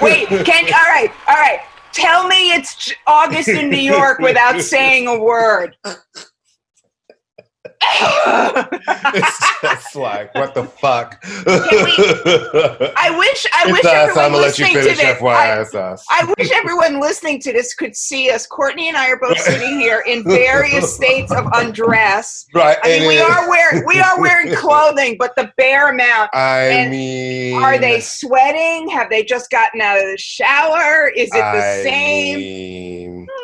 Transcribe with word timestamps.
Wait. 0.00 0.28
Can 0.28 0.64
all 0.66 0.90
right, 0.90 1.10
all 1.28 1.36
right. 1.36 1.60
Tell 1.92 2.28
me 2.28 2.52
it's 2.52 2.92
August 3.06 3.48
in 3.48 3.68
New 3.68 3.76
York 3.76 4.20
without 4.20 4.60
saying 4.60 5.08
a 5.08 5.18
word. 5.18 5.76
it's 7.82 9.60
just 9.62 9.96
like 9.96 10.34
what 10.34 10.54
the 10.54 10.64
fuck. 10.64 11.18
I 11.24 13.14
wish 13.18 13.46
I 13.54 13.62
It's 13.64 13.72
wish 13.72 13.84
us. 13.84 13.92
everyone 13.92 14.24
I'ma 14.24 14.36
let 14.38 14.58
you 14.58 14.64
listening 14.66 14.74
to 14.74 14.82
finish, 14.82 14.98
this. 14.98 15.18
FYI, 15.18 15.74
I. 16.10 16.20
I 16.20 16.34
wish 16.38 16.50
everyone 16.52 17.00
listening 17.00 17.40
to 17.40 17.52
this 17.52 17.74
could 17.74 17.96
see 17.96 18.30
us. 18.30 18.46
Courtney 18.46 18.88
and 18.88 18.96
I 18.96 19.08
are 19.10 19.18
both 19.18 19.38
sitting 19.38 19.78
here 19.80 20.02
in 20.06 20.22
various 20.24 20.94
states 20.96 21.32
of 21.32 21.46
undress. 21.54 22.46
Right, 22.54 22.76
I 22.82 22.98
mean, 22.98 23.08
we 23.08 23.18
are 23.18 23.48
wearing 23.48 23.84
we 23.86 24.00
are 24.00 24.20
wearing 24.20 24.54
clothing, 24.56 25.16
but 25.18 25.34
the 25.36 25.50
bare 25.56 25.88
amount. 25.90 26.30
I 26.34 26.60
And 26.66 26.90
mean, 26.90 27.62
Are 27.62 27.78
they 27.78 28.00
sweating? 28.00 28.88
Have 28.90 29.08
they 29.10 29.24
just 29.24 29.50
gotten 29.50 29.80
out 29.80 29.96
of 29.98 30.04
the 30.04 30.18
shower? 30.18 31.08
Is 31.16 31.28
it 31.28 31.32
the 31.32 31.42
I 31.42 31.82
same? 31.82 32.38
mean, 32.38 33.26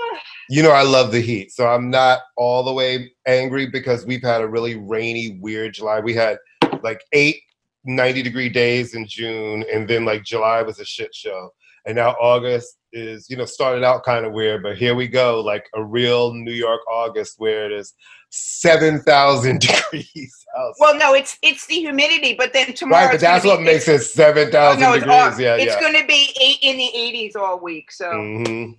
you 0.49 0.63
know, 0.63 0.71
I 0.71 0.83
love 0.83 1.13
the 1.13 1.21
heat, 1.21 1.53
so 1.53 1.67
I'm 1.67 1.91
not 1.91 2.21
all 2.37 2.63
the 2.63 2.73
way 2.73 3.13
angry 3.27 3.67
because 3.67 4.07
we've 4.07 4.23
had 4.23 4.41
a 4.43 4.47
really 4.49 4.77
rainy, 4.77 5.39
weird 5.41 5.75
July. 5.75 6.01
We 6.01 6.15
had 6.15 6.39
like 6.83 7.03
eight 7.13 7.41
90 7.85 8.23
degree 8.23 8.49
days 8.49 8.95
in 8.95 9.07
June, 9.07 9.65
and 9.73 9.89
then 9.89 10.05
like 10.05 10.25
July 10.25 10.63
was 10.63 10.81
a 10.81 10.85
shit 10.85 11.15
show. 11.15 11.51
And 11.87 11.95
now 11.95 12.17
August 12.21 12.79
is, 12.93 13.31
you 13.31 13.37
know, 13.37 13.45
started 13.45 13.85
out 13.85 14.03
kind 14.05 14.27
of 14.27 14.33
weird, 14.33 14.63
but 14.65 14.77
here 14.77 14.97
we 14.97 15.07
go, 15.07 15.41
like 15.41 15.67
a 15.77 15.85
real 15.85 16.35
New 16.35 16.53
York 16.53 16.81
August 16.91 17.35
where 17.39 17.65
it 17.67 17.71
is 17.73 17.95
7,000 18.31 19.61
degrees 19.61 20.47
out. 20.59 20.75
Well, 20.81 20.97
no, 20.99 21.15
it's 21.15 21.39
it's 21.43 21.67
the 21.67 21.75
humidity, 21.75 22.35
but 22.37 22.53
then 22.53 22.73
tomorrow. 22.73 23.05
Right, 23.05 23.13
but 23.13 23.21
that's 23.21 23.45
be- 23.45 23.51
what 23.51 23.63
makes 23.63 23.87
it 23.89 24.01
Oh, 24.01 24.05
7,000 24.05 24.81
no, 24.81 24.93
it's 24.95 25.05
degrees. 25.05 25.17
au- 25.17 25.39
yeah, 25.39 25.55
it's 25.57 25.75
yeah. 25.75 25.81
going 25.81 25.95
to 26.01 26.07
be 26.07 26.35
eight 26.41 26.59
in 26.63 26.77
the 26.77 26.91
80s 26.95 27.37
all 27.37 27.61
week, 27.61 27.93
so 27.93 28.11
hmm 28.13 28.73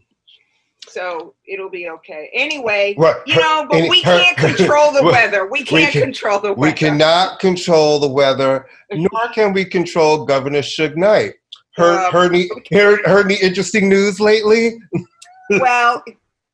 so 0.87 1.33
it'll 1.45 1.69
be 1.69 1.89
okay. 1.89 2.29
Anyway, 2.33 2.95
Right, 2.97 3.15
you 3.25 3.35
know, 3.35 3.65
but 3.69 3.77
any- 3.77 3.89
we 3.89 4.01
can't 4.01 4.37
control 4.37 4.91
the 4.91 5.03
weather. 5.13 5.45
We 5.45 5.59
we 5.59 5.65
can't 5.65 5.91
can- 5.91 6.01
control 6.03 6.39
the 6.39 6.53
weather. 6.53 6.61
We 6.61 6.73
cannot 6.73 7.39
control 7.39 7.99
the 7.99 8.07
weather, 8.07 8.67
nor 8.91 9.27
can 9.33 9.53
we 9.53 9.65
control 9.65 10.25
Governor 10.25 10.59
Suge 10.61 10.95
Knight. 10.95 11.33
Heard, 11.75 12.05
Um, 12.07 12.11
heard, 12.11 12.33
any, 12.33 12.49
heard, 12.71 13.05
heard 13.05 13.25
any 13.25 13.35
interesting 13.35 13.87
news 13.87 14.19
lately? 14.19 14.79
well, 15.59 16.03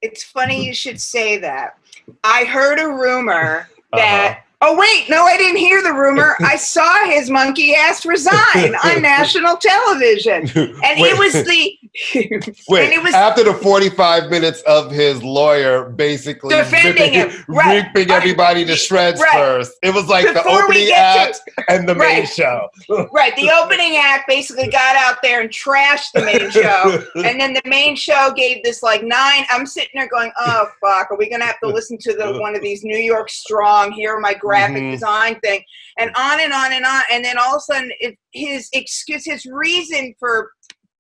it's 0.01 0.23
funny 0.23 0.65
you 0.65 0.73
should 0.73 1.00
say 1.00 1.38
that. 1.38 1.77
I 2.23 2.44
heard 2.45 2.79
a 2.79 2.88
rumor 2.88 3.69
that. 3.94 4.31
Uh-huh. 4.31 4.39
Oh 4.65 4.77
wait, 4.79 5.09
no, 5.09 5.25
I 5.25 5.35
didn't 5.35 5.57
hear 5.57 5.83
the 5.83 5.91
rumor. 5.91 6.38
I 6.39 6.55
saw 6.55 7.05
his 7.05 7.29
monkey 7.29 7.75
ass 7.75 8.05
resign 8.05 8.75
on 8.85 9.01
national 9.01 9.57
television, 9.57 10.50
and 10.55 11.01
Wait. 11.01 11.11
it 11.11 11.19
was 11.19 11.33
the 11.44 11.77
Wait, 12.15 12.85
and 12.85 12.93
it 12.93 13.03
was 13.03 13.13
after 13.13 13.43
the 13.43 13.53
45 13.53 14.29
minutes 14.31 14.61
of 14.61 14.89
his 14.89 15.21
lawyer 15.21 15.89
basically 15.89 16.55
Defending 16.55 16.93
ripping, 16.93 17.13
him, 17.13 17.45
right. 17.47 17.85
ripping 17.93 18.09
everybody 18.11 18.65
to 18.65 18.75
shreds 18.75 19.21
Right. 19.21 19.31
first. 19.33 19.73
It 19.83 19.93
was 19.93 20.07
like 20.07 20.25
the 20.25 20.33
Before 20.33 20.57
we 20.57 20.63
opening 20.63 20.87
get 20.87 21.33
to- 21.35 21.51
act 21.59 21.69
and 21.69 21.87
the 21.87 21.93
main 21.93 22.25
show. 22.25 22.67
right. 23.13 23.35
The 23.35 23.51
opening 23.51 23.97
act 23.97 24.27
basically 24.27 24.69
got 24.69 24.95
out 24.95 25.17
there 25.21 25.41
and 25.41 25.51
trashed 25.51 26.13
the 26.15 26.21
main 26.25 26.49
show, 26.49 27.03
and 27.23 27.39
then 27.39 27.53
the 27.53 27.61
main 27.65 27.95
show 27.95 28.33
gave 28.35 28.63
this 28.63 28.81
like 28.81 29.03
nine. 29.03 29.45
I'm 29.51 29.67
sitting 29.67 29.91
there 29.93 30.09
going, 30.09 30.31
"Oh 30.39 30.67
fuck, 30.81 31.11
are 31.11 31.17
we 31.17 31.29
gonna 31.29 31.45
have 31.45 31.59
to 31.59 31.67
listen 31.67 31.99
to 31.99 32.13
the 32.13 32.39
one 32.39 32.55
of 32.55 32.63
these 32.63 32.83
New 32.83 32.97
York 32.97 33.29
Strong? 33.29 33.91
Here 33.91 34.19
my 34.19 34.33
graphic 34.33 34.81
Mhm. 34.81 34.91
design 34.93 35.39
thing." 35.41 35.63
And 35.99 36.09
on 36.15 36.39
and 36.39 36.51
on 36.51 36.73
and 36.73 36.85
on, 36.85 37.01
and 37.11 37.23
then 37.23 37.37
all 37.37 37.53
of 37.53 37.57
a 37.57 37.71
sudden, 37.71 37.91
it, 37.99 38.17
his 38.31 38.67
excuse, 38.73 39.25
his 39.25 39.45
reason 39.45 40.15
for 40.19 40.49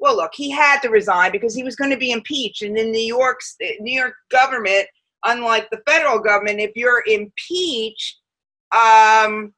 well, 0.03 0.17
look, 0.17 0.31
he 0.35 0.51
had 0.51 0.81
to 0.81 0.89
resign 0.89 1.31
because 1.31 1.55
he 1.55 1.63
was 1.63 1.77
going 1.77 1.89
to 1.89 1.97
be 1.97 2.11
impeached, 2.11 2.61
and 2.61 2.77
in 2.77 2.91
New 2.91 2.99
York's 2.99 3.55
New 3.79 3.97
York 3.97 4.15
government, 4.29 4.85
unlike 5.23 5.69
the 5.69 5.81
federal 5.87 6.19
government, 6.19 6.59
if 6.59 6.71
you're 6.75 7.05
impeached, 7.07 8.19
um, 8.75 9.53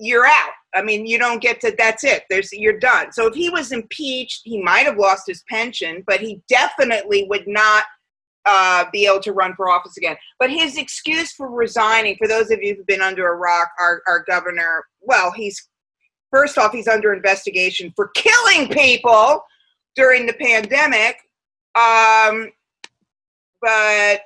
you're 0.00 0.26
out. 0.26 0.50
I 0.74 0.82
mean, 0.82 1.06
you 1.06 1.16
don't 1.16 1.40
get 1.40 1.60
to. 1.60 1.72
That's 1.78 2.02
it. 2.02 2.24
There's 2.28 2.52
you're 2.52 2.80
done. 2.80 3.12
So 3.12 3.28
if 3.28 3.36
he 3.36 3.48
was 3.48 3.70
impeached, 3.70 4.40
he 4.42 4.60
might 4.60 4.84
have 4.84 4.98
lost 4.98 5.28
his 5.28 5.44
pension, 5.48 6.02
but 6.08 6.18
he 6.18 6.42
definitely 6.48 7.28
would 7.30 7.46
not 7.46 7.84
uh, 8.46 8.86
be 8.92 9.06
able 9.06 9.20
to 9.20 9.32
run 9.32 9.54
for 9.54 9.70
office 9.70 9.96
again. 9.96 10.16
But 10.40 10.50
his 10.50 10.76
excuse 10.76 11.30
for 11.30 11.48
resigning, 11.48 12.16
for 12.16 12.26
those 12.26 12.50
of 12.50 12.60
you 12.64 12.74
who've 12.74 12.86
been 12.86 13.00
under 13.00 13.32
a 13.32 13.36
rock, 13.36 13.68
our 13.78 14.02
our 14.08 14.24
governor, 14.28 14.84
well, 15.00 15.30
he's 15.30 15.68
first 16.30 16.58
off, 16.58 16.72
he's 16.72 16.88
under 16.88 17.12
investigation 17.12 17.92
for 17.94 18.08
killing 18.08 18.68
people 18.68 19.42
during 19.94 20.26
the 20.26 20.34
pandemic. 20.34 21.16
Um, 21.74 22.50
but 23.60 24.20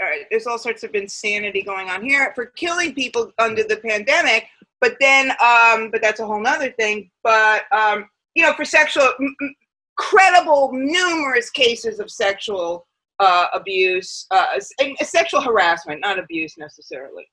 all 0.00 0.06
right, 0.06 0.24
there's 0.30 0.46
all 0.46 0.58
sorts 0.58 0.82
of 0.82 0.94
insanity 0.94 1.62
going 1.62 1.88
on 1.90 2.02
here 2.02 2.32
for 2.34 2.46
killing 2.46 2.94
people 2.94 3.32
under 3.38 3.62
the 3.62 3.76
pandemic. 3.76 4.46
But 4.80 4.96
then, 4.98 5.30
um, 5.42 5.90
but 5.90 6.00
that's 6.00 6.20
a 6.20 6.26
whole 6.26 6.40
nother 6.40 6.72
thing. 6.72 7.10
But 7.22 7.64
um, 7.70 8.08
you 8.34 8.42
know, 8.42 8.54
for 8.54 8.64
sexual, 8.64 9.10
m- 9.20 9.36
credible, 9.96 10.70
numerous 10.72 11.50
cases 11.50 12.00
of 12.00 12.10
sexual 12.10 12.86
uh, 13.18 13.48
abuse, 13.52 14.26
uh, 14.30 14.46
sexual 15.02 15.42
harassment, 15.42 16.00
not 16.00 16.18
abuse 16.18 16.56
necessarily, 16.56 17.28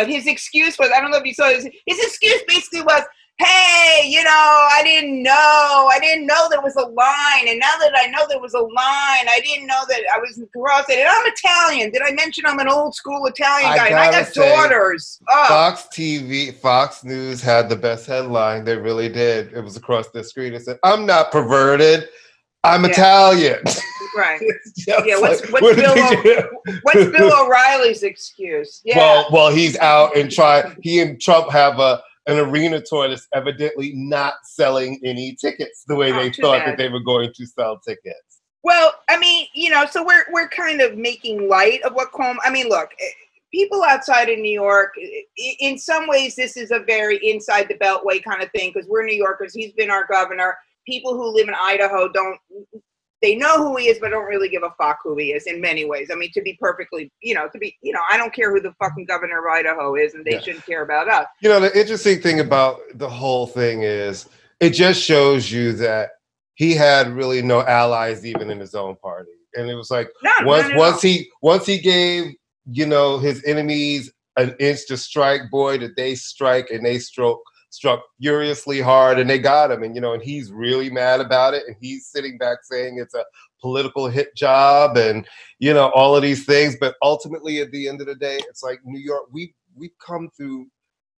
But 0.00 0.08
his 0.08 0.26
excuse 0.26 0.78
was 0.78 0.88
I 0.96 1.00
don't 1.02 1.10
know 1.10 1.18
if 1.18 1.26
you 1.26 1.34
saw 1.34 1.50
his 1.50 1.68
his 1.84 1.98
excuse 1.98 2.42
basically 2.48 2.80
was, 2.80 3.02
hey, 3.36 4.08
you 4.08 4.24
know, 4.24 4.30
I 4.30 4.80
didn't 4.82 5.22
know. 5.22 5.90
I 5.92 5.98
didn't 6.00 6.26
know 6.26 6.48
there 6.48 6.62
was 6.62 6.74
a 6.76 6.86
line. 6.86 7.48
And 7.48 7.58
now 7.58 7.74
that 7.80 7.92
I 7.94 8.06
know 8.06 8.24
there 8.26 8.40
was 8.40 8.54
a 8.54 8.60
line, 8.60 9.26
I 9.28 9.40
didn't 9.44 9.66
know 9.66 9.82
that 9.90 10.00
I 10.10 10.18
was 10.18 10.40
across 10.40 10.88
it. 10.88 11.00
And 11.00 11.06
I'm 11.06 11.26
Italian. 11.26 11.90
Did 11.90 12.00
I 12.00 12.12
mention 12.12 12.46
I'm 12.46 12.60
an 12.60 12.68
old 12.68 12.94
school 12.94 13.26
Italian 13.26 13.72
I 13.72 13.76
guy? 13.76 13.86
And 13.88 13.96
I 13.96 14.10
got 14.10 14.32
say, 14.32 14.48
daughters. 14.48 15.20
Oh, 15.28 15.46
Fox 15.48 15.86
TV, 15.92 16.54
Fox 16.54 17.04
News 17.04 17.42
had 17.42 17.68
the 17.68 17.76
best 17.76 18.06
headline. 18.06 18.64
They 18.64 18.78
really 18.78 19.10
did. 19.10 19.52
It 19.52 19.60
was 19.60 19.76
across 19.76 20.08
the 20.08 20.24
screen. 20.24 20.54
It 20.54 20.62
said, 20.62 20.78
"I'm 20.82 21.04
not 21.04 21.30
perverted. 21.30 22.08
I'm 22.64 22.84
Yeah. 22.84 22.90
Italian." 22.90 23.62
right. 24.16 24.40
Yeah, 24.86 25.18
what's- 25.20 25.42
like, 25.42 25.52
what's 25.52 25.62
what 25.62 25.76
Bill 25.76 25.94
do? 25.94 26.42
What's 26.82 27.10
Bill 27.16 27.32
O'Reilly's 27.44 28.02
excuse? 28.02 28.80
Yeah. 28.84 28.96
Well, 28.98 29.26
well, 29.30 29.50
he's 29.50 29.76
out 29.78 30.16
and 30.16 30.30
try. 30.38 30.74
He 30.82 31.00
and 31.00 31.20
Trump 31.20 31.50
have 31.50 31.78
a 31.78 32.02
an 32.26 32.38
arena 32.38 32.80
tour 32.84 33.08
that's 33.08 33.26
evidently 33.34 33.92
not 33.94 34.34
selling 34.44 35.00
any 35.04 35.36
tickets 35.40 35.84
the 35.88 35.96
way 35.96 36.12
Oh, 36.12 36.16
they 36.16 36.30
thought 36.30 36.60
bad. 36.60 36.68
that 36.68 36.78
they 36.78 36.88
were 36.88 37.00
going 37.00 37.32
to 37.34 37.46
sell 37.46 37.78
tickets. 37.80 38.40
Well, 38.62 38.92
I 39.08 39.18
mean, 39.18 39.46
you 39.54 39.70
know, 39.70 39.86
so 39.86 40.04
we're 40.04 40.24
we're 40.30 40.48
kind 40.48 40.80
of 40.80 40.96
making 40.98 41.48
light 41.48 41.82
of 41.82 41.94
what 41.94 42.12
Cuomo. 42.12 42.36
I 42.44 42.50
mean, 42.50 42.68
look, 42.68 42.90
eh, 43.00 43.04
people 43.52 43.82
outside 43.82 44.28
of 44.28 44.38
New 44.38 44.52
York, 44.52 44.94
in 45.60 45.78
some 45.78 46.06
ways, 46.08 46.36
this 46.36 46.56
is 46.56 46.70
a 46.70 46.80
very 46.80 47.16
inside 47.26 47.68
the 47.68 47.74
beltway 47.74 48.22
kind 48.22 48.42
of 48.42 48.50
thing 48.52 48.70
because 48.72 48.88
we're 48.88 49.04
New 49.04 49.16
Yorkers. 49.16 49.54
He's 49.54 49.72
been 49.72 49.90
our 49.90 50.06
governor. 50.06 50.56
People 50.86 51.14
who 51.14 51.34
live 51.34 51.48
in 51.48 51.54
Idaho 51.60 52.08
don't. 52.08 52.38
They 53.22 53.34
know 53.34 53.58
who 53.58 53.76
he 53.76 53.88
is, 53.88 53.98
but 53.98 54.10
don't 54.10 54.24
really 54.24 54.48
give 54.48 54.62
a 54.62 54.72
fuck 54.82 55.00
who 55.04 55.14
he 55.18 55.32
is 55.32 55.46
in 55.46 55.60
many 55.60 55.84
ways. 55.84 56.08
I 56.10 56.14
mean, 56.14 56.30
to 56.32 56.40
be 56.40 56.56
perfectly, 56.58 57.12
you 57.20 57.34
know, 57.34 57.50
to 57.52 57.58
be, 57.58 57.76
you 57.82 57.92
know, 57.92 58.00
I 58.10 58.16
don't 58.16 58.32
care 58.32 58.50
who 58.50 58.62
the 58.62 58.72
fucking 58.82 59.04
governor 59.04 59.46
of 59.46 59.52
Idaho 59.52 59.94
is, 59.94 60.14
and 60.14 60.24
they 60.24 60.32
Yeah. 60.32 60.40
shouldn't 60.40 60.64
care 60.64 60.82
about 60.82 61.06
us. 61.08 61.26
You 61.42 61.50
know, 61.50 61.60
the 61.60 61.78
interesting 61.78 62.22
thing 62.22 62.40
about 62.40 62.80
the 62.94 63.10
whole 63.10 63.46
thing 63.46 63.82
is 63.82 64.26
it 64.58 64.70
just 64.70 65.02
shows 65.02 65.52
you 65.52 65.74
that 65.74 66.12
he 66.54 66.74
had 66.74 67.08
really 67.08 67.42
no 67.42 67.60
allies 67.62 68.24
even 68.24 68.50
in 68.50 68.58
his 68.58 68.74
own 68.74 68.96
party. 68.96 69.32
And 69.54 69.68
it 69.68 69.74
was 69.74 69.90
like 69.90 70.10
No, 70.22 70.30
once 70.44 70.64
not 70.64 70.72
at 70.72 70.78
once 70.78 70.94
all. 70.96 71.10
he 71.10 71.30
once 71.42 71.66
he 71.66 71.78
gave, 71.78 72.32
you 72.70 72.86
know, 72.86 73.18
his 73.18 73.44
enemies 73.44 74.10
an 74.38 74.54
inch 74.60 74.86
to 74.86 74.96
strike, 74.96 75.50
boy, 75.50 75.76
did 75.76 75.94
they 75.96 76.14
strike 76.14 76.70
and 76.70 76.84
they 76.86 76.98
struck 76.98 77.38
struck 77.70 78.02
furiously 78.20 78.80
hard 78.80 79.18
and 79.18 79.30
they 79.30 79.38
got 79.38 79.70
him. 79.70 79.82
And 79.82 79.94
you 79.94 80.00
know, 80.00 80.12
and 80.12 80.22
he's 80.22 80.52
really 80.52 80.90
mad 80.90 81.20
about 81.20 81.54
it. 81.54 81.64
And 81.66 81.76
he's 81.80 82.06
sitting 82.06 82.36
back 82.36 82.58
saying 82.62 82.98
it's 82.98 83.14
a 83.14 83.24
political 83.60 84.08
hit 84.08 84.36
job 84.36 84.96
and 84.96 85.26
you 85.58 85.72
know, 85.72 85.90
all 85.94 86.14
of 86.14 86.22
these 86.22 86.44
things. 86.44 86.76
But 86.78 86.96
ultimately 87.02 87.60
at 87.60 87.70
the 87.70 87.88
end 87.88 88.00
of 88.00 88.06
the 88.06 88.14
day, 88.14 88.38
it's 88.48 88.62
like 88.62 88.80
New 88.84 89.00
York, 89.00 89.24
we 89.32 89.54
we've 89.74 89.96
come 90.04 90.28
through 90.36 90.66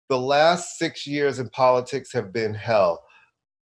the 0.08 0.18
last 0.18 0.76
six 0.76 1.06
years 1.06 1.38
in 1.38 1.48
politics 1.50 2.12
have 2.12 2.32
been 2.32 2.52
hell. 2.52 3.02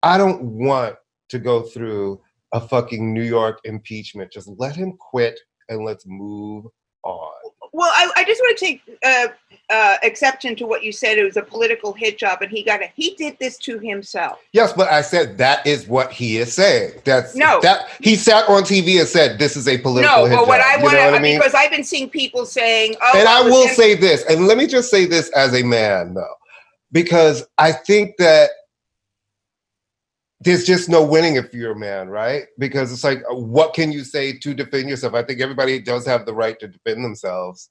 I 0.04 0.18
don't 0.18 0.44
want 0.44 0.96
to 1.30 1.40
go 1.40 1.64
through 1.64 2.22
a 2.54 2.62
fucking 2.62 3.14
New 3.14 3.24
York 3.24 3.60
impeachment. 3.64 4.32
Just 4.32 4.48
let 4.58 4.76
him 4.76 4.94
quit 4.98 5.40
and 5.70 5.84
let's 5.84 6.06
move 6.08 6.66
on. 7.04 7.45
Well, 7.76 7.92
I, 7.94 8.10
I 8.16 8.24
just 8.24 8.40
want 8.40 8.58
to 8.58 8.66
take 8.66 8.82
uh, 9.06 9.28
uh, 9.70 9.98
exception 10.02 10.56
to 10.56 10.66
what 10.66 10.82
you 10.82 10.94
said. 10.94 11.18
It 11.18 11.26
was 11.26 11.36
a 11.36 11.42
political 11.42 11.92
hit 11.92 12.18
job, 12.18 12.42
and 12.42 12.50
he 12.50 12.64
got 12.64 12.82
it. 12.82 12.92
He 12.96 13.16
did 13.16 13.38
this 13.38 13.58
to 13.60 13.80
himself. 13.80 14.40
Yes, 14.54 14.72
but 14.72 14.90
I 14.90 15.02
said 15.02 15.38
that 15.40 15.68
is 15.68 15.86
what 15.86 16.10
he 16.10 16.38
is 16.38 16.54
saying. 16.54 16.94
That's 17.04 17.36
No. 17.36 17.60
that 17.64 17.90
he 18.00 18.16
sat 18.16 18.48
on 18.48 18.64
TV 18.64 18.98
and 19.02 19.10
said 19.10 19.40
this 19.40 19.58
is 19.58 19.68
a 19.68 19.78
political 19.78 20.20
no, 20.20 20.26
hit 20.26 20.38
but 20.38 20.48
what 20.48 20.62
job. 20.62 20.80
I 20.80 20.82
want 20.82 20.96
to 20.96 21.02
I 21.02 21.20
mean? 21.20 21.38
because 21.38 21.54
I've 21.54 21.70
been 21.70 21.84
seeing 21.84 22.10
people 22.10 22.46
saying, 22.46 22.96
"Oh," 23.02 23.20
and 23.20 23.28
I 23.28 23.42
will 23.42 23.68
say 23.68 23.94
this, 23.94 24.24
and 24.30 24.48
let 24.48 24.58
me 24.58 24.68
just 24.68 24.90
say 24.90 25.06
this 25.06 25.30
as 25.32 25.54
a 25.54 25.64
man, 25.64 26.14
though, 26.14 26.36
because 26.94 27.46
I 27.58 27.74
think 27.74 28.16
that 28.20 28.52
there's 30.42 30.66
just 30.66 30.90
no 30.90 31.04
winning 31.04 31.36
if 31.38 31.54
you're 31.54 31.72
a 31.72 31.80
man, 31.80 32.10
right? 32.10 32.46
Because 32.60 32.92
it's 32.92 33.04
like, 33.04 33.24
uh, 33.32 33.36
what 33.36 33.74
can 33.74 33.92
you 33.92 34.04
say 34.04 34.34
to 34.40 34.54
defend 34.54 34.90
yourself? 34.90 35.14
I 35.14 35.24
think 35.24 35.40
everybody 35.42 35.80
does 35.80 36.06
have 36.06 36.26
the 36.26 36.34
right 36.34 36.60
to 36.60 36.68
defend 36.68 37.04
themselves, 37.04 37.70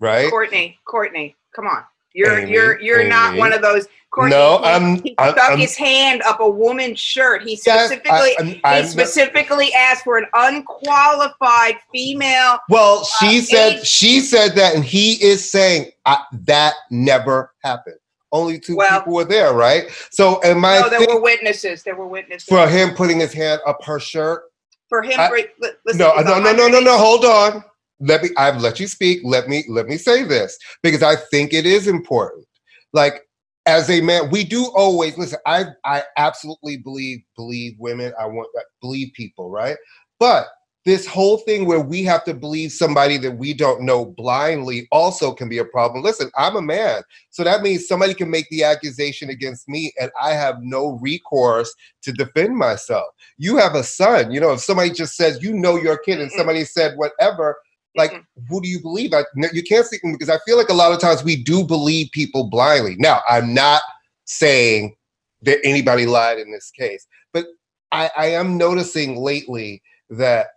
right? 0.00 0.30
Courtney, 0.30 0.78
Courtney, 0.86 1.34
come 1.54 1.66
on. 1.66 1.82
You're 2.16 2.38
Amy, 2.38 2.52
you're 2.52 2.80
you're 2.80 3.08
not 3.08 3.36
one 3.36 3.52
of 3.52 3.60
those. 3.60 3.88
Courtney, 4.12 4.36
No, 4.36 4.58
he, 4.58 4.64
I'm- 4.64 5.02
he 5.02 5.14
I'm- 5.18 5.32
stuck 5.32 5.50
I'm- 5.50 5.58
his 5.58 5.76
hand 5.76 6.22
up 6.22 6.38
a 6.38 6.48
woman's 6.48 7.00
shirt. 7.00 7.42
He 7.42 7.58
Yes, 7.66 7.86
specifically 7.86 8.12
I- 8.12 8.34
I'm- 8.38 8.60
I'm 8.62 8.74
he 8.76 8.82
not- 8.82 8.88
specifically 8.88 9.72
asked 9.74 10.04
for 10.04 10.18
an 10.18 10.26
unqualified 10.34 11.78
female. 11.92 12.60
Well, 12.68 13.04
she 13.18 13.40
Uh, 13.40 13.42
said 13.42 13.72
Amy- 13.72 13.84
she 13.84 14.20
said 14.20 14.54
that, 14.54 14.76
and 14.76 14.84
he 14.84 15.14
is 15.20 15.50
saying 15.50 15.90
I, 16.06 16.18
that 16.44 16.74
never 16.92 17.52
happened. 17.64 17.96
Only 18.34 18.58
two 18.58 18.76
Well- 18.76 19.00
people 19.00 19.14
were 19.14 19.24
there, 19.24 19.52
right? 19.54 19.88
So, 20.10 20.40
and 20.42 20.60
my 20.60 20.80
No, 20.80 20.88
there 20.90 21.06
were 21.06 21.20
witnesses. 21.20 21.82
There 21.84 21.94
were 21.94 22.08
witnesses 22.08 22.48
for 22.48 22.66
him 22.66 22.94
putting 22.94 23.20
his 23.20 23.32
hand 23.32 23.60
up 23.66 23.82
her 23.84 23.98
shirt? 24.00 24.42
for 24.88 25.02
him. 25.02 25.18
I- 25.18 25.30
listen, 25.60 25.98
no, 25.98 26.14
no, 26.16 26.38
no, 26.38 26.52
no, 26.52 26.68
no, 26.68 26.80
no. 26.80 26.98
Hold 26.98 27.24
on. 27.24 27.64
Let 28.00 28.22
me. 28.22 28.30
I've 28.36 28.60
let 28.60 28.78
you 28.80 28.86
speak. 28.86 29.20
Let 29.24 29.48
me. 29.48 29.64
Let 29.68 29.86
me 29.86 29.96
say 29.96 30.24
this 30.24 30.58
because 30.82 31.02
I 31.02 31.16
think 31.30 31.54
it 31.54 31.64
is 31.64 31.88
important. 31.88 32.44
Like 32.92 33.22
as 33.66 33.88
a 33.88 34.00
man, 34.00 34.30
we 34.30 34.44
do 34.44 34.66
always 34.74 35.16
listen. 35.16 35.38
I 35.46 35.66
I 35.84 36.02
absolutely 36.16 36.76
believe 36.76 37.20
believe 37.36 37.76
women. 37.78 38.12
I 38.20 38.26
want 38.26 38.48
that 38.54 38.64
believe 38.80 39.12
people, 39.14 39.50
right? 39.50 39.76
But 40.18 40.48
this 40.84 41.06
whole 41.06 41.38
thing 41.38 41.64
where 41.64 41.80
we 41.80 42.02
have 42.04 42.24
to 42.24 42.34
believe 42.34 42.70
somebody 42.70 43.16
that 43.16 43.38
we 43.38 43.54
don't 43.54 43.82
know 43.82 44.04
blindly 44.04 44.86
also 44.92 45.32
can 45.32 45.48
be 45.48 45.58
a 45.58 45.64
problem. 45.64 46.04
Listen, 46.04 46.30
I'm 46.36 46.56
a 46.56 46.62
man, 46.62 47.02
so 47.30 47.42
that 47.44 47.62
means 47.62 47.88
somebody 47.88 48.14
can 48.14 48.30
make 48.30 48.48
the 48.50 48.64
accusation 48.64 49.30
against 49.30 49.68
me, 49.68 49.92
and 50.00 50.10
I 50.20 50.32
have 50.32 50.62
no 50.62 50.98
recourse 51.00 51.74
to 52.02 52.12
defend 52.12 52.56
myself 52.56 53.06
you 53.38 53.56
have 53.56 53.74
a 53.74 53.84
son. 53.84 54.32
You 54.32 54.40
know, 54.40 54.52
if 54.52 54.60
somebody 54.60 54.90
just 54.90 55.16
says, 55.16 55.42
you 55.42 55.52
know, 55.52 55.76
your 55.76 55.98
kid, 55.98 56.20
and 56.20 56.30
somebody 56.32 56.64
said 56.64 56.96
whatever, 56.96 57.56
like, 57.96 58.12
who 58.48 58.60
do 58.60 58.68
you 58.68 58.80
believe? 58.80 59.12
I, 59.12 59.24
no, 59.34 59.48
you 59.52 59.62
can't 59.62 59.86
see 59.86 59.98
because 60.02 60.30
I 60.30 60.38
feel 60.46 60.56
like 60.56 60.68
a 60.68 60.74
lot 60.74 60.92
of 60.92 61.00
times 61.00 61.22
we 61.22 61.42
do 61.42 61.64
believe 61.64 62.10
people 62.12 62.48
blindly. 62.48 62.96
Now, 62.98 63.20
I'm 63.28 63.54
not 63.54 63.82
saying 64.24 64.96
that 65.42 65.58
anybody 65.64 66.06
lied 66.06 66.38
in 66.38 66.50
this 66.50 66.70
case, 66.70 67.06
but 67.32 67.46
I, 67.92 68.10
I 68.16 68.26
am 68.26 68.56
noticing 68.56 69.16
lately 69.16 69.82
that 70.10 70.48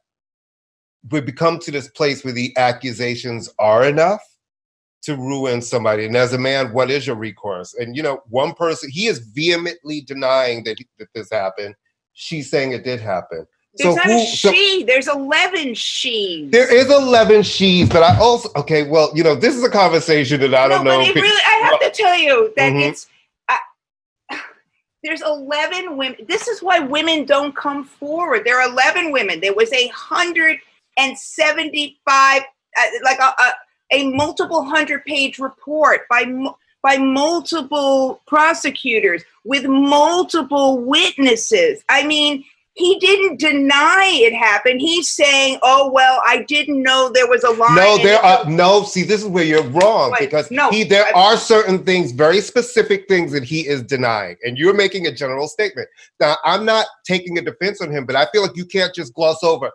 we've 1.12 1.25
become 1.25 1.59
to 1.59 1.71
this 1.71 1.88
place 1.89 2.24
where 2.24 2.33
the 2.33 2.56
accusations 2.57 3.50
are 3.59 3.86
enough 3.86 4.21
to 5.04 5.15
ruin 5.15 5.62
somebody. 5.62 6.06
And 6.06 6.15
as 6.18 6.33
a 6.33 6.38
man, 6.38 6.74
what 6.74 6.89
is 6.89 7.07
your 7.07 7.15
recourse? 7.15 7.74
And 7.75 7.95
you 7.95 8.04
know, 8.04 8.21
one 8.30 8.54
person 8.54 8.89
he 8.92 9.07
is 9.07 9.19
vehemently 9.19 10.02
denying 10.02 10.64
that, 10.66 10.78
that 10.99 11.07
this 11.14 11.30
happened. 11.31 11.76
She's 12.14 12.49
saying 12.49 12.71
it 12.71 12.83
did 12.83 12.99
happen. 12.99 13.45
There's 13.78 13.95
not 13.95 14.07
a 14.07 14.26
so- 14.26 14.52
she. 14.52 14.83
There's 14.85 15.07
eleven 15.07 15.76
she's. 15.76 16.49
there 16.49 16.73
is 16.73 16.90
11 16.92 17.44
she's, 17.44 17.87
but 17.87 18.02
I 18.02 18.18
also 18.18 18.49
okay. 18.56 18.90
Well, 18.90 19.11
you 19.14 19.23
know, 19.23 19.35
this 19.35 19.56
is 19.56 19.64
a 19.64 19.69
conversation 19.69 20.40
that 20.42 20.56
I 20.56 20.64
no, 20.68 20.78
don't 20.78 20.85
know. 20.85 20.97
but 20.97 21.09
it 21.09 21.21
really, 21.21 21.42
I 21.45 21.69
have 21.69 21.80
to 21.81 21.92
tell 21.92 22.16
you 22.18 22.52
that 22.57 22.73
Mhm. 22.73 22.90
it's. 22.90 23.07
I 23.47 23.59
there's 25.04 25.21
11 25.21 25.95
women. 25.95 26.18
This 26.28 26.47
is 26.47 26.64
why 26.64 26.80
women 26.80 27.26
don't 27.26 27.56
come 27.56 27.83
forward. 27.83 28.45
There 28.45 28.59
are 28.59 28.68
11 28.68 29.11
women. 29.11 29.40
There 29.42 29.54
was 29.54 29.71
a 29.73 29.87
hundred 29.90 30.57
and 30.97 31.18
75, 31.18 32.42
uh, 32.42 32.81
like 33.04 33.19
a, 33.19 33.23
a, 33.23 33.54
a 33.92 34.11
multiple 34.11 34.63
hundred 34.63 35.06
page 35.06 35.39
report 35.39 36.01
by 36.09 36.25
by 36.83 36.97
multiple 36.97 38.21
prosecutors 38.27 39.23
with 39.44 39.66
multiple 39.66 40.80
witnesses. 40.80 41.83
I 41.89 42.06
mean, 42.06 42.44
he 42.77 42.99
didn't 42.99 43.39
deny 43.39 44.04
it 44.13 44.33
happened. 44.33 44.80
He's 44.80 45.09
saying, 45.09 45.57
"Oh 45.63 45.92
well, 45.92 46.21
I 46.27 46.44
didn't 46.44 46.83
know 46.83 47.09
there 47.11 47.27
was 47.27 47.44
a 47.44 47.49
line." 47.49 47.75
No, 47.75 47.97
there 47.97 48.19
are 48.23 48.45
no. 48.47 48.83
See, 48.83 49.01
this 49.01 49.21
is 49.21 49.27
where 49.27 49.44
you're 49.44 49.63
wrong 49.63 50.11
Wait, 50.11 50.19
because 50.30 50.51
no, 50.51 50.69
he 50.69 50.83
there 50.83 51.06
I- 51.07 51.11
are 51.19 51.37
certain 51.37 51.83
things, 51.83 52.11
very 52.11 52.39
specific 52.39 53.07
things 53.07 53.31
that 53.31 53.44
he 53.44 53.68
is 53.68 53.81
denying, 53.81 54.37
and 54.44 54.57
you're 54.59 54.75
making 54.75 55.07
a 55.07 55.11
general 55.11 55.47
statement. 55.47 55.89
Now, 56.19 56.37
I'm 56.45 56.66
not 56.66 56.85
taking 57.04 57.39
a 57.39 57.42
defense 57.42 57.81
on 57.81 57.92
him, 57.92 58.06
but 58.06 58.16
I 58.16 58.27
feel 58.31 58.44
like 58.44 58.56
you 58.56 58.66
can't 58.66 58.94
just 58.94 59.11
gloss 59.16 59.44
over. 59.44 59.71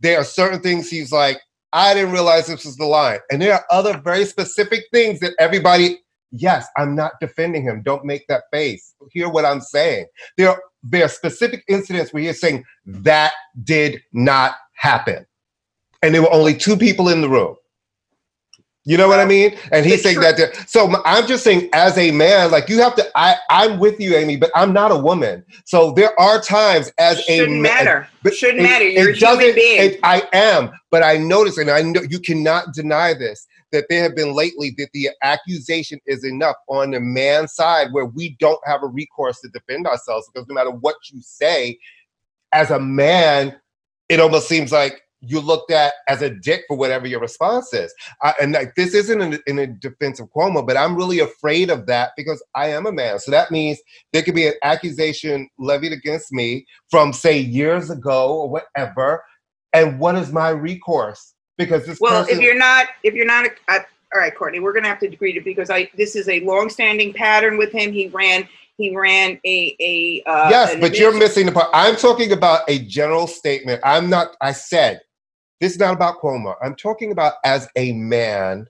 There 0.00 0.18
are 0.18 0.24
certain 0.24 0.60
things 0.60 0.90
he's 0.90 1.12
like, 1.12 1.38
I 1.72 1.94
didn't 1.94 2.12
realize 2.12 2.46
this 2.46 2.64
was 2.64 2.76
the 2.76 2.86
line, 2.86 3.20
and 3.30 3.42
there 3.42 3.54
are 3.54 3.64
other 3.70 3.98
very 3.98 4.24
specific 4.26 4.84
things 4.92 5.20
that 5.20 5.34
everybody. 5.38 6.00
Yes, 6.32 6.66
I'm 6.76 6.94
not 6.96 7.12
defending 7.20 7.62
him. 7.62 7.82
Don't 7.84 8.04
make 8.04 8.26
that 8.28 8.44
face. 8.52 8.94
Hear 9.12 9.28
what 9.28 9.44
I'm 9.46 9.60
saying. 9.60 10.06
There, 10.36 10.50
are- 10.50 10.62
there 10.82 11.04
are 11.04 11.08
specific 11.08 11.64
incidents 11.68 12.12
where 12.12 12.22
you're 12.22 12.34
saying 12.34 12.64
that 12.86 13.32
did 13.64 14.02
not 14.12 14.56
happen 14.74 15.24
and 16.02 16.14
there 16.14 16.22
were 16.22 16.32
only 16.32 16.56
two 16.56 16.78
people 16.78 17.10
in 17.10 17.22
the 17.22 17.30
room. 17.30 17.56
You 18.88 18.96
know 18.96 19.08
what 19.08 19.18
I 19.18 19.24
mean? 19.24 19.56
And 19.72 19.84
he's 19.84 20.02
saying 20.02 20.20
that. 20.20 20.36
there- 20.36 20.54
So 20.68 21.02
I'm 21.04 21.26
just 21.26 21.42
saying, 21.42 21.68
as 21.72 21.98
a 21.98 22.12
man, 22.12 22.52
like 22.52 22.68
you 22.68 22.80
have 22.80 22.94
to. 22.94 23.04
I 23.16 23.34
I'm 23.50 23.78
with 23.80 24.00
you, 24.00 24.14
Amy, 24.14 24.36
but 24.36 24.50
I'm 24.54 24.72
not 24.72 24.92
a 24.92 24.96
woman. 24.96 25.44
So 25.64 25.90
there 25.90 26.18
are 26.20 26.40
times 26.40 26.92
as 26.96 27.18
a 27.28 27.38
shouldn't 27.38 27.56
ma- 27.62 27.68
matter. 27.68 28.08
but 28.22 28.34
shouldn't 28.34 28.60
it- 28.60 28.62
matter. 28.62 28.88
You're 28.88 29.10
it 29.10 29.16
a 29.16 29.18
human 29.18 29.38
doesn't- 29.38 29.54
being. 29.56 29.82
it- 29.90 30.00
I 30.04 30.22
am, 30.32 30.70
but 30.92 31.02
I 31.02 31.16
notice, 31.18 31.58
and 31.58 31.68
I 31.68 31.82
know 31.82 32.00
you 32.08 32.20
cannot 32.20 32.72
deny 32.74 33.12
this, 33.12 33.44
that 33.72 33.86
there 33.90 34.04
have 34.04 34.14
been 34.14 34.32
lately 34.34 34.72
that 34.78 34.88
the 34.94 35.10
accusation 35.22 35.98
is 36.06 36.24
enough 36.24 36.54
on 36.68 36.92
the 36.92 37.00
man's 37.00 37.54
side 37.54 37.88
where 37.90 38.06
we 38.06 38.36
don't 38.38 38.60
have 38.66 38.84
a 38.84 38.86
recourse 38.86 39.40
to 39.40 39.48
defend 39.48 39.88
ourselves 39.88 40.30
because 40.32 40.46
no 40.48 40.54
matter 40.54 40.70
what 40.70 40.94
you 41.12 41.20
say, 41.22 41.76
as 42.52 42.70
a 42.70 42.78
man, 42.78 43.56
it 44.08 44.20
almost 44.20 44.48
seems 44.48 44.70
like 44.70 45.02
you're 45.20 45.42
looked 45.42 45.70
at 45.70 45.94
as 46.08 46.22
a 46.22 46.30
dick 46.30 46.64
for 46.68 46.76
whatever 46.76 47.06
your 47.06 47.20
response 47.20 47.72
is. 47.72 47.92
I, 48.22 48.34
and 48.40 48.52
like 48.52 48.74
this 48.74 48.94
isn't 48.94 49.20
in, 49.20 49.38
in 49.46 49.58
a 49.58 49.66
defense 49.66 50.20
of 50.20 50.28
Cuomo, 50.30 50.66
but 50.66 50.76
I'm 50.76 50.96
really 50.96 51.20
afraid 51.20 51.70
of 51.70 51.86
that 51.86 52.12
because 52.16 52.42
I 52.54 52.68
am 52.68 52.86
a 52.86 52.92
man. 52.92 53.18
So 53.18 53.30
that 53.30 53.50
means 53.50 53.78
there 54.12 54.22
could 54.22 54.34
be 54.34 54.46
an 54.46 54.54
accusation 54.62 55.48
levied 55.58 55.92
against 55.92 56.32
me 56.32 56.66
from 56.90 57.12
say 57.12 57.38
years 57.38 57.90
ago 57.90 58.34
or 58.34 58.48
whatever. 58.48 59.24
And 59.72 59.98
what 59.98 60.16
is 60.16 60.32
my 60.32 60.50
recourse? 60.50 61.34
Because 61.58 61.86
this 61.86 61.98
Well, 62.00 62.22
person, 62.22 62.38
if 62.38 62.42
you're 62.42 62.58
not, 62.58 62.88
if 63.02 63.14
you're 63.14 63.26
not, 63.26 63.46
a, 63.68 63.80
all 64.14 64.20
right, 64.20 64.34
Courtney, 64.34 64.60
we're 64.60 64.72
gonna 64.72 64.88
have 64.88 65.00
to 65.00 65.06
agree 65.06 65.32
to 65.32 65.40
because 65.40 65.70
I 65.70 65.90
this 65.96 66.14
is 66.16 66.28
a 66.28 66.40
long-standing 66.40 67.12
pattern 67.14 67.58
with 67.58 67.72
him. 67.72 67.92
He 67.92 68.08
ran, 68.08 68.48
he 68.78 68.94
ran 68.94 69.40
a 69.44 69.76
a. 69.80 70.22
Uh, 70.26 70.48
yes, 70.50 70.76
but 70.80 70.98
you're 70.98 71.16
missing 71.16 71.46
the 71.46 71.52
part. 71.52 71.68
I'm 71.72 71.96
talking 71.96 72.32
about 72.32 72.62
a 72.68 72.78
general 72.80 73.26
statement. 73.26 73.80
I'm 73.84 74.10
not. 74.10 74.36
I 74.40 74.52
said 74.52 75.00
this 75.60 75.72
is 75.72 75.78
not 75.78 75.94
about 75.94 76.20
Cuomo. 76.20 76.54
I'm 76.62 76.74
talking 76.74 77.12
about 77.12 77.34
as 77.44 77.68
a 77.76 77.92
man 77.92 78.66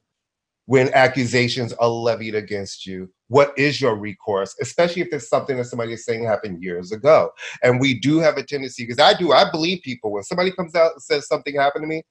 when 0.66 0.92
accusations 0.94 1.72
are 1.74 1.88
levied 1.88 2.34
against 2.34 2.86
you. 2.86 3.10
What 3.28 3.52
is 3.58 3.80
your 3.80 3.96
recourse, 3.96 4.54
especially 4.60 5.02
if 5.02 5.08
it's 5.12 5.28
something 5.28 5.56
that 5.56 5.64
somebody 5.64 5.92
is 5.94 6.04
saying 6.04 6.24
happened 6.24 6.62
years 6.62 6.92
ago? 6.92 7.30
And 7.64 7.80
we 7.80 7.98
do 7.98 8.18
have 8.18 8.36
a 8.36 8.44
tendency 8.44 8.84
because 8.84 9.00
I 9.00 9.18
do. 9.18 9.32
I 9.32 9.50
believe 9.50 9.82
people 9.82 10.12
when 10.12 10.22
somebody 10.22 10.52
comes 10.52 10.76
out 10.76 10.92
and 10.92 11.02
says 11.02 11.26
something 11.26 11.56
happened 11.56 11.82
to 11.82 11.88
me. 11.88 12.04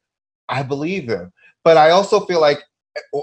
I 0.50 0.62
believe 0.62 1.08
them, 1.08 1.32
but 1.64 1.78
I 1.78 1.92
also 1.92 2.20
feel 2.26 2.42
like 2.42 2.60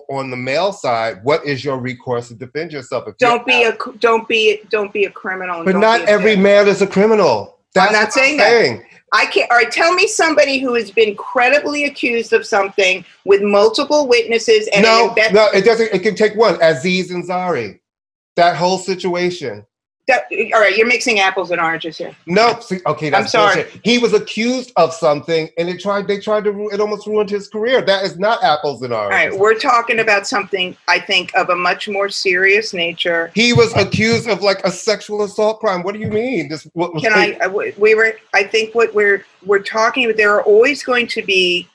on 0.08 0.30
the 0.30 0.36
male 0.36 0.72
side, 0.72 1.22
what 1.24 1.44
is 1.46 1.64
your 1.64 1.78
recourse 1.78 2.28
to 2.28 2.34
defend 2.34 2.72
yourself? 2.72 3.08
If 3.08 3.16
Don't 3.18 3.46
be 3.46 3.64
a 3.64 3.76
don't 3.98 4.26
be 4.28 4.60
don't 4.70 4.92
be 4.92 5.04
a 5.04 5.10
criminal. 5.10 5.64
but 5.64 5.76
not 5.76 6.02
every 6.02 6.36
man 6.36 6.68
is 6.68 6.82
a 6.82 6.86
criminal. 6.86 7.58
That's 7.74 7.92
not 7.92 8.04
what 8.04 8.12
saying 8.12 8.36
that. 8.38 8.48
saying. 8.50 8.84
I 9.14 9.26
can't. 9.26 9.50
All 9.50 9.56
right, 9.58 9.70
tell 9.70 9.92
me 9.94 10.06
somebody 10.06 10.58
who 10.58 10.74
has 10.74 10.90
been 10.90 11.14
credibly 11.16 11.84
accused 11.84 12.32
of 12.32 12.46
something 12.46 13.04
with 13.26 13.42
multiple 13.42 14.08
witnesses 14.08 14.68
and 14.74 14.82
No, 14.82 15.04
an 15.04 15.08
invest- 15.10 15.34
no, 15.34 15.48
it 15.54 15.64
doesn't. 15.64 15.92
It 15.92 16.00
can 16.02 16.14
take 16.14 16.34
one. 16.34 16.58
Aziz 16.62 17.10
Ansari, 17.10 17.80
that 18.36 18.56
whole 18.56 18.78
situation. 18.78 19.64
That, 20.08 20.24
all 20.52 20.60
right, 20.60 20.76
you're 20.76 20.86
mixing 20.86 21.20
apples 21.20 21.52
and 21.52 21.60
oranges 21.60 21.96
here. 21.96 22.14
No, 22.26 22.58
see, 22.60 22.80
okay, 22.86 23.08
that's 23.08 23.22
I'm 23.22 23.28
sorry. 23.28 23.62
bullshit. 23.62 23.80
He 23.84 23.98
was 23.98 24.12
accused 24.14 24.72
of 24.76 24.92
something, 24.92 25.48
and 25.58 25.68
it 25.68 25.80
tried. 25.80 26.08
They 26.08 26.18
tried 26.18 26.44
to. 26.44 26.70
It 26.72 26.80
almost 26.80 27.06
ruined 27.06 27.30
his 27.30 27.48
career. 27.48 27.82
That 27.82 28.04
is 28.04 28.18
not 28.18 28.42
apples 28.42 28.82
and 28.82 28.92
oranges. 28.92 29.14
All 29.14 29.30
right, 29.30 29.38
we're 29.38 29.58
talking 29.58 30.00
about 30.00 30.26
something 30.26 30.76
I 30.88 30.98
think 30.98 31.32
of 31.36 31.50
a 31.50 31.54
much 31.54 31.88
more 31.88 32.08
serious 32.08 32.74
nature. 32.74 33.30
he 33.34 33.52
was 33.52 33.72
accused 33.76 34.28
of 34.28 34.42
like 34.42 34.60
a 34.64 34.70
sexual 34.72 35.22
assault 35.22 35.60
crime. 35.60 35.82
What 35.82 35.94
do 35.94 36.00
you 36.00 36.08
mean? 36.08 36.48
This 36.48 36.64
what 36.72 36.92
was 36.92 37.02
Can 37.02 37.12
I? 37.12 37.34
Uh, 37.34 37.50
we 37.78 37.94
were. 37.94 38.14
I 38.34 38.42
think 38.42 38.74
what 38.74 38.92
we're 38.94 39.24
we're 39.46 39.62
talking. 39.62 40.04
about, 40.06 40.16
There 40.16 40.34
are 40.34 40.42
always 40.42 40.82
going 40.82 41.06
to 41.08 41.22
be. 41.22 41.68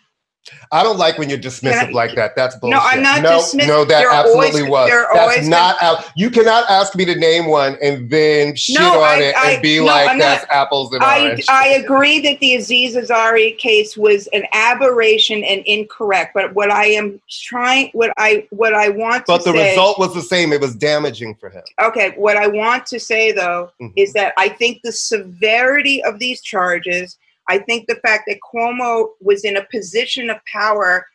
I 0.72 0.84
don't 0.84 0.98
like 0.98 1.18
when 1.18 1.30
you're 1.30 1.38
dismissive 1.40 1.90
I- 1.90 1.92
like 1.92 2.16
that. 2.16 2.36
That's 2.36 2.56
bullshit. 2.58 2.78
No, 2.78 2.84
I'm 2.84 3.02
not 3.02 3.22
no, 3.22 3.38
dismiss- 3.38 3.68
No, 3.68 3.86
that 3.86 4.00
there 4.00 4.12
absolutely 4.12 4.62
always- 4.64 4.92
was. 4.92 5.06
That's 5.14 5.48
not 5.48 5.82
out. 5.82 6.06
You 6.16 6.30
cannot 6.30 6.70
ask 6.70 6.96
me 6.96 7.06
to 7.06 7.16
name 7.16 7.46
one 7.48 7.78
and 7.82 8.10
then 8.10 8.56
shit 8.56 8.80
No, 8.80 9.02
on 9.02 9.20
I- 9.20 9.22
it 9.22 9.36
I- 9.38 9.52
and 9.52 9.62
be 9.62 9.78
no, 9.80 9.86
like 9.86 10.10
I'm 10.10 10.20
that's 10.20 10.46
not. 10.48 10.56
apples 10.56 10.94
and 10.94 11.04
I 11.04 11.22
oranges. 11.22 11.46
I 11.50 11.68
agree 11.70 12.20
that 12.20 12.40
the 12.40 12.56
Aziz 12.56 12.96
Ansari 12.96 13.58
case 13.58 13.96
was 13.98 14.28
an 14.28 14.44
aberration 14.54 15.44
and 15.44 15.62
incorrect. 15.66 16.34
But 16.34 16.54
what 16.54 16.72
I 16.72 16.88
am 16.88 17.22
trying, 17.30 17.90
what 17.94 18.12
I 18.18 18.46
what 18.50 18.74
I 18.74 18.90
want 18.90 19.26
to 19.26 19.32
say 19.32 19.38
but 19.38 19.44
the 19.46 19.54
say, 19.58 19.70
result 19.72 20.00
was 20.00 20.14
the 20.14 20.22
same. 20.22 20.54
It 20.54 20.62
was 20.62 20.76
damaging 20.76 21.36
for 21.36 21.50
him. 21.50 21.64
okay, 21.82 22.14
what 22.16 22.38
I 22.38 22.48
want 22.48 22.86
to 22.88 23.00
say 23.00 23.32
though 23.32 23.72
Mhm. 23.82 23.94
is 23.96 24.14
that 24.14 24.34
I 24.38 24.50
think 24.50 24.82
the 24.84 24.92
severity 24.92 26.04
of 26.04 26.20
these 26.20 26.42
charges, 26.42 27.18
I 27.50 27.60
think 27.60 27.88
the 27.88 28.00
fact 28.06 28.24
that 28.28 28.40
Cuomo 28.42 29.10
was 29.22 29.44
in 29.44 29.58
a 29.58 29.66
position 29.66 30.30
of 30.30 30.38
power 30.52 31.06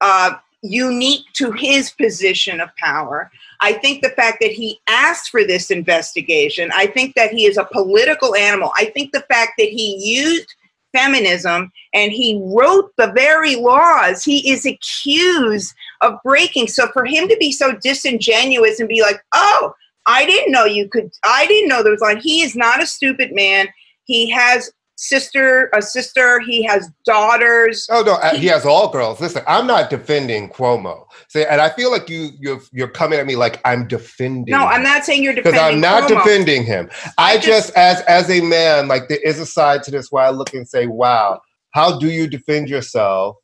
uh, 0.00 0.34
unique 0.62 1.24
to 1.34 1.52
his 1.52 1.90
position 1.90 2.60
of 2.60 2.74
power. 2.76 3.30
I 3.60 3.72
think 3.72 4.02
the 4.02 4.10
fact 4.10 4.38
that 4.40 4.50
he 4.50 4.80
asked 4.88 5.30
for 5.30 5.44
this 5.44 5.70
investigation, 5.70 6.70
I 6.74 6.86
think 6.86 7.14
that 7.14 7.30
he 7.30 7.46
is 7.46 7.56
a 7.56 7.64
political 7.64 8.34
animal. 8.34 8.72
I 8.76 8.86
think 8.86 9.12
the 9.12 9.24
fact 9.30 9.52
that 9.58 9.68
he 9.68 9.96
used 10.00 10.54
feminism 10.92 11.70
and 11.92 12.12
he 12.12 12.40
wrote 12.42 12.92
the 12.96 13.12
very 13.12 13.56
laws 13.56 14.24
he 14.24 14.50
is 14.50 14.64
accused 14.64 15.74
of 16.00 16.18
breaking. 16.24 16.66
So 16.66 16.88
for 16.88 17.04
him 17.04 17.28
to 17.28 17.36
be 17.38 17.52
so 17.52 17.72
disingenuous 17.72 18.80
and 18.80 18.88
be 18.88 19.02
like, 19.02 19.22
oh, 19.34 19.74
I 20.06 20.24
didn't 20.24 20.52
know 20.52 20.64
you 20.64 20.88
could, 20.88 21.12
I 21.24 21.46
didn't 21.46 21.68
know 21.68 21.82
there 21.82 21.92
was 21.92 22.00
like, 22.00 22.20
he 22.20 22.42
is 22.42 22.56
not 22.56 22.82
a 22.82 22.86
stupid 22.86 23.34
man. 23.34 23.68
He 24.04 24.30
has 24.30 24.72
sister, 24.98 25.70
a 25.74 25.80
sister, 25.80 26.40
he 26.40 26.64
has 26.64 26.90
daughters. 27.06 27.86
Oh 27.90 28.02
no, 28.02 28.14
uh, 28.14 28.34
he 28.34 28.46
has 28.48 28.66
all 28.66 28.90
girls. 28.90 29.20
Listen, 29.20 29.42
I'm 29.46 29.66
not 29.66 29.90
defending 29.90 30.50
Cuomo. 30.50 31.06
See, 31.28 31.44
and 31.44 31.60
I 31.60 31.70
feel 31.70 31.90
like 31.90 32.10
you 32.10 32.30
you're 32.38 32.60
you're 32.72 32.88
coming 32.88 33.18
at 33.18 33.26
me 33.26 33.36
like 33.36 33.60
I'm 33.64 33.86
defending. 33.86 34.52
No, 34.52 34.66
I'm 34.66 34.82
not 34.82 35.04
saying 35.04 35.22
you're 35.22 35.32
defending 35.34 35.52
because 35.60 35.74
I'm 35.74 35.80
not 35.80 36.10
Cuomo. 36.10 36.24
defending 36.24 36.64
him. 36.64 36.90
I, 37.16 37.32
I 37.32 37.34
just, 37.36 37.46
just- 37.68 37.76
as 37.76 38.00
as 38.02 38.28
a 38.30 38.40
man, 38.42 38.88
like 38.88 39.08
there 39.08 39.20
is 39.24 39.38
a 39.38 39.46
side 39.46 39.82
to 39.84 39.90
this 39.90 40.10
where 40.12 40.24
I 40.24 40.30
look 40.30 40.52
and 40.52 40.68
say, 40.68 40.86
"Wow, 40.86 41.40
how 41.70 41.98
do 41.98 42.10
you 42.10 42.26
defend 42.26 42.68
yourself 42.68 43.36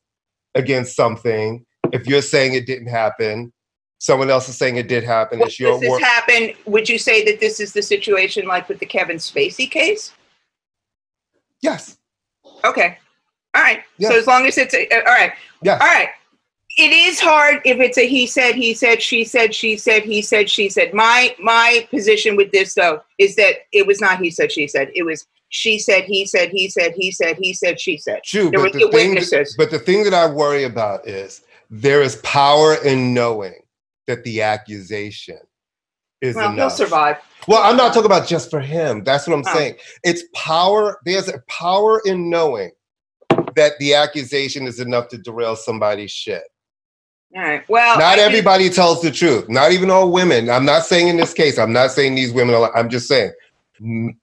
against 0.56 0.96
something 0.96 1.64
if 1.92 2.06
you're 2.06 2.23
saying 2.23 2.54
it 2.54 2.66
didn't 2.66 2.88
happen? 2.88 3.52
Someone 3.99 4.28
else 4.28 4.49
is 4.49 4.58
saying 4.58 4.76
it 4.76 4.88
did 4.88 5.04
happen. 5.04 5.38
Well, 5.38 5.46
it's 5.49 5.61
your 5.61 5.78
this 5.78 5.88
work." 5.88 6.02
happen? 6.02 6.52
Would 6.66 6.88
you 6.88 6.99
say 6.99 7.25
that 7.26 7.38
this 7.38 7.61
is 7.61 7.73
the 7.73 7.80
situation 7.80 8.44
like 8.46 8.68
with 8.68 8.80
the 8.80 8.87
Kevin 8.87 9.18
Spacey 9.18 9.70
case? 9.70 10.12
Yes, 11.64 11.97
Okay. 12.64 12.99
All 13.54 13.62
right. 13.62 13.80
Yeah. 13.99 14.09
So 14.11 14.18
as 14.18 14.26
long 14.26 14.47
as 14.47 14.56
it's 14.59 14.75
a, 14.75 14.88
uh, 14.88 14.99
all 15.06 15.14
right. 15.14 15.33
yes. 15.62 15.80
All 15.80 15.87
right. 15.87 16.09
It 16.76 16.92
is 16.92 17.21
hard 17.21 17.61
if 17.64 17.78
it's 17.78 17.99
a 17.99 18.06
he 18.09 18.26
said, 18.26 18.54
he 18.56 18.75
said, 18.75 19.00
she 19.00 19.23
said, 19.25 19.54
she 19.54 19.76
said, 19.76 20.02
he 20.02 20.21
said, 20.23 20.50
she 20.50 20.68
said. 20.68 20.92
My 20.92 21.35
my 21.38 21.87
position 21.90 22.35
with 22.37 22.50
this 22.50 22.75
though 22.75 23.00
is 23.18 23.37
that 23.37 23.54
it 23.73 23.87
was 23.87 24.00
not 24.00 24.18
he 24.21 24.30
said, 24.30 24.50
she 24.50 24.66
said. 24.66 24.88
It 24.94 25.04
was 25.04 25.26
she 25.50 25.78
said, 25.78 26.02
he 26.04 26.26
said, 26.26 26.49
he 26.50 26.68
said, 26.68 26.94
he 26.97 27.12
said, 27.12 27.37
he 27.40 27.52
said, 27.52 27.80
she 27.80 27.97
said. 27.97 28.21
True, 28.25 28.50
There 28.50 28.61
but 28.61 28.75
were 28.75 28.80
the, 28.80 28.90
witnesses. 28.92 29.54
but 29.56 29.71
the 29.71 29.78
thing 29.78 30.02
that 30.02 30.14
I 30.14 30.26
worry 30.26 30.64
about 30.64 31.06
is 31.06 31.42
there 31.71 32.02
is 32.02 32.16
power 32.16 32.75
in 32.85 33.14
knowing 33.14 33.54
that 34.09 34.25
the 34.25 34.42
accusation 34.42 35.38
is 36.25 36.37
Well, 36.37 36.50
he'll 36.50 36.54
enough. 36.64 36.73
survive. 36.73 37.19
Well, 37.47 37.62
I'm 37.62 37.76
not 37.76 37.93
talking 37.93 38.07
about 38.07 38.26
just 38.26 38.50
for 38.50 38.61
him. 38.61 39.04
That's 39.04 39.26
what 39.26 39.35
I'm 39.35 39.45
Oh. 39.47 39.52
saying. 39.52 39.76
It's 40.02 40.25
power. 40.35 40.99
There's 41.04 41.28
a 41.28 41.43
power 41.49 42.00
in 42.07 42.31
knowing 42.31 42.71
that 43.54 43.73
the 43.78 43.95
accusation 43.95 44.66
is 44.66 44.81
enough 44.81 45.09
to 45.09 45.19
derail 45.19 45.54
somebody's 45.54 46.11
shit. 46.11 46.43
All 47.37 47.43
right. 47.43 47.69
Well, 47.69 47.99
not 47.99 48.19
I 48.19 48.23
everybody 48.23 48.71
tells 48.71 49.02
the 49.02 49.11
truth. 49.11 49.49
Not 49.49 49.73
even 49.73 49.90
all 49.90 50.11
women. 50.11 50.49
I'm 50.49 50.64
not 50.64 50.85
saying 50.87 51.09
in 51.09 51.16
this 51.16 51.35
case. 51.35 51.59
I'm 51.59 51.73
not 51.73 51.90
saying 51.90 52.14
these 52.14 52.33
women. 52.33 52.54
Are, 52.54 52.75
I'm 52.76 52.88
just 52.88 53.09
saying. 53.09 53.33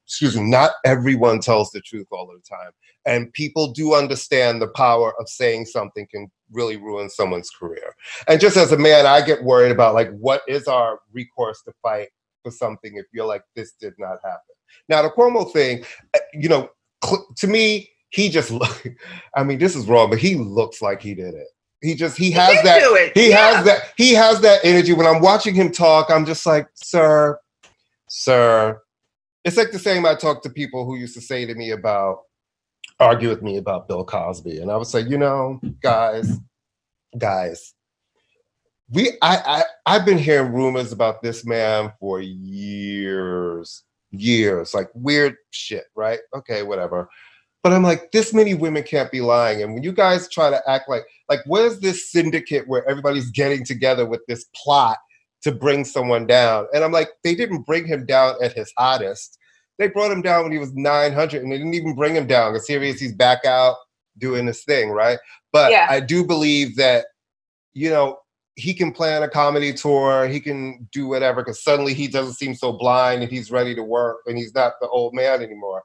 Excuse 0.05 0.35
me. 0.37 0.43
Not 0.43 0.71
everyone 0.85 1.41
tells 1.41 1.71
the 1.71 1.81
truth 1.81 2.07
all 2.11 2.25
the 2.27 2.39
time, 2.49 2.71
and 3.05 3.31
people 3.33 3.73
do 3.73 3.93
understand 3.93 4.61
the 4.61 4.69
power 4.69 5.13
of 5.19 5.27
saying 5.27 5.65
something 5.65 6.07
can 6.09 6.31
really 6.51 6.77
ruin 6.77 7.09
someone's 7.09 7.49
career. 7.49 7.95
And 8.27 8.39
just 8.39 8.57
as 8.57 8.71
a 8.71 8.77
man, 8.77 9.05
I 9.05 9.21
get 9.21 9.43
worried 9.43 9.71
about 9.71 9.93
like 9.93 10.11
what 10.11 10.41
is 10.47 10.67
our 10.67 10.99
recourse 11.13 11.61
to 11.63 11.73
fight 11.81 12.09
for 12.43 12.51
something 12.51 12.95
if 12.95 13.05
you're 13.13 13.25
like 13.25 13.43
this 13.55 13.73
did 13.79 13.93
not 13.97 14.17
happen. 14.23 14.55
Now 14.89 15.01
the 15.01 15.09
Cuomo 15.09 15.51
thing, 15.51 15.83
uh, 16.15 16.19
you 16.33 16.49
know, 16.49 16.69
cl- 17.03 17.25
to 17.37 17.47
me, 17.47 17.89
he 18.09 18.29
just 18.29 18.51
look. 18.51 18.85
I 19.35 19.43
mean, 19.43 19.59
this 19.59 19.75
is 19.75 19.87
wrong, 19.87 20.09
but 20.09 20.19
he 20.19 20.35
looks 20.35 20.81
like 20.81 21.01
he 21.01 21.13
did 21.13 21.33
it. 21.33 21.47
He 21.81 21.95
just 21.95 22.17
he 22.17 22.29
has 22.31 22.55
did 22.57 22.65
that. 22.65 23.11
He 23.15 23.29
yeah. 23.29 23.37
has 23.37 23.65
that. 23.65 23.81
He 23.97 24.13
has 24.13 24.41
that 24.41 24.59
energy. 24.63 24.93
When 24.93 25.07
I'm 25.07 25.21
watching 25.21 25.55
him 25.55 25.71
talk, 25.71 26.11
I'm 26.11 26.25
just 26.25 26.45
like, 26.45 26.67
sir, 26.75 27.39
sir. 28.07 28.79
It's 29.43 29.57
like 29.57 29.71
the 29.71 29.79
same 29.79 30.05
I 30.05 30.13
talk 30.13 30.43
to 30.43 30.51
people 30.51 30.85
who 30.85 30.97
used 30.97 31.15
to 31.15 31.21
say 31.21 31.47
to 31.47 31.55
me 31.55 31.71
about 31.71 32.19
argue 33.01 33.29
with 33.29 33.41
me 33.41 33.57
about 33.57 33.87
Bill 33.87 34.05
Cosby, 34.05 34.59
and 34.59 34.71
I 34.71 34.77
would 34.77 34.87
say, 34.87 35.01
you 35.01 35.17
know, 35.17 35.59
guys, 35.81 36.37
guys, 37.17 37.73
we 38.89 39.11
I, 39.21 39.37
I 39.37 39.63
I've 39.85 40.05
been 40.05 40.17
hearing 40.17 40.53
rumors 40.53 40.91
about 40.91 41.21
this 41.21 41.45
man 41.45 41.93
for 41.99 42.21
years, 42.21 43.83
years, 44.11 44.73
like 44.73 44.89
weird 44.93 45.35
shit, 45.49 45.85
right? 45.95 46.19
Okay, 46.35 46.63
whatever. 46.63 47.09
But 47.63 47.73
I'm 47.73 47.83
like, 47.83 48.11
this 48.11 48.33
many 48.33 48.53
women 48.53 48.83
can't 48.83 49.11
be 49.11 49.21
lying. 49.21 49.61
And 49.61 49.73
when 49.73 49.83
you 49.83 49.91
guys 49.91 50.27
try 50.27 50.49
to 50.49 50.61
act 50.67 50.89
like, 50.89 51.03
like, 51.29 51.41
where's 51.45 51.79
this 51.79 52.11
syndicate 52.11 52.67
where 52.67 52.87
everybody's 52.89 53.29
getting 53.29 53.63
together 53.63 54.05
with 54.05 54.25
this 54.27 54.45
plot 54.55 54.97
to 55.43 55.51
bring 55.51 55.85
someone 55.85 56.25
down? 56.25 56.65
And 56.73 56.83
I'm 56.83 56.91
like, 56.91 57.09
they 57.23 57.35
didn't 57.35 57.67
bring 57.67 57.85
him 57.85 58.05
down 58.05 58.35
at 58.43 58.53
his 58.53 58.73
hottest. 58.77 59.37
They 59.81 59.87
brought 59.87 60.11
him 60.11 60.21
down 60.21 60.43
when 60.43 60.51
he 60.51 60.59
was 60.59 60.73
900, 60.73 61.41
and 61.41 61.51
they 61.51 61.57
didn't 61.57 61.73
even 61.73 61.95
bring 61.95 62.15
him 62.15 62.27
down. 62.27 62.53
Because 62.53 62.69
is, 62.69 62.99
he's 62.99 63.13
back 63.13 63.45
out 63.45 63.77
doing 64.19 64.45
this 64.45 64.63
thing, 64.63 64.91
right? 64.91 65.17
But 65.51 65.71
Yeah. 65.71 65.87
I 65.89 65.99
do 65.99 66.23
believe 66.23 66.75
that, 66.75 67.05
you 67.73 67.89
know, 67.89 68.19
he 68.55 68.75
can 68.75 68.91
plan 68.91 69.23
a 69.23 69.27
comedy 69.27 69.73
tour, 69.73 70.27
he 70.27 70.39
can 70.39 70.87
do 70.91 71.07
whatever 71.07 71.41
because 71.41 71.63
suddenly 71.63 71.95
he 71.95 72.07
doesn't 72.07 72.33
seem 72.33 72.53
so 72.53 72.71
blind 72.71 73.23
and 73.23 73.31
he's 73.31 73.49
ready 73.49 73.73
to 73.73 73.81
work 73.81 74.17
and 74.27 74.37
he's 74.37 74.53
not 74.53 74.73
the 74.81 74.87
old 74.89 75.15
man 75.15 75.41
anymore. 75.41 75.81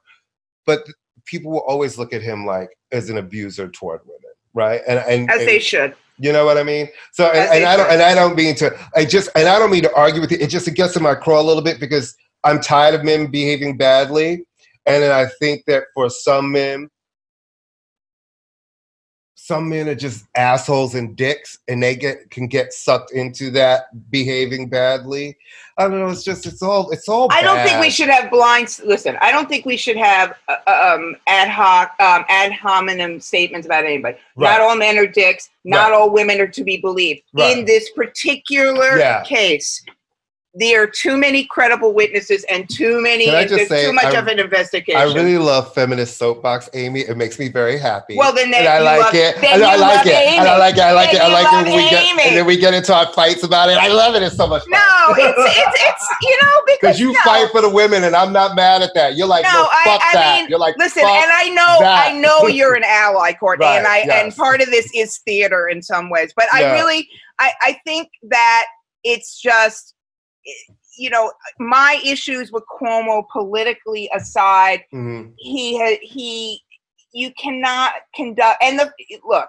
But 0.67 0.85
people 1.25 1.51
will 1.51 1.63
always 1.65 1.97
look 1.97 2.13
at 2.13 2.21
him 2.21 2.45
like 2.45 2.69
as 2.91 3.09
an 3.09 3.17
abuser 3.17 3.67
toward 3.69 4.01
women, 4.05 4.31
right? 4.53 4.81
And 4.87 4.99
and, 4.99 5.31
As 5.31 5.39
and- 5.39 5.47
they 5.47 5.57
should. 5.59 5.95
you 6.19 6.31
know 6.31 6.45
what 6.45 6.57
I 6.57 6.63
mean? 6.63 6.89
So 7.13 7.25
and, 7.27 7.49
and 7.51 7.65
I 7.65 7.77
don't 7.77 7.89
and 7.89 8.01
I 8.01 8.13
don't 8.13 8.35
mean 8.35 8.53
to 8.55 8.77
I 8.95 9.05
just 9.05 9.29
and 9.35 9.47
I 9.47 9.57
don't 9.57 9.71
mean 9.71 9.83
to 9.83 9.93
argue 9.95 10.21
with 10.21 10.31
you. 10.31 10.37
It 10.39 10.47
just 10.47 10.67
it 10.67 10.75
gets 10.75 10.95
in 10.95 11.01
my 11.01 11.15
craw 11.15 11.41
a 11.41 11.41
little 11.41 11.63
bit 11.63 11.79
because 11.79 12.15
I'm 12.43 12.61
tired 12.61 12.95
of 12.95 13.03
men 13.03 13.27
behaving 13.27 13.77
badly. 13.77 14.45
And 14.85 15.03
then 15.03 15.11
I 15.11 15.29
think 15.39 15.65
that 15.65 15.83
for 15.93 16.09
some 16.09 16.51
men, 16.51 16.89
some 19.47 19.69
men 19.69 19.87
are 19.87 19.95
just 19.95 20.25
assholes 20.35 20.93
and 20.95 21.15
dicks 21.15 21.59
and 21.69 21.81
they 21.81 21.95
get 21.95 22.29
can 22.31 22.47
get 22.47 22.73
sucked 22.73 23.11
into 23.11 23.49
that 23.51 23.83
behaving 24.11 24.67
badly. 24.67 25.37
I 25.77 25.83
don't 25.83 25.99
know, 25.99 26.09
it's 26.09 26.23
just 26.23 26.45
it's 26.45 26.61
all 26.61 26.91
it's 26.91 27.07
all 27.07 27.29
I 27.31 27.41
don't 27.41 27.65
think 27.65 27.79
we 27.79 27.89
should 27.89 28.09
have 28.09 28.29
blinds. 28.29 28.81
Listen, 28.83 29.17
I 29.21 29.31
don't 29.31 29.47
think 29.47 29.65
we 29.65 29.77
should 29.77 29.95
have 29.95 30.37
uh, 30.49 30.95
um, 30.97 31.15
ad 31.27 31.47
hoc, 31.47 31.91
um, 32.01 32.25
ad 32.27 32.51
hominem 32.51 33.21
statements 33.21 33.65
about 33.65 33.85
anybody. 33.85 34.17
Right. 34.35 34.51
Not 34.51 34.61
all 34.61 34.75
men 34.75 34.97
are 34.97 35.07
dicks. 35.07 35.49
Not 35.63 35.91
Right. 35.91 35.93
all 35.93 36.09
women 36.09 36.41
are 36.41 36.47
to 36.47 36.63
be 36.65 36.77
believed. 36.77 37.21
Right. 37.33 37.57
In 37.57 37.65
this 37.65 37.89
particular 37.91 38.97
Yeah. 38.97 39.23
case, 39.23 39.81
there 40.59 40.81
are 40.81 40.87
too 40.87 41.17
many 41.17 41.45
credible 41.45 41.93
witnesses 41.93 42.43
and 42.49 42.67
too 42.69 42.99
many. 43.01 43.25
Can 43.25 43.35
I 43.35 43.43
just 43.43 43.55
there's 43.55 43.69
say, 43.69 43.85
too 43.85 43.93
much 43.93 44.05
I- 44.15 44.17
of 44.19 44.27
an 44.27 44.39
investigation. 44.39 44.99
I 44.99 45.03
really 45.03 45.37
love 45.37 45.73
feminist 45.73 46.17
soapbox, 46.17 46.67
Amy. 46.73 47.01
It 47.01 47.15
makes 47.15 47.37
me 47.37 47.47
very 47.47 47.77
happy. 47.77 48.15
Well, 48.17 48.33
then 48.33 48.53
and 48.53 48.67
I 48.67 48.79
like 48.79 48.99
love- 49.01 49.13
it. 49.13 49.35
then 49.39 49.53
And 49.53 49.63
I 49.63 49.75
like 49.75 50.07
it. 50.07 50.13
And 50.13 50.47
I 50.47 50.57
like 50.57 50.75
it. 50.75 50.81
I 50.81 50.91
like 50.93 51.11
Then 51.11 51.21
it. 51.21 51.23
I 51.25 51.27
like 51.43 51.53
it 51.53 51.69
when 51.71 51.83
we 51.83 51.89
get 51.89 52.03
Amy. 52.03 52.23
and 52.25 52.37
then 52.37 52.45
we 52.47 52.57
get 52.57 52.73
into 52.73 52.93
our 52.95 53.11
fights 53.13 53.43
about 53.43 53.69
it. 53.69 53.77
I 53.77 53.87
love 53.89 54.15
it. 54.15 54.23
It's 54.23 54.35
so 54.35 54.47
much 54.47 54.63
fun. 54.63 54.71
no, 54.71 55.13
it's, 55.15 55.37
it's 55.57 55.81
it's 55.83 56.07
you 56.23 56.37
know 56.41 56.61
because 56.65 56.99
you 56.99 57.13
no. 57.13 57.19
fight 57.23 57.51
for 57.51 57.61
the 57.61 57.69
women, 57.69 58.03
and 58.05 58.15
I'm 58.15 58.33
not 58.33 58.55
mad 58.55 58.81
at 58.81 58.93
that. 58.95 59.15
You're 59.15 59.27
like, 59.27 59.43
no, 59.43 59.51
No, 59.51 59.67
I- 59.71 59.83
fuck 59.85 60.01
I 60.01 60.09
that. 60.13 60.39
mean, 60.41 60.49
You're 60.49 60.59
like, 60.59 60.75
Listen, 60.77 61.03
fuck 61.03 61.11
and 61.11 61.31
I 61.31 61.49
know, 61.49 61.77
that. 61.81 62.07
I 62.09 62.13
know 62.17 62.47
you're 62.47 62.73
an 62.75 62.83
ally, 62.83 63.33
Courtney, 63.33 63.65
Right, 63.65 63.77
and 63.77 63.85
I 63.87 63.99
and 63.99 64.35
part 64.35 64.61
of 64.61 64.67
this 64.67 64.89
is 64.95 65.17
theater 65.19 65.67
in 65.67 65.81
some 65.83 66.09
ways. 66.09 66.33
But 66.35 66.47
I 66.53 66.73
really, 66.73 67.07
I 67.39 67.51
I 67.61 67.79
think 67.85 68.09
that 68.23 68.65
it's 69.03 69.39
just, 69.39 69.93
you 70.97 71.09
know, 71.09 71.31
my 71.59 72.01
issues 72.03 72.51
with 72.51 72.63
Cuomo 72.79 73.23
politically 73.31 74.09
aside, 74.13 74.83
Mhm. 74.93 75.33
he 75.37 75.77
ha- 75.77 75.99
he, 76.01 76.61
you 77.13 77.31
cannot 77.33 77.93
conduct. 78.15 78.57
And 78.61 78.79
the 78.79 78.91
look, 79.25 79.47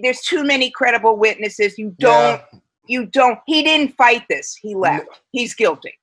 there's 0.00 0.20
too 0.22 0.44
many 0.44 0.70
credible 0.70 1.16
witnesses. 1.16 1.76
You 1.78 1.94
don't, 1.98 2.40
you 2.86 3.06
don't. 3.06 3.38
He 3.46 3.62
didn't 3.62 3.96
fight 3.96 4.24
this. 4.28 4.54
He 4.54 4.74
left. 4.74 5.08
He's 5.32 5.54
guilty. 5.54 5.98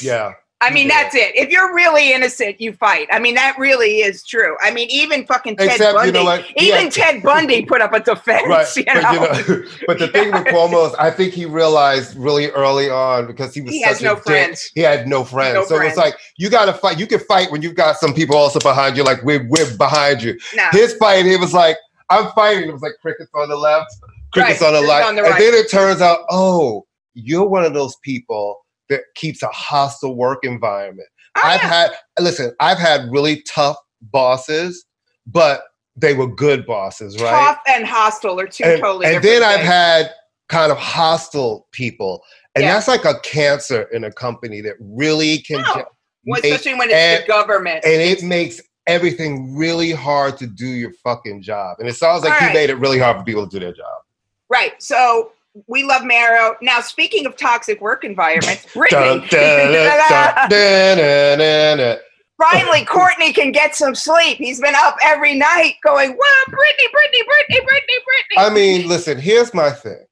Yeah. 0.00 0.32
I 0.64 0.70
mean, 0.72 0.88
that's 0.88 1.14
it. 1.14 1.36
If 1.36 1.50
you're 1.50 1.74
really 1.74 2.12
innocent, 2.12 2.60
you 2.60 2.72
fight. 2.72 3.06
I 3.10 3.18
mean, 3.18 3.34
that 3.34 3.56
really 3.58 3.98
is 3.98 4.24
true. 4.24 4.56
I 4.62 4.70
mean, 4.72 4.88
even 4.90 5.26
fucking 5.26 5.56
Ted 5.56 5.70
Except, 5.72 5.94
Bundy, 5.94 6.06
you 6.08 6.12
know 6.12 6.24
what? 6.24 6.44
even 6.56 6.84
Yeah. 6.84 6.88
Ted 6.90 7.22
Bundy 7.22 7.64
put 7.64 7.80
up 7.80 7.92
a 7.92 8.00
defense. 8.00 8.46
Right, 8.48 8.76
You 8.76 8.84
but, 8.86 9.46
you 9.48 9.54
know, 9.56 9.68
but 9.86 9.98
the 9.98 10.08
thing 10.08 10.30
with 10.32 10.44
Cuomo 10.46 10.88
is, 10.88 10.94
I 10.94 11.10
think 11.10 11.34
he 11.34 11.44
realized 11.44 12.16
really 12.16 12.50
early 12.50 12.88
on 12.90 13.26
because 13.26 13.54
he 13.54 13.60
was 13.60 13.72
He 13.72 13.80
such 13.82 13.88
has 13.88 14.00
a 14.00 14.04
no 14.04 14.14
dick, 14.16 14.24
friends. 14.24 14.70
He 14.74 14.80
had 14.80 15.06
no 15.06 15.24
friends, 15.24 15.54
No 15.54 15.64
so 15.64 15.76
friends. 15.76 15.92
it's 15.92 15.98
like 15.98 16.16
you 16.36 16.48
got 16.50 16.64
to 16.66 16.72
fight. 16.74 16.98
You 16.98 17.06
can 17.06 17.20
fight 17.20 17.50
when 17.50 17.62
you've 17.62 17.74
got 17.76 17.96
some 17.98 18.14
people 18.14 18.36
also 18.36 18.58
behind 18.60 18.96
you. 18.96 19.04
Like 19.04 19.22
we're 19.22 19.46
we're 19.48 19.76
behind 19.76 20.22
you. 20.22 20.38
No. 20.54 20.64
His 20.72 20.94
fight, 20.94 21.24
he 21.26 21.36
was 21.36 21.52
like, 21.52 21.76
I'm 22.10 22.30
fighting. 22.32 22.68
It 22.68 22.72
was 22.72 22.82
like 22.82 22.92
crickets 23.02 23.30
on 23.34 23.48
the 23.48 23.56
left, 23.56 23.90
crickets 24.32 24.60
Right, 24.60 24.74
on 24.74 24.82
the 24.82 24.88
right. 24.88 25.04
on 25.04 25.16
the 25.16 25.24
And 25.24 25.34
then 25.34 25.54
it 25.54 25.70
turns 25.70 26.00
out, 26.00 26.20
oh, 26.30 26.86
you're 27.14 27.46
one 27.46 27.64
of 27.64 27.74
those 27.74 27.96
people 28.02 28.63
that 28.88 29.02
keeps 29.14 29.42
a 29.42 29.48
hostile 29.48 30.14
work 30.16 30.40
environment. 30.44 31.08
Oh, 31.36 31.40
I've 31.44 31.62
yeah. 31.62 31.68
had 31.68 31.90
listen, 32.20 32.54
I've 32.60 32.78
had 32.78 33.10
really 33.10 33.42
tough 33.42 33.76
bosses, 34.02 34.84
but 35.26 35.64
they 35.96 36.14
were 36.14 36.26
good 36.26 36.66
bosses, 36.66 37.20
right? 37.20 37.30
Tough 37.30 37.58
and 37.66 37.86
hostile 37.86 38.38
are 38.40 38.46
two 38.46 38.64
and, 38.64 38.80
totally 38.80 39.06
and 39.06 39.22
then 39.22 39.42
I've 39.42 39.60
had 39.60 40.10
kind 40.48 40.70
of 40.72 40.78
hostile 40.78 41.66
people. 41.72 42.22
And 42.54 42.62
Yeah. 42.64 42.74
that's 42.74 42.88
like 42.88 43.04
a 43.04 43.18
cancer 43.20 43.82
in 43.92 44.04
a 44.04 44.12
company 44.12 44.60
that 44.60 44.74
really 44.80 45.38
can 45.38 45.62
No. 45.62 45.84
Well, 46.26 46.40
especially 46.42 46.74
when 46.74 46.88
it's 46.90 46.94
and- 46.94 47.22
the 47.24 47.26
government. 47.28 47.84
and 47.84 48.00
it 48.00 48.22
makes 48.22 48.60
everything 48.86 49.56
really 49.56 49.90
hard 49.92 50.36
to 50.38 50.46
do 50.46 50.66
your 50.66 50.92
fucking 51.02 51.42
job. 51.42 51.76
And 51.80 51.88
it 51.88 51.94
sounds 51.96 52.22
like 52.22 52.32
All 52.34 52.40
you 52.40 52.46
right. 52.48 52.54
made 52.54 52.70
it 52.70 52.76
really 52.76 52.98
hard 52.98 53.16
for 53.18 53.24
people 53.24 53.46
to 53.46 53.50
do 53.50 53.58
their 53.64 53.72
job. 53.72 54.02
right. 54.50 54.80
So 54.82 55.32
we 55.68 55.84
love 55.84 56.04
Marrow. 56.04 56.56
Now, 56.62 56.80
speaking 56.80 57.26
of 57.26 57.36
toxic 57.36 57.80
work 57.80 58.04
environments, 58.04 58.66
Britney. 58.66 59.28
Finally, 62.42 62.84
Courtney 62.84 63.32
can 63.32 63.52
get 63.52 63.76
some 63.76 63.94
sleep. 63.94 64.38
He's 64.38 64.60
been 64.60 64.74
up 64.74 64.96
every 65.04 65.34
night 65.38 65.76
going, 65.84 66.10
"What, 66.10 66.48
Britney, 66.48 66.88
Britney, 66.92 67.22
Britney, 67.22 67.60
Britney, 67.60 67.98
Britney." 68.02 68.38
I 68.38 68.50
mean, 68.50 68.88
listen, 68.88 69.18
here's 69.18 69.54
my 69.54 69.70
thing. 69.70 70.04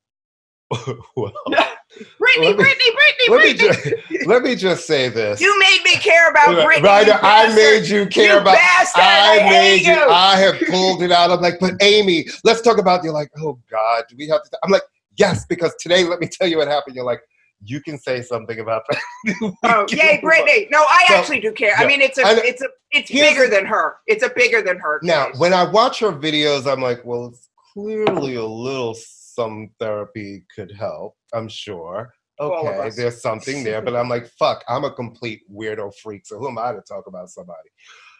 well, 1.17 1.33
Britney, 1.49 2.39
let 2.39 2.57
me- 2.57 2.65
Britney, 2.65 2.65
Britney, 2.65 3.29
let 3.29 3.41
me, 3.41 3.55
Britney. 3.55 3.59
just, 3.59 4.27
let 4.27 4.43
me 4.43 4.55
just 4.55 4.87
say 4.87 5.09
this. 5.09 5.41
You 5.41 5.59
made 5.59 5.81
me 5.85 5.97
care 5.97 6.31
about 6.31 6.49
Britney. 6.65 6.83
right, 6.83 7.09
I 7.23 7.53
made 7.55 7.87
you 7.89 8.07
care 8.07 8.35
You 8.35 8.41
about. 8.41 8.55
bastard, 8.55 9.03
I, 9.03 9.41
I 9.41 9.51
made 9.51 9.83
you. 9.85 9.93
you. 9.93 10.09
I 10.09 10.37
have 10.37 10.55
pulled 10.71 11.03
it 11.03 11.11
out. 11.11 11.31
I'm 11.33 11.41
like, 11.41 11.59
but 11.61 11.75
Amy, 11.83 12.27
let's 12.45 12.61
talk 12.63 12.79
about. 12.79 13.03
You're 13.03 13.13
like, 13.13 13.31
oh 13.39 13.59
God, 13.71 14.05
do 14.09 14.15
we 14.17 14.29
have 14.29 14.43
to? 14.45 14.59
I'm 14.63 14.71
like, 14.71 14.83
yes, 15.19 15.47
because 15.47 15.75
today, 15.81 16.05
let 16.05 16.21
me 16.21 16.29
tell 16.31 16.49
you 16.49 16.59
what 16.59 16.69
happened. 16.69 16.97
You're 16.97 17.05
like, 17.05 17.21
you 17.65 17.81
can 17.81 17.99
say 17.99 18.23
something 18.23 18.59
about 18.59 18.83
that. 18.89 19.01
Oh, 19.65 19.87
yay, 19.89 20.21
Britney. 20.23 20.69
No, 20.71 20.85
I 20.89 21.05
So, 21.09 21.15
actually 21.15 21.41
do 21.41 21.53
care. 21.53 21.75
I 21.77 21.87
mean, 21.87 22.01
it's 22.01 22.19
a, 22.19 22.27
I 22.27 22.33
it's 22.39 22.61
a, 22.61 22.69
it's 22.91 23.11
bigger 23.11 23.49
than 23.49 23.65
her. 23.67 23.97
It's 24.07 24.25
a 24.25 24.31
bigger 24.35 24.63
than 24.63 24.79
her. 24.79 24.99
Now, 25.03 25.27
case. 25.27 25.39
when 25.39 25.53
I 25.53 25.71
watch 25.71 26.01
her 26.01 26.13
videos, 26.13 26.71
I'm 26.71 26.81
like, 26.81 27.05
well, 27.05 27.27
it's 27.27 27.49
clearly 27.73 28.35
a 28.35 28.45
little 28.45 28.95
some 28.97 29.71
therapy 29.79 30.45
could 30.55 30.73
help. 30.73 31.15
I'm 31.33 31.49
sure. 31.49 32.13
Okay, 32.41 32.91
there's 32.97 33.23
something 33.23 33.63
there, 33.63 33.83
but 33.83 33.95
I'm 33.95 34.09
like, 34.09 34.27
fuck, 34.39 34.65
I'm 34.69 34.85
a 34.85 34.93
complete 34.93 35.43
weirdo 35.51 35.93
freak. 36.03 36.27
So 36.27 36.39
who 36.39 36.49
am 36.49 36.59
I 36.59 36.73
to 36.73 36.81
talk 36.81 37.07
about 37.07 37.31
somebody? 37.31 37.69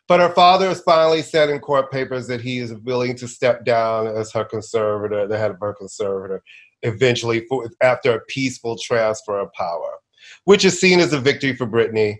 But 0.07 0.21
her 0.21 0.31
father 0.31 0.69
has 0.69 0.81
finally 0.83 1.23
said 1.23 1.49
in 1.49 1.59
court 1.59 1.91
papers 1.91 2.27
that 2.29 2.41
he 2.41 2.59
is 2.59 2.75
willing 2.75 3.17
to 3.17 3.27
step 3.27 3.65
down 3.65 4.07
as 4.07 4.33
her 4.33 4.45
conservator, 4.45 5.27
the 5.27 5.39
head 5.39 5.51
of 5.51 5.59
her 5.61 5.75
conservator, 5.75 6.43
eventually 6.83 7.47
for, 7.49 7.71
after 7.81 8.15
a 8.15 8.21
peaceful 8.21 8.77
transfer 8.77 9.39
of 9.39 9.53
power, 9.53 9.99
which 10.45 10.65
is 10.65 10.81
seen 10.81 11.01
as 11.01 11.13
a 11.13 11.21
victory 11.21 11.55
for 11.55 11.67
Britney. 11.67 12.19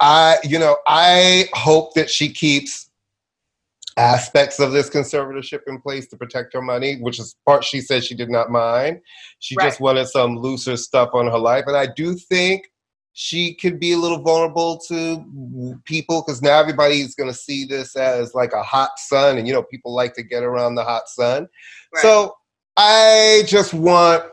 I, 0.00 0.38
you 0.42 0.58
know, 0.58 0.76
I 0.86 1.48
hope 1.52 1.94
that 1.94 2.10
she 2.10 2.28
keeps 2.28 2.90
aspects 3.96 4.58
of 4.58 4.72
this 4.72 4.90
conservatorship 4.90 5.60
in 5.66 5.80
place 5.80 6.08
to 6.08 6.16
protect 6.16 6.52
her 6.52 6.62
money, 6.62 6.96
which 7.00 7.20
is 7.20 7.36
part 7.46 7.64
she 7.64 7.80
said 7.80 8.04
she 8.04 8.14
did 8.14 8.28
not 8.28 8.50
mind. 8.50 9.00
She 9.38 9.54
just 9.56 9.80
wanted 9.80 10.08
some 10.08 10.36
looser 10.36 10.76
stuff 10.76 11.10
on 11.12 11.26
her 11.26 11.38
life. 11.38 11.64
And 11.66 11.76
I 11.76 11.86
do 11.86 12.14
think 12.14 12.70
she 13.12 13.54
could 13.54 13.78
be 13.78 13.92
a 13.92 13.96
little 13.96 14.18
vulnerable 14.18 14.78
to 14.88 15.80
people 15.84 16.22
because 16.22 16.42
now 16.42 16.58
everybody's 16.58 17.14
going 17.14 17.30
to 17.30 17.38
see 17.38 17.64
this 17.64 17.94
as 17.94 18.34
like 18.34 18.52
a 18.52 18.62
hot 18.62 18.90
sun. 18.98 19.38
And, 19.38 19.46
you 19.46 19.54
know, 19.54 19.62
people 19.62 19.94
like 19.94 20.14
to 20.14 20.22
get 20.24 20.42
around 20.42 20.74
the 20.74 20.82
hot 20.82 21.08
sun. 21.08 21.48
Right. 21.94 22.02
So 22.02 22.34
I 22.76 23.44
just 23.46 23.72
want, 23.74 24.24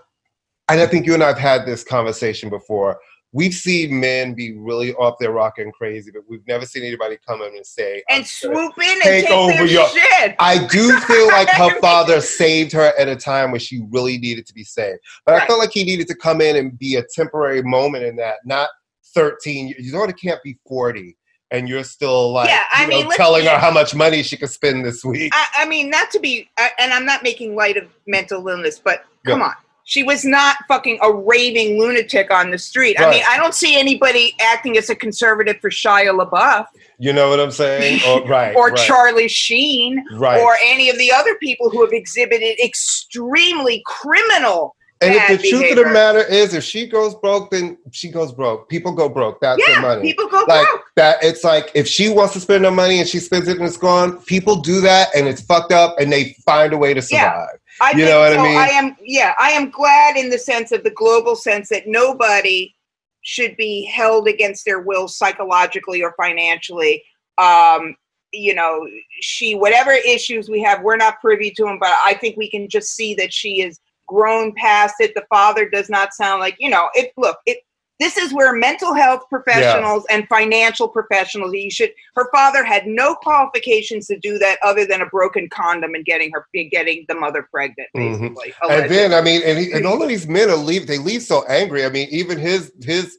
and 0.69 0.81
I 0.81 0.87
think 0.87 1.05
you 1.05 1.13
and 1.13 1.23
I 1.23 1.27
have 1.27 1.37
had 1.37 1.65
this 1.65 1.83
conversation 1.83 2.49
before. 2.49 2.99
We've 3.33 3.53
seen 3.53 3.97
men 3.97 4.33
be 4.33 4.57
really 4.57 4.93
off 4.95 5.15
their 5.19 5.31
rock 5.31 5.57
and 5.57 5.71
crazy, 5.71 6.11
but 6.11 6.23
we've 6.27 6.45
never 6.47 6.65
seen 6.65 6.83
anybody 6.83 7.17
come 7.25 7.41
in 7.41 7.55
and 7.55 7.65
say, 7.65 8.03
and 8.09 8.27
swoop 8.27 8.73
in 8.77 8.89
and 8.89 9.01
take 9.03 9.25
take, 9.27 9.33
over 9.33 9.53
their 9.53 9.65
your- 9.67 9.87
shit. 9.87 10.35
I 10.37 10.67
do 10.67 10.99
feel 11.01 11.27
like 11.29 11.47
her 11.49 11.79
father 11.81 12.19
saved 12.19 12.73
her 12.73 12.91
at 12.99 13.07
a 13.07 13.15
time 13.15 13.51
when 13.51 13.61
she 13.61 13.83
really 13.89 14.17
needed 14.17 14.45
to 14.47 14.53
be 14.53 14.65
saved. 14.65 14.99
But 15.25 15.35
I 15.35 15.47
felt 15.47 15.59
like 15.59 15.71
he 15.71 15.85
needed 15.85 16.07
to 16.09 16.15
come 16.15 16.41
in 16.41 16.57
and 16.57 16.77
be 16.77 16.95
a 16.95 17.03
temporary 17.15 17.61
moment 17.63 18.03
in 18.03 18.17
that, 18.17 18.37
not 18.43 18.67
13. 19.13 19.69
years. 19.69 19.85
You 19.85 19.93
daughter 19.93 20.11
can't 20.11 20.41
be 20.43 20.57
40 20.67 21.15
and 21.51 21.67
you're 21.69 21.83
still 21.83 22.31
like 22.31 22.47
Yeah, 22.49 22.63
I 22.73 22.83
you 22.83 22.89
know, 22.89 22.97
mean, 22.97 23.05
let's- 23.07 23.17
telling 23.17 23.45
her 23.45 23.57
how 23.57 23.71
much 23.71 23.93
money 23.93 24.23
she 24.23 24.37
could 24.37 24.49
spend 24.49 24.85
this 24.85 25.03
week. 25.03 25.31
I, 25.35 25.47
I 25.57 25.65
mean, 25.65 25.89
not 25.89 26.09
to 26.11 26.19
be, 26.19 26.49
I- 26.57 26.71
and 26.79 26.93
I'm 26.93 27.05
not 27.05 27.23
making 27.23 27.55
light 27.55 27.77
of 27.77 27.87
mental 28.07 28.47
illness, 28.47 28.79
but 28.83 29.03
come 29.25 29.39
Yeah. 29.39 29.47
on. 29.47 29.53
She 29.83 30.03
was 30.03 30.23
not 30.23 30.57
fucking 30.67 30.99
a 31.01 31.11
raving 31.11 31.77
lunatic 31.79 32.31
on 32.31 32.51
the 32.51 32.57
street. 32.57 32.97
I 32.99 33.09
mean, 33.09 33.23
I 33.27 33.35
don't 33.35 33.53
see 33.53 33.77
anybody 33.77 34.35
acting 34.39 34.77
as 34.77 34.89
a 34.89 34.95
conservative 34.95 35.57
for 35.59 35.69
Shia 35.69 36.15
LaBeouf 36.17 36.67
You 36.99 37.11
know 37.13 37.29
what 37.29 37.39
I'm 37.39 37.51
saying? 37.51 37.99
Or, 38.07 38.23
right. 38.25 38.55
or 38.55 38.69
right, 38.69 38.77
Charlie 38.87 39.27
Sheen 39.27 40.05
Right. 40.13 40.39
or 40.39 40.55
any 40.63 40.89
of 40.89 40.97
the 40.99 41.11
other 41.11 41.35
people 41.35 41.69
who 41.71 41.81
have 41.83 41.91
exhibited 41.93 42.57
extremely 42.63 43.81
criminal. 43.85 44.75
And 45.01 45.15
if 45.15 45.41
the 45.41 45.49
truth 45.49 45.71
of 45.71 45.83
the 45.83 45.91
matter 45.91 46.19
is, 46.19 46.53
if 46.53 46.63
she 46.63 46.87
goes 46.87 47.15
broke, 47.15 47.49
then 47.51 47.77
she 47.91 48.09
goes 48.09 48.31
broke. 48.31 48.69
People 48.69 48.91
go 48.93 49.09
broke. 49.09 49.39
That's 49.41 49.59
Yeah, 49.67 49.73
their 49.73 49.81
money. 49.81 50.01
people 50.13 50.27
go 50.27 50.45
like 50.47 50.67
broke. 50.67 50.83
that 50.95 51.17
it's 51.23 51.43
like 51.43 51.71
if 51.73 51.87
she 51.87 52.09
wants 52.09 52.33
to 52.33 52.39
spend 52.39 52.63
her 52.65 52.71
money 52.71 52.99
and 52.99 53.07
she 53.07 53.19
spends 53.19 53.47
it 53.47 53.57
and 53.57 53.65
it's 53.65 53.77
gone 53.77 54.19
people 54.25 54.57
do 54.61 54.79
that 54.81 55.09
and 55.15 55.27
it's 55.27 55.41
fucked 55.41 55.71
up 55.71 55.99
and 55.99 56.11
they 56.11 56.35
find 56.45 56.73
a 56.73 56.77
way 56.77 56.93
to 56.93 57.01
survive. 57.01 57.23
Yeah. 57.23 57.45
I 57.81 57.91
You 57.91 57.97
think 57.97 58.09
know 58.09 58.19
what 58.19 58.33
I 58.39 58.43
mean? 58.43 58.57
I 58.57 58.67
am, 58.67 58.95
yeah, 59.03 59.33
I 59.39 59.51
am 59.51 59.71
glad 59.71 60.17
in 60.17 60.29
the 60.29 60.37
sense 60.37 60.71
of 60.71 60.83
the 60.83 60.91
global 60.91 61.35
sense 61.35 61.69
that 61.69 61.87
nobody 61.87 62.75
should 63.23 63.55
be 63.57 63.85
held 63.85 64.27
against 64.27 64.65
their 64.65 64.81
will 64.81 65.07
psychologically 65.07 66.03
or 66.03 66.13
financially. 66.15 67.03
Um, 67.39 67.95
you 68.33 68.53
know, 68.55 68.87
she, 69.19 69.55
whatever 69.55 69.91
issues 69.91 70.49
we 70.49 70.61
have, 70.61 70.81
we're 70.83 70.95
not 70.95 71.19
privy 71.21 71.51
to 71.51 71.63
them, 71.65 71.77
but 71.79 71.89
I 72.05 72.13
think 72.13 72.37
we 72.37 72.49
can 72.49 72.69
just 72.69 72.95
see 72.95 73.13
that 73.15 73.33
she 73.33 73.61
is 73.61 73.79
grown 74.11 74.53
past 74.53 74.95
it. 74.99 75.13
The 75.15 75.25
father 75.29 75.69
does 75.69 75.89
not 75.89 76.13
sound 76.13 76.41
like, 76.41 76.55
you 76.59 76.69
know, 76.69 76.89
it, 76.93 77.11
look, 77.17 77.37
it, 77.45 77.59
this 78.01 78.17
is 78.17 78.33
where 78.33 78.51
mental 78.51 78.95
health 78.95 79.21
professionals 79.29 80.03
and 80.09 80.27
financial 80.27 80.87
professionals 80.87 81.53
you 81.53 81.69
should 81.69 81.91
her 82.15 82.27
father 82.33 82.63
had 82.63 82.87
no 82.87 83.13
qualifications 83.13 84.07
to 84.07 84.17
do 84.17 84.39
that 84.39 84.57
other 84.63 84.87
than 84.87 85.01
a 85.01 85.05
broken 85.05 85.47
condom 85.49 85.93
and 85.93 86.03
getting 86.03 86.31
her 86.31 86.47
getting 86.71 87.05
the 87.07 87.13
mother 87.13 87.47
pregnant 87.51 87.87
Mhm. 87.95 88.33
basically 88.33 88.53
And 88.69 88.89
then 88.89 89.13
I 89.13 89.21
mean, 89.21 89.43
and, 89.45 89.59
he, 89.59 89.71
and 89.71 89.85
all 89.85 90.01
of 90.01 90.09
these 90.09 90.27
men 90.27 90.49
are 90.49 90.55
leave. 90.55 90.87
They 90.87 90.97
leave 90.97 91.21
so 91.21 91.45
angry. 91.45 91.85
I 91.85 91.89
mean, 91.89 92.07
even 92.09 92.39
his 92.39 92.73
his 92.83 93.17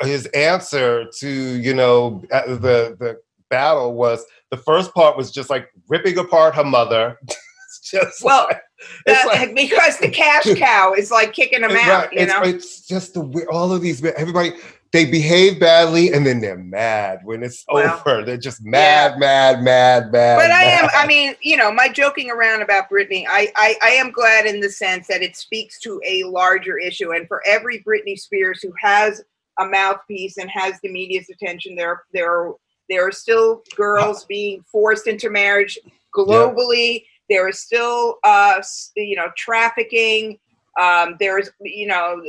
his 0.00 0.26
answer 0.26 1.04
to 1.18 1.28
you 1.28 1.74
know 1.74 2.22
uh, 2.32 2.46
the 2.46 2.96
the 2.98 3.20
battle 3.50 3.94
was 3.94 4.24
the 4.50 4.56
first 4.56 4.94
part 4.94 5.16
was 5.16 5.30
just 5.30 5.50
like 5.50 5.68
ripping 5.88 6.16
apart 6.18 6.54
her 6.54 6.64
mother. 6.64 7.18
Just 7.90 8.22
Well, 8.24 8.48
like, 8.50 8.62
Uh, 9.08 9.26
like- 9.26 9.54
because 9.54 9.98
the 9.98 10.10
cash 10.10 10.44
cow 10.56 10.94
is 10.94 11.10
like 11.10 11.32
kicking 11.32 11.60
them 11.62 11.72
out 11.72 12.06
right. 12.06 12.12
you 12.12 12.20
it's, 12.20 12.32
know 12.32 12.42
it's 12.42 12.86
just 12.86 13.14
the 13.14 13.46
all 13.50 13.72
of 13.72 13.80
these 13.82 14.04
everybody 14.04 14.52
they 14.92 15.04
behave 15.04 15.58
badly 15.60 16.12
and 16.12 16.24
then 16.26 16.40
they're 16.40 16.56
mad 16.56 17.20
when 17.24 17.42
it's 17.42 17.64
Well, 17.68 18.00
over. 18.06 18.24
They're 18.24 18.36
just 18.36 18.64
mad, 18.64 19.18
mad, 19.18 19.62
mad, 19.62 20.12
mad. 20.12 20.36
but 20.36 20.50
I 20.50 20.62
am. 20.64 20.88
I 20.94 21.06
mean, 21.06 21.34
you 21.42 21.56
know, 21.56 21.72
my 21.72 21.88
joking 21.88 22.30
around 22.30 22.62
about 22.62 22.88
Britney, 22.88 23.26
I, 23.28 23.52
I, 23.56 23.76
I 23.82 23.88
am 23.90 24.10
glad 24.10 24.46
in 24.46 24.60
the 24.60 24.70
sense 24.70 25.06
that 25.08 25.22
it 25.22 25.36
speaks 25.36 25.80
to 25.80 26.00
a 26.06 26.22
larger 26.24 26.78
issue. 26.78 27.12
And 27.12 27.26
for 27.28 27.42
every 27.46 27.82
Britney 27.82 28.16
Spears 28.16 28.62
who 28.62 28.72
has 28.80 29.22
a 29.58 29.66
mouthpiece 29.66 30.38
and 30.38 30.48
has 30.50 30.74
the 30.82 30.88
media's 30.90 31.28
attention, 31.30 31.74
there, 31.74 32.04
there, 32.14 32.32
are, 32.32 32.54
there 32.88 33.06
are 33.08 33.12
still 33.12 33.62
girls 33.74 34.24
being 34.24 34.62
forced 34.70 35.08
into 35.08 35.28
marriage 35.30 35.78
globally. 36.16 37.04
There 37.28 37.48
is 37.48 37.60
still, 37.60 38.18
uh, 38.24 38.62
you 38.96 39.16
know, 39.16 39.28
trafficking. 39.36 40.38
Um, 40.80 41.16
there's, 41.18 41.50
you 41.60 41.86
know, 41.86 42.22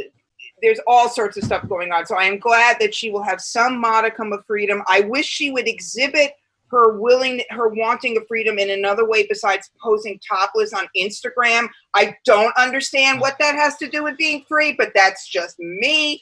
there's 0.62 0.80
all 0.88 1.10
sorts 1.10 1.38
of 1.38 1.44
stuff 1.44 1.68
going 1.68 1.92
on. 1.92 2.06
So 2.06 2.16
I 2.16 2.24
am 2.24 2.40
glad 2.40 2.78
that 2.80 2.96
she 2.96 3.12
will 3.12 3.24
have 3.24 3.42
some 3.42 3.80
modicum 3.80 4.34
of 4.34 4.46
freedom. 4.46 4.82
I 4.88 5.02
wish 5.02 5.26
she 5.26 5.52
would 5.52 5.68
exhibit 5.68 6.34
her 6.70 6.98
willing 6.98 7.42
her 7.50 7.70
wanting 7.70 8.18
of 8.18 8.28
freedom 8.28 8.60
in 8.60 8.70
another 8.72 9.08
way 9.08 9.26
besides 9.28 9.70
posing 9.82 10.20
topless 10.28 10.74
on 10.74 10.88
Instagram. 10.98 11.68
I 11.94 12.16
don't 12.26 12.56
understand 12.58 13.22
what 13.22 13.38
that 13.40 13.56
has 13.56 13.78
to 13.78 13.90
do 13.90 14.04
with 14.04 14.18
being 14.18 14.44
free, 14.48 14.74
but 14.74 14.92
that's 14.94 15.28
just 15.28 15.58
me. 15.60 16.22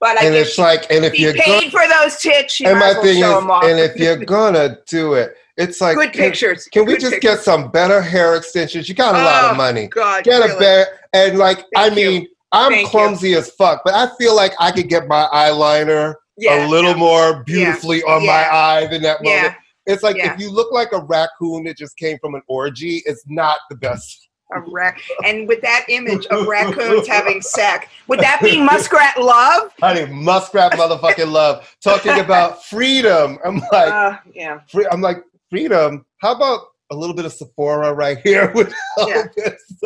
But 0.00 0.18
I 0.18 0.26
and 0.26 0.34
it's 0.34 0.58
like, 0.58 0.90
and 0.90 1.04
if 1.04 1.18
you're 1.18 1.32
paid 1.32 1.70
gonna, 1.72 1.86
for 1.86 1.88
those 1.88 2.18
tits. 2.18 2.54
She 2.54 2.64
and 2.64 2.78
might 2.78 2.96
my 2.96 3.02
thing 3.02 3.20
show 3.20 3.38
is, 3.38 3.70
and 3.70 3.78
if 3.78 3.96
you're 3.96 4.24
gonna 4.24 4.78
do 4.86 5.14
it, 5.14 5.36
it's 5.56 5.80
like 5.80 5.96
good 5.96 6.12
can- 6.12 6.22
pictures. 6.30 6.68
Can 6.72 6.84
we 6.86 6.92
Good 6.94 7.00
just 7.02 7.12
pictures. 7.14 7.36
get 7.36 7.44
some 7.44 7.70
better 7.70 8.00
hair 8.00 8.36
extensions? 8.36 8.88
You 8.88 8.94
got 8.94 9.14
a 9.14 9.18
lot 9.18 9.44
Oh, 9.44 9.50
of 9.50 9.56
money. 9.56 9.88
God, 9.88 10.24
Get 10.24 10.40
a 10.42 10.58
better 10.58 10.90
and 11.12 11.38
like 11.38 11.60
I 11.76 11.88
Thank 11.88 11.98
you. 11.98 12.10
mean, 12.10 12.28
I'm 12.52 12.70
Thank 12.72 12.82
you. 12.84 12.88
clumsy 12.90 13.34
as 13.34 13.50
fuck, 13.50 13.82
but 13.84 13.94
I 13.94 14.08
feel 14.18 14.34
like 14.36 14.52
I 14.60 14.70
could 14.72 14.88
get 14.88 15.06
my 15.08 15.26
eyeliner 15.32 16.14
Yeah, 16.36 16.66
a 16.66 16.68
little 16.68 16.90
yeah. 16.92 16.96
more 16.96 17.42
beautifully 17.44 18.02
on 18.04 18.24
my 18.26 18.46
eye 18.50 18.86
than 18.90 19.02
that 19.02 19.22
moment. 19.22 19.42
Yeah. 19.42 19.54
It's 19.86 20.02
like 20.02 20.16
Yeah. 20.16 20.32
if 20.34 20.40
you 20.40 20.50
look 20.50 20.70
like 20.72 20.92
a 20.92 21.00
raccoon 21.00 21.64
that 21.64 21.76
just 21.76 21.96
came 21.96 22.18
from 22.20 22.34
an 22.34 22.42
orgy, 22.48 23.02
it's 23.06 23.24
not 23.26 23.58
the 23.70 23.76
best. 23.76 24.28
A 24.54 24.60
rac- 24.70 25.00
and 25.24 25.48
with 25.48 25.62
that 25.62 25.86
image 25.88 26.26
of 26.26 26.46
raccoons 26.46 27.06
having 27.16 27.40
sex, 27.40 27.86
would 28.06 28.20
that 28.20 28.40
be 28.42 28.60
muskrat 28.60 29.18
love? 29.20 29.72
Honey, 29.80 30.04
muskrat 30.06 30.72
motherfucking 30.72 31.32
love. 31.32 31.74
Talking 31.82 32.18
about 32.20 32.62
freedom. 32.66 33.38
I'm 33.46 33.56
like, 33.72 33.90
Uh, 33.92 34.18
yeah. 34.34 34.60
free, 34.70 34.86
I'm 34.92 35.00
like, 35.00 35.24
freedom. 35.52 36.06
How 36.22 36.34
about 36.34 36.62
a 36.90 36.96
little 36.96 37.14
bit 37.14 37.26
of 37.26 37.32
Sephora 37.32 37.92
right 37.92 38.18
here 38.24 38.50
with 38.54 38.72
Yeah. 39.06 39.24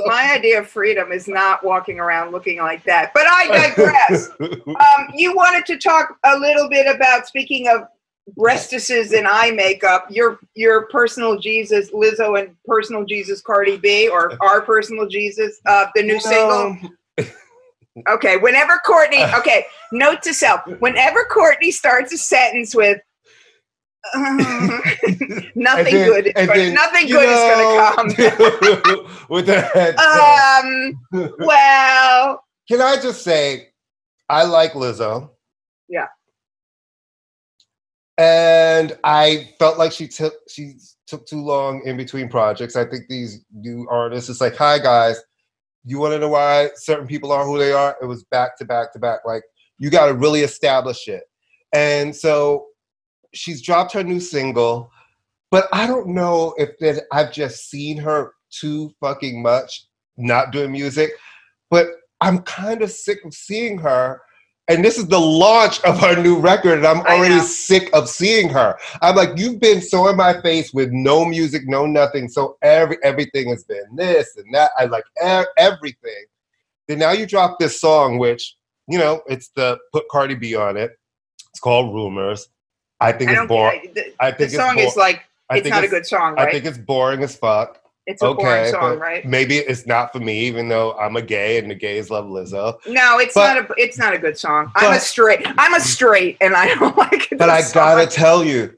My 0.07 0.33
idea 0.33 0.61
of 0.61 0.69
freedom 0.69 1.11
is 1.11 1.27
not 1.27 1.65
walking 1.65 1.99
around 1.99 2.31
looking 2.31 2.59
like 2.59 2.85
that. 2.85 3.13
But 3.13 3.25
I 3.27 3.47
digress. 3.49 4.31
um, 4.41 5.13
you 5.15 5.35
wanted 5.35 5.67
to 5.67 5.79
talk 5.79 6.17
a 6.25 6.39
little 6.39 6.69
bit 6.69 6.87
about 6.93 7.27
speaking 7.27 7.69
of 7.69 7.83
breastises 8.39 9.17
and 9.17 9.27
eye 9.27 9.51
makeup. 9.51 10.07
Your 10.11 10.39
your 10.55 10.87
personal 10.87 11.39
Jesus 11.39 11.91
Lizzo 11.91 12.41
and 12.41 12.55
personal 12.65 13.05
Jesus 13.05 13.41
Cardi 13.41 13.77
B, 13.77 14.09
or 14.09 14.37
our 14.41 14.61
personal 14.61 15.09
Jesus, 15.09 15.61
uh, 15.67 15.87
the 15.95 16.03
new 16.03 16.21
single. 16.21 16.77
Okay, 18.11 18.37
whenever 18.37 18.79
Courtney, 18.85 19.25
okay, 19.39 19.65
note 19.91 20.23
to 20.23 20.35
self: 20.35 20.61
whenever 20.81 21.25
Courtney 21.25 21.71
starts 21.71 22.13
a 22.13 22.19
sentence 22.19 22.75
with 22.75 23.01
nothing 25.55 25.95
then- 25.95 26.09
good, 26.09 26.27
is 26.27 26.33
gonna, 26.35 26.55
then, 26.55 26.75
nothing 26.75 27.09
good 27.09 27.29
is 27.29 27.39
going 27.39 28.11
to 28.11 28.83
come. 28.83 29.27
with 29.29 29.47
that, 29.47 29.99
um, 31.13 31.35
well, 31.39 32.43
Can 32.69 32.81
I 32.81 32.97
just 32.97 33.23
say, 33.23 33.69
I 34.29 34.45
like 34.45 34.73
Lizzo. 34.73 35.31
Yeah. 35.89 36.07
And 38.19 38.97
I 39.05 39.51
felt 39.59 39.79
like 39.79 39.93
she 39.93 40.09
took 40.09 40.35
she 40.49 40.77
took 41.07 41.27
too 41.27 41.45
long 41.45 41.83
in 41.85 41.97
between 41.97 42.29
projects. 42.29 42.75
I 42.75 42.85
think 42.87 43.05
these 43.09 43.45
new 43.53 43.87
artists, 43.91 44.31
it's 44.31 44.41
like, 44.41 44.57
hi 44.57 44.79
guys, 44.79 45.23
you 45.85 45.99
want 45.99 46.15
to 46.15 46.19
know 46.19 46.31
why 46.31 46.71
certain 46.77 47.07
people 47.07 47.31
are 47.31 47.45
who 47.45 47.59
they 47.59 47.73
are? 47.73 47.97
It 48.01 48.07
was 48.07 48.25
back 48.25 48.57
to 48.59 48.65
back 48.65 48.93
to 48.95 48.99
back. 48.99 49.21
Like 49.27 49.43
you 49.79 49.91
got 49.91 50.07
to 50.07 50.15
really 50.15 50.41
establish 50.41 51.07
it. 51.09 51.25
And 51.73 52.17
so 52.17 52.67
she's 53.37 53.63
dropped 53.63 53.93
her 53.93 54.03
new 54.03 54.21
single, 54.21 54.91
but 55.51 55.69
I 55.73 55.87
don't 55.87 56.09
know 56.09 56.55
if 56.59 56.79
that 56.79 57.05
I've 57.13 57.33
just 57.33 57.71
seen 57.71 57.97
her 57.99 58.33
too 58.51 58.93
fucking 59.01 59.43
much 59.43 59.87
not 60.17 60.51
doing 60.51 60.73
music. 60.73 61.13
But 61.71 61.89
I'm 62.21 62.41
kind 62.41 62.83
of 62.83 62.91
sick 62.91 63.25
of 63.25 63.35
seeing 63.35 63.79
her. 63.79 64.21
And 64.69 64.85
this 64.85 64.99
is 64.99 65.07
the 65.07 65.21
launch 65.21 65.81
of 65.85 66.01
her 66.01 66.21
new 66.21 66.39
record, 66.41 66.79
and 66.79 66.87
I'm 66.87 67.07
already 67.07 67.39
sick 67.39 67.89
of 67.93 68.09
seeing 68.09 68.49
her. 68.49 68.77
I'm 69.01 69.15
like, 69.15 69.39
you've 69.39 69.61
been 69.61 69.81
so 69.81 70.09
in 70.09 70.17
my 70.17 70.41
face 70.41 70.75
with 70.75 70.91
no 70.91 71.25
music, 71.25 71.63
no 71.67 71.87
nothing. 71.87 72.29
So 72.29 72.57
every 72.63 72.97
everything 73.05 73.49
has 73.51 73.63
been 73.63 73.95
this 73.95 74.37
and 74.37 74.53
that. 74.55 74.73
I 74.77 74.87
like 74.87 75.05
e- 75.25 75.45
everything. 75.57 76.25
Then 76.89 76.99
now 76.99 77.13
you 77.13 77.27
drop 77.27 77.61
this 77.61 77.81
song, 77.81 78.19
which 78.19 78.57
you 78.89 78.99
know, 78.99 79.23
it's 79.29 79.51
the 79.51 79.79
put 79.93 80.09
Cardi 80.09 80.35
B 80.35 80.57
on 80.57 80.77
it. 80.77 80.99
It's 81.51 81.61
called 81.61 81.95
Rumors. 81.95 82.49
I 83.01 83.13
think 83.13 83.31
I 83.31 83.43
it's 83.43 83.49
boring. 83.49 83.93
The, 83.95 84.15
I 84.21 84.31
think 84.31 84.49
it's 84.49 84.57
song 84.57 84.79
is 84.79 84.97
like 84.97 85.25
it's 85.51 85.69
not 85.69 85.85
a 85.85 85.89
good 85.89 86.07
song, 86.07 86.35
I 86.39 86.51
think 86.51 86.65
it's 86.65 86.79
boring 86.79 87.23
as 87.23 87.37
fuck. 87.37 87.81
it's 88.07 88.23
a 88.23 88.35
boring 88.35 88.71
song, 88.71 88.99
right? 88.99 89.25
maybe 89.25 89.59
it's 89.59 89.87
not 89.87 90.13
for 90.13 90.21
me, 90.21 90.41
even 90.47 90.69
though 90.69 90.93
I'm 90.99 91.17
a 91.17 91.23
gay 91.23 91.59
and 91.59 91.71
the 91.71 91.75
gays 91.75 92.11
love 92.11 92.25
Lizzo. 92.27 92.79
No, 92.87 93.19
it's 93.19 93.35
but- 93.35 93.55
not 93.55 93.71
a. 93.71 93.75
It's 93.77 93.99
not 93.99 94.15
a 94.15 94.19
good 94.19 94.39
song. 94.39 94.73
I'm 94.77 94.95
a 94.95 95.01
straight. 95.01 95.47
I'm 95.59 95.75
a 95.75 95.81
straight, 95.81 96.37
and 96.41 96.55
I 96.55 96.75
don't 96.75 96.97
like 96.97 97.31
it. 97.33 97.39
But 97.39 97.51
I 97.51 97.63
gotta 97.73 98.07
tell 98.07 98.45
you, 98.45 98.77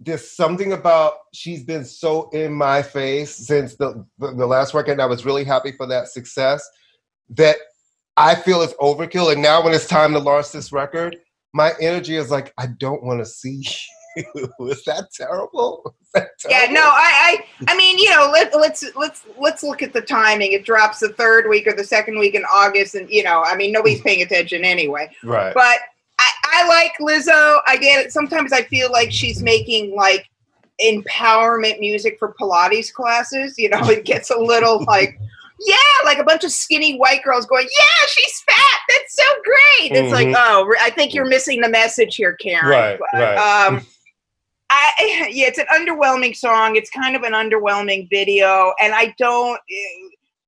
there's 0.00 0.30
something 0.30 0.72
about 0.72 1.14
she's 1.34 1.62
been 1.62 1.84
so 1.84 2.30
in 2.30 2.52
my 2.52 2.82
face 2.82 3.34
since 3.34 3.74
the, 3.74 4.06
the 4.18 4.32
the 4.32 4.46
last 4.46 4.72
record. 4.72 4.92
And 4.92 5.02
I 5.02 5.06
was 5.06 5.24
really 5.24 5.44
happy 5.44 5.72
for 5.72 5.86
that 5.88 6.08
success. 6.08 6.66
That 7.30 7.56
I 8.16 8.34
feel 8.34 8.62
it's 8.62 8.72
overkill. 8.74 9.32
And 9.32 9.42
now 9.42 9.62
when 9.62 9.74
it's 9.74 9.86
time 9.86 10.12
to 10.12 10.18
launch 10.18 10.52
this 10.52 10.72
record, 10.72 11.16
my 11.56 11.72
energy 11.80 12.16
is 12.16 12.30
like, 12.30 12.52
I 12.58 12.66
don't 12.66 13.02
want 13.02 13.20
to 13.20 13.24
see 13.24 13.66
you. 14.16 14.48
Is 14.60 14.84
that 14.84 15.08
terrible? 15.12 15.94
Is 16.02 16.08
that 16.14 16.28
Yeah, 16.48 16.66
no, 16.70 16.82
I, 16.82 17.38
I, 17.66 17.72
I 17.72 17.76
mean, 17.76 17.98
you 17.98 18.10
know, 18.10 18.30
let, 18.30 18.54
let's 18.54 18.84
let's 18.94 19.24
let's 19.38 19.62
look 19.62 19.82
at 19.82 19.92
the 19.92 20.02
timing. 20.02 20.52
It 20.52 20.64
drops 20.64 21.00
the 21.00 21.08
third 21.08 21.48
week 21.48 21.66
or 21.66 21.72
the 21.72 21.84
second 21.84 22.18
week 22.18 22.34
in 22.34 22.44
August, 22.44 22.94
and 22.94 23.08
you 23.10 23.24
know, 23.24 23.42
I 23.42 23.56
mean, 23.56 23.72
nobody's 23.72 24.02
paying 24.02 24.22
attention 24.22 24.64
anyway. 24.64 25.10
Right. 25.24 25.54
But 25.54 25.78
I, 26.18 26.30
I 26.44 26.68
like 26.68 26.92
Lizzo. 27.00 27.60
I 27.66 27.78
get 27.78 28.04
it. 28.04 28.12
Sometimes 28.12 28.52
I 28.52 28.62
feel 28.62 28.92
like 28.92 29.10
she's 29.10 29.42
making 29.42 29.94
like 29.96 30.28
empowerment 30.84 31.80
music 31.80 32.18
for 32.18 32.34
Pilates 32.38 32.92
classes. 32.92 33.58
You 33.58 33.70
know, 33.70 33.80
it 33.88 34.04
gets 34.04 34.30
a 34.30 34.38
little 34.38 34.84
like, 34.84 35.18
yeah, 35.60 35.76
like 36.04 36.18
a 36.18 36.24
bunch 36.24 36.44
of 36.44 36.52
skinny 36.52 36.96
white 36.98 37.22
girls 37.22 37.46
going, 37.46 37.64
yeah, 37.66 38.06
she's 38.08 38.40
fat. 38.40 38.80
That's 38.88 39.14
so 39.14 39.24
great. 39.44 39.92
It's 39.92 40.12
like, 40.12 40.28
Mhm. 40.28 40.34
oh, 40.36 40.74
I 40.80 40.90
think 40.90 41.14
you're 41.14 41.24
missing 41.26 41.60
the 41.60 41.68
message 41.68 42.16
here, 42.16 42.34
Karen. 42.34 42.66
Right, 42.68 42.98
But, 42.98 43.20
right. 43.20 43.66
Um, 43.66 43.86
I 44.70 44.90
yeah, 45.30 45.46
it's 45.46 45.58
an 45.58 45.66
underwhelming 45.72 46.36
song. 46.36 46.76
It's 46.76 46.90
kind 46.90 47.16
of 47.16 47.22
an 47.22 47.32
underwhelming 47.32 48.08
video, 48.10 48.74
and 48.80 48.94
I 48.94 49.14
don't. 49.18 49.60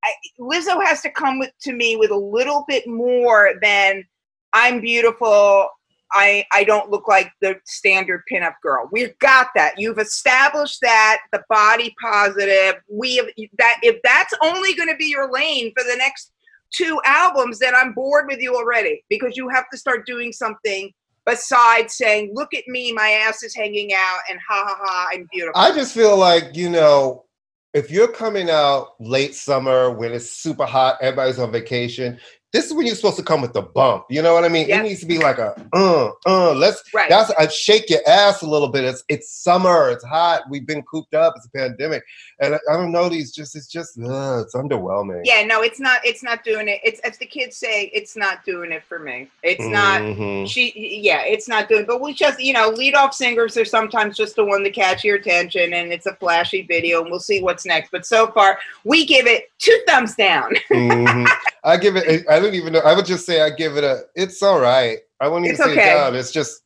I, 0.05 0.13
Lizzo 0.39 0.85
has 0.85 1.01
to 1.03 1.11
come 1.11 1.39
with 1.39 1.51
to 1.63 1.73
me 1.73 1.97
with 1.97 2.11
a 2.11 2.17
little 2.17 2.65
bit 2.69 2.87
more 2.87 3.53
than 3.63 4.05
"I'm 4.53 4.81
beautiful." 4.81 5.69
I 6.13 6.45
I 6.53 6.65
don't 6.65 6.91
look 6.91 7.07
like 7.09 7.33
the 7.41 7.57
standard 7.65 8.23
pinup 8.31 8.55
girl. 8.63 8.89
We've 8.93 9.19
got 9.19 9.49
that. 9.55 9.75
You've 9.79 9.99
established 9.99 10.81
that 10.83 11.19
the 11.33 11.43
body 11.49 11.95
positive. 12.01 12.77
We 12.89 13.17
have 13.17 13.27
that. 13.59 13.77
If 13.83 14.01
that's 14.03 14.35
only 14.43 14.75
going 14.75 14.89
to 14.89 14.97
be 14.97 15.07
your 15.07 15.31
lane 15.31 15.73
for 15.77 15.85
the 15.85 15.97
next 15.97 16.33
two 16.71 17.01
albums, 17.05 17.59
then 17.59 17.75
I'm 17.75 17.93
bored 17.93 18.27
with 18.29 18.41
you 18.41 18.55
already 18.55 19.05
because 19.09 19.37
you 19.37 19.49
have 19.49 19.65
to 19.71 19.79
start 19.79 20.07
doing 20.07 20.33
something 20.33 20.93
besides 21.27 21.95
saying, 21.95 22.33
"Look 22.35 22.55
at 22.55 22.67
me, 22.67 22.93
my 22.93 23.11
ass 23.11 23.43
is 23.43 23.55
hanging 23.55 23.93
out," 23.95 24.21
and 24.31 24.39
ha 24.49 24.65
ha 24.67 24.77
ha, 24.81 25.09
I'm 25.13 25.29
beautiful. 25.33 25.61
I 25.61 25.73
just 25.73 25.95
feel 25.95 26.17
like 26.17 26.57
you 26.57 26.71
know, 26.71 27.27
if 27.75 27.91
you're 27.91 28.09
coming 28.09 28.51
out 28.51 28.95
late 28.99 29.35
summer 29.35 29.91
when 29.91 30.13
it's 30.13 30.31
super 30.31 30.65
hot, 30.65 30.99
everybody's 31.01 31.39
on 31.39 31.53
vacation. 31.53 32.19
This 32.51 32.65
is 32.65 32.73
when 32.73 32.87
you're 32.87 32.95
supposed 32.97 33.19
to 33.19 33.23
come 33.23 33.43
with 33.43 33.53
the 33.53 33.61
bump. 33.61 34.07
You 34.09 34.23
know 34.23 34.33
what 34.33 34.43
I 34.45 34.49
mean? 34.49 34.69
Yep. 34.69 34.81
It 34.81 34.83
needs 34.89 35.01
to 35.01 35.07
be 35.07 35.19
like 35.19 35.37
a 35.37 35.55
uh 35.75 36.11
uh. 36.25 36.55
Let's 36.55 36.83
Right. 36.95 37.11
that's 37.11 37.31
I 37.33 37.47
shake 37.49 37.91
your 37.91 38.01
ass 38.09 38.41
a 38.41 38.47
little 38.47 38.69
bit. 38.69 38.85
It's 38.85 39.05
it's 39.09 39.31
summer. 39.31 39.91
It's 39.91 40.03
hot. 40.03 40.43
We've 40.49 40.67
been 40.67 40.83
cooped 40.85 41.13
up. 41.13 41.35
It's 41.37 41.45
a 41.45 41.51
pandemic, 41.51 42.03
and 42.41 42.55
I, 42.55 42.59
I 42.71 42.77
don't 42.79 42.91
know. 42.91 43.11
These 43.11 43.33
just 43.33 43.55
it's 43.55 43.67
just 43.67 43.99
uh, 43.99 44.41
it's 44.43 44.55
underwhelming. 44.55 45.21
yeah, 45.25 45.45
no, 45.45 45.61
it's 45.61 45.79
not. 45.79 46.01
It's 46.05 46.23
not 46.23 46.43
doing 46.43 46.69
it. 46.69 46.81
It's 46.83 47.01
as 47.01 47.19
the 47.19 47.27
kids 47.27 47.57
say, 47.59 47.91
it's 47.93 48.17
not 48.17 48.47
doing 48.47 48.73
it 48.73 48.83
for 48.89 48.99
me. 48.99 49.29
It's 49.43 49.65
not. 49.67 50.01
Mhm. 50.01 50.49
She, 50.49 50.73
yeah, 51.03 51.25
it's 51.27 51.49
not 51.49 51.69
doing. 51.69 51.85
But 51.85 52.01
we 52.01 52.15
just, 52.15 52.41
you 52.41 52.55
know, 52.55 52.71
lead 52.71 52.95
off 52.95 53.13
singers 53.13 53.59
are 53.59 53.65
sometimes 53.67 54.17
just 54.17 54.37
the 54.37 54.45
one 54.45 54.63
to 54.65 54.71
catch 54.71 55.05
your 55.05 55.17
attention, 55.17 55.75
and 55.75 55.93
it's 55.93 56.07
a 56.07 56.15
flashy 56.15 56.63
video, 56.63 57.03
and 57.03 57.11
we'll 57.11 57.21
see 57.21 57.43
what's 57.43 57.67
next. 57.67 57.91
But 57.91 58.07
so 58.07 58.29
far, 58.29 58.59
we 58.85 59.05
give 59.05 59.27
it 59.27 59.51
two 59.59 59.79
thumbs 59.87 60.15
down. 60.15 60.55
Mhm. 60.73 61.29
I 61.65 61.77
give 61.77 61.97
it. 61.97 62.25
I 62.29 62.39
don't 62.41 62.55
even 62.55 62.73
know. 62.73 62.81
I 62.81 62.95
would 62.95 63.07
just 63.07 63.27
say 63.27 63.43
I 63.43 63.51
give 63.51 63.77
it 63.77 63.85
a. 63.85 64.03
It's 64.15 64.43
all 64.43 64.61
right. 64.61 64.99
I 65.21 65.29
won't 65.29 65.45
even 65.45 65.55
It's 65.57 65.65
say 65.65 65.73
okay. 65.73 65.85
down. 65.85 66.15
It's 66.15 66.33
just. 66.33 66.63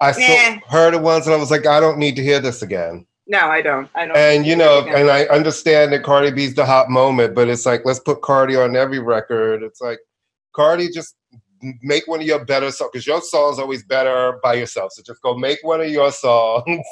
I 0.00 0.12
still 0.12 0.36
Nah. 0.54 0.58
heard 0.68 0.92
it 0.94 1.00
once, 1.00 1.24
and 1.26 1.34
I 1.34 1.38
was 1.38 1.50
like, 1.50 1.66
I 1.66 1.80
don't 1.80 1.96
need 1.98 2.16
to 2.16 2.22
hear 2.22 2.38
this 2.38 2.60
again. 2.62 3.06
no, 3.26 3.48
I 3.48 3.62
don't. 3.62 3.88
I 3.94 4.04
don't. 4.06 4.16
And 4.16 4.46
you 4.46 4.54
know, 4.56 4.84
and 4.86 5.10
I 5.10 5.24
understand 5.26 5.92
that 5.92 6.02
Cardi 6.02 6.30
B's 6.30 6.54
the 6.54 6.66
hot 6.66 6.90
moment, 6.90 7.34
but 7.34 7.48
it's 7.48 7.64
like 7.64 7.82
let's 7.86 7.98
put 8.00 8.20
Cardi 8.22 8.56
on 8.56 8.76
every 8.76 8.98
record. 8.98 9.62
It's 9.62 9.80
like 9.80 9.98
Cardi 10.54 10.88
just 10.90 11.16
make 11.82 12.06
one 12.06 12.20
of 12.20 12.26
your 12.26 12.44
better 12.44 12.70
songs 12.70 12.90
because 12.92 13.06
your 13.06 13.22
song's 13.22 13.58
always 13.58 13.84
better 13.84 14.38
by 14.42 14.54
yourself. 14.54 14.92
So 14.92 15.02
just 15.02 15.22
go 15.22 15.34
make 15.36 15.58
one 15.62 15.80
of 15.80 15.88
your 15.88 16.12
songs 16.26 16.84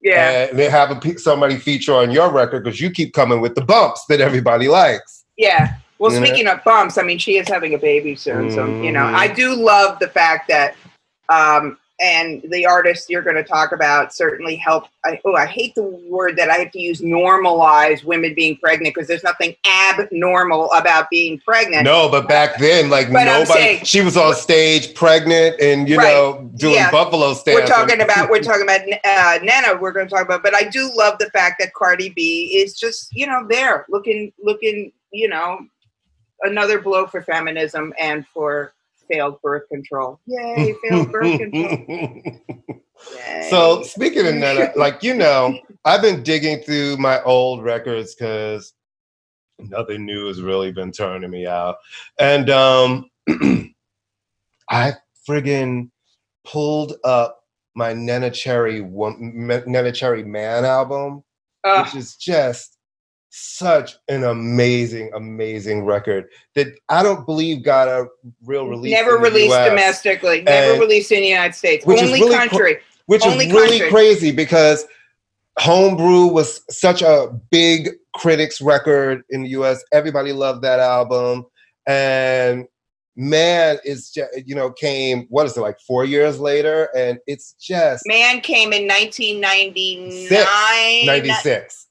yeah, 0.00 0.46
and 0.48 0.58
then 0.58 0.70
have 0.70 0.90
a, 0.90 1.18
somebody 1.18 1.56
feature 1.56 1.94
on 1.94 2.10
your 2.12 2.30
record 2.30 2.62
because 2.64 2.80
you 2.80 2.90
keep 2.90 3.12
coming 3.12 3.40
with 3.40 3.54
the 3.56 3.64
bumps 3.64 4.04
that 4.08 4.20
everybody 4.20 4.68
likes. 4.68 5.24
yeah. 5.36 5.74
Well, 6.02 6.10
speaking 6.10 6.48
of 6.48 6.62
bumps, 6.64 6.98
I 6.98 7.02
mean, 7.02 7.18
she 7.18 7.36
is 7.36 7.48
having 7.48 7.74
a 7.74 7.78
baby 7.78 8.16
soon, 8.16 8.50
so 8.50 8.66
you 8.82 8.90
know. 8.92 9.04
I 9.04 9.28
do 9.28 9.54
love 9.54 9.98
the 9.98 10.08
fact 10.08 10.48
that. 10.48 10.74
um 11.28 11.78
and 12.00 12.42
the 12.50 12.66
artist 12.66 13.08
you're 13.08 13.22
going 13.22 13.36
to 13.36 13.44
talk 13.44 13.70
about 13.70 14.12
certainly 14.12 14.56
help. 14.56 14.86
I, 15.04 15.20
oh, 15.24 15.36
I 15.36 15.46
hate 15.46 15.72
the 15.76 15.84
word 16.10 16.36
that 16.36 16.50
I 16.50 16.54
have 16.54 16.72
to 16.72 16.80
use 16.80 17.00
normalize 17.00 18.02
women 18.02 18.34
being 18.34 18.56
pregnant 18.56 18.92
because 18.92 19.06
there's 19.06 19.22
nothing 19.22 19.54
abnormal 19.88 20.72
about 20.72 21.08
being 21.10 21.38
pregnant. 21.38 21.84
No, 21.84 22.08
but 22.08 22.28
back 22.28 22.58
then, 22.58 22.90
like 22.90 23.12
But 23.12 23.24
nobody, 23.24 23.52
saying- 23.52 23.84
she 23.84 24.00
was 24.00 24.16
on 24.16 24.34
stage 24.34 24.94
pregnant 24.94 25.60
and 25.60 25.88
you 25.88 25.96
Right. 25.98 26.12
know 26.12 26.50
doing 26.56 26.74
Yeah. 26.74 26.90
Buffalo 26.90 27.34
Stance. 27.34 27.60
We're 27.60 27.66
talking 27.66 28.00
and- 28.00 28.02
about 28.02 28.28
we're 28.30 28.40
talking 28.42 28.62
about 28.62 28.80
uh, 28.80 29.38
Neneh. 29.38 29.78
We're 29.78 29.92
going 29.92 30.08
to 30.08 30.12
talk 30.12 30.24
about, 30.24 30.42
but 30.42 30.56
I 30.56 30.64
do 30.64 30.90
love 30.96 31.18
the 31.18 31.30
fact 31.30 31.60
that 31.60 31.72
Cardi 31.74 32.08
B 32.08 32.60
is 32.64 32.76
just 32.76 33.10
you 33.12 33.28
know 33.28 33.46
there 33.48 33.86
looking 33.88 34.32
looking 34.42 34.90
you 35.12 35.28
know 35.28 35.60
another 36.42 36.80
blow 36.80 37.06
for 37.06 37.22
feminism 37.22 37.92
and 37.98 38.26
for 38.26 38.74
failed 39.10 39.40
birth 39.42 39.68
control. 39.68 40.20
Yay, 40.26 40.74
failed 40.82 41.10
birth 41.12 41.38
control. 41.38 41.64
Yay. 43.16 43.48
so 43.50 43.82
speaking 43.82 44.26
of 44.26 44.40
that, 44.40 44.76
like 44.76 45.02
you 45.02 45.14
know, 45.14 45.58
I've 45.84 46.02
been 46.02 46.22
digging 46.22 46.60
through 46.60 46.96
my 46.98 47.22
old 47.22 47.62
records 47.62 48.14
because 48.14 48.74
nothing 49.58 50.06
new 50.06 50.26
has 50.28 50.40
really 50.40 50.72
been 50.72 50.92
turning 50.92 51.30
me 51.30 51.46
out, 51.46 51.76
and 52.18 52.50
um, 52.50 53.10
I 54.70 54.94
friggin' 55.28 55.90
pulled 56.44 56.94
up 57.04 57.40
my 57.74 57.92
Neneh 57.92 58.32
Cherry 58.32 58.80
one, 58.80 59.32
Neneh 59.34 59.94
Cherry 59.94 60.24
Man 60.24 60.64
album. 60.64 61.24
Ugh, 61.64 61.86
which 61.86 61.94
is 61.94 62.16
just 62.16 62.78
such 63.34 63.94
an 64.08 64.24
amazing, 64.24 65.10
amazing 65.14 65.84
record 65.84 66.28
that 66.54 66.66
I 66.90 67.02
don't 67.02 67.24
believe 67.24 67.62
got 67.64 67.88
a 67.88 68.06
real 68.44 68.66
release. 68.68 68.92
never 68.92 69.16
released 69.16 69.54
US, 69.54 69.68
domestically, 69.70 70.42
never 70.42 70.72
And- 70.72 70.80
released 70.80 71.10
in 71.12 71.22
the 71.22 71.28
United 71.28 71.54
States, 71.54 71.86
which 71.86 72.02
is 72.02 72.08
only 72.08 72.20
really 72.20 72.34
cr- 72.34 72.40
country. 72.48 72.78
which 73.06 73.22
only 73.24 73.46
is 73.46 73.52
really 73.54 73.78
country. 73.78 73.90
crazy 73.90 74.32
because 74.32 74.84
Homebrew 75.58 76.26
was 76.26 76.60
such 76.70 77.00
a 77.02 77.28
big 77.50 77.90
critics 78.14 78.60
record 78.60 79.22
in 79.30 79.42
the 79.44 79.48
US. 79.50 79.82
Everybody 79.92 80.32
loved 80.32 80.60
that 80.62 80.78
album, 80.80 81.46
and 81.86 82.66
man, 83.16 83.78
it's 83.84 84.10
just 84.12 84.30
you 84.46 84.54
know 84.54 84.70
came 84.70 85.26
what 85.30 85.46
is 85.46 85.56
it 85.56 85.60
like 85.60 85.78
four 85.86 86.04
years 86.04 86.38
later, 86.38 86.90
and 86.96 87.18
it's 87.26 87.54
just 87.60 88.02
Man 88.06 88.40
came 88.42 88.72
in 88.74 88.86
1999. 88.86 91.06
ninety 91.06 91.32
six. 91.42 91.86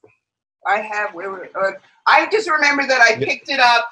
I 0.68 0.78
have 0.78 1.16
uh, 1.16 1.72
I 2.08 2.28
just 2.32 2.50
remember 2.50 2.86
that 2.88 3.02
I 3.02 3.16
picked 3.16 3.50
it 3.50 3.60
up 3.60 3.86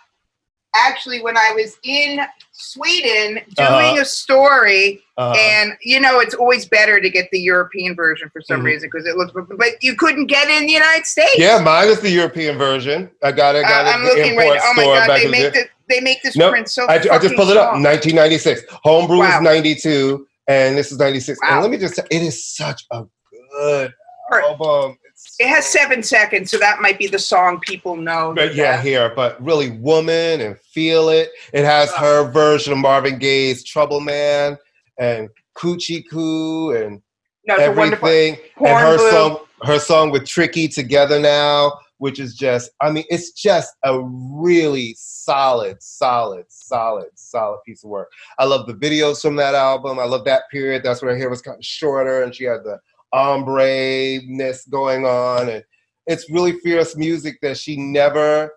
actually 0.76 1.22
when 1.24 1.36
I 1.36 1.52
was 1.56 1.78
in 1.84 2.20
Sweden 2.52 3.36
doing 3.56 3.70
Uh-huh. 3.70 4.02
a 4.02 4.06
story 4.06 5.02
Uh, 5.18 5.34
and 5.36 5.74
you 5.82 6.00
know 6.00 6.20
it's 6.20 6.36
always 6.36 6.68
better 6.68 7.00
to 7.02 7.10
get 7.10 7.28
the 7.32 7.40
European 7.40 7.96
version 7.96 8.30
for 8.32 8.42
some 8.42 8.62
Mhm. 8.62 8.66
reason 8.66 8.90
because 8.92 9.08
it 9.08 9.18
looks 9.18 9.32
but 9.58 9.82
you 9.82 9.96
couldn't 9.96 10.28
get 10.28 10.48
it 10.48 10.62
in 10.62 10.68
the 10.68 10.72
United 10.74 11.06
States. 11.08 11.38
yeah, 11.38 11.58
mine 11.60 11.88
is 11.88 12.00
the 12.02 12.10
European 12.12 12.58
version. 12.58 13.10
I 13.24 13.32
got 13.32 13.56
it. 13.56 13.66
Uh, 13.66 13.70
Got 13.70 13.88
it. 13.88 13.96
I'm 13.96 14.04
looking 14.04 14.36
right 14.38 14.54
now. 14.56 14.62
Oh 14.66 14.74
my 14.76 14.84
god, 14.84 15.10
they 15.18 15.28
make 15.28 15.54
the, 15.54 15.68
they 15.90 16.00
make 16.02 16.22
this 16.22 16.36
Nope. 16.38 16.52
print 16.52 16.70
so 16.70 16.86
I, 16.86 16.96
I 17.12 17.18
just 17.18 17.36
pulled 17.36 17.50
it 17.50 17.58
up. 17.58 17.74
1996. 17.74 18.62
Homebrew 18.84 19.18
Wow. 19.20 19.26
was 19.40 19.42
92, 19.42 20.28
and 20.48 20.78
this 20.78 20.92
is 20.92 21.00
96. 21.00 21.40
Wow. 21.42 21.50
And 21.54 21.62
let 21.64 21.72
me 21.72 21.78
just 21.78 21.96
say, 21.96 22.04
it 22.12 22.22
is 22.22 22.46
such 22.56 22.86
a 22.92 23.06
good 23.52 23.94
album. 24.32 24.98
It 25.40 25.48
has 25.48 25.66
seven 25.66 26.04
seconds, 26.04 26.52
so 26.52 26.58
that 26.58 26.82
might 26.82 27.00
be 27.00 27.08
the 27.08 27.20
song 27.20 27.60
people 27.60 27.96
know. 27.96 28.34
But 28.36 28.56
yeah, 28.56 28.82
here, 28.82 29.12
but 29.16 29.42
really, 29.44 29.72
woman 29.72 30.42
and 30.42 30.58
feel 30.60 31.10
it. 31.10 31.32
It 31.54 31.66
has 31.66 31.92
her 31.94 32.30
version 32.30 32.74
of 32.74 32.80
Marvin 32.80 33.20
Gaye's 33.20 33.64
"Trouble 33.64 34.00
Man" 34.00 34.58
and 34.98 35.30
"Coochie 35.56 36.04
Coo" 36.10 36.72
and 36.72 37.02
no, 37.46 37.56
it's 37.56 37.64
a 37.64 37.72
wonderful. 37.72 38.08
everything. 38.08 38.40
And 38.58 38.68
her 38.68 38.98
Blue. 38.98 39.12
song, 39.12 39.40
her 39.64 39.80
song 39.80 40.12
with 40.12 40.26
Tricky 40.28 40.68
together 40.68 41.20
now, 41.20 41.80
which 41.98 42.20
is 42.20 42.36
just, 42.36 42.72
I 42.82 42.92
mean, 42.92 43.06
it's 43.10 43.32
just 43.32 43.74
a 43.84 44.00
really 44.02 44.96
solid, 44.98 45.82
solid, 45.82 46.46
solid, 46.50 47.08
solid 47.16 47.60
piece 47.66 47.84
of 47.84 47.90
work. 47.90 48.12
I 48.38 48.46
love 48.46 48.68
the 48.68 48.74
videos 48.74 49.22
from 49.22 49.36
that 49.38 49.56
album. 49.56 50.00
I 50.00 50.06
love 50.06 50.26
that 50.26 50.44
period. 50.52 50.84
That's 50.84 51.02
when 51.02 51.12
her 51.12 51.18
hair 51.18 51.30
was 51.30 51.42
kind 51.42 51.58
of 51.58 51.66
shorter 51.66 52.24
and 52.24 52.34
she 52.34 52.46
had 52.46 52.64
the 52.64 52.80
ombre 53.14 54.20
ness 54.26 54.66
going 54.66 55.06
on, 55.06 55.50
and 55.50 55.64
it's 56.08 56.30
really 56.30 56.54
fierce 56.60 56.96
music 56.96 57.40
that 57.42 57.58
she 57.58 57.78
never. 57.78 58.52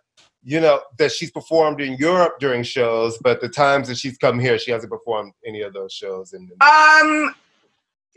You 0.44 0.60
know 0.60 0.80
that 0.98 1.12
she's 1.12 1.30
performed 1.30 1.80
in 1.80 1.94
Europe 1.98 2.40
during 2.40 2.64
shows, 2.64 3.16
but 3.22 3.40
the 3.40 3.48
times 3.48 3.86
that 3.88 3.96
she's 3.96 4.18
come 4.18 4.40
here, 4.40 4.58
she 4.58 4.72
hasn't 4.72 4.90
performed 4.90 5.32
any 5.46 5.60
of 5.62 5.72
those 5.72 5.92
shows. 5.92 6.32
In 6.32 6.48
the, 6.48 6.64
Um, 6.66 7.32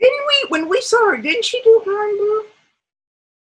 didn't 0.00 0.26
we 0.26 0.46
when 0.48 0.68
we 0.68 0.80
saw 0.80 1.10
her? 1.10 1.16
Didn't 1.16 1.44
she 1.44 1.62
do 1.62 1.82
Hornblue? 1.86 2.46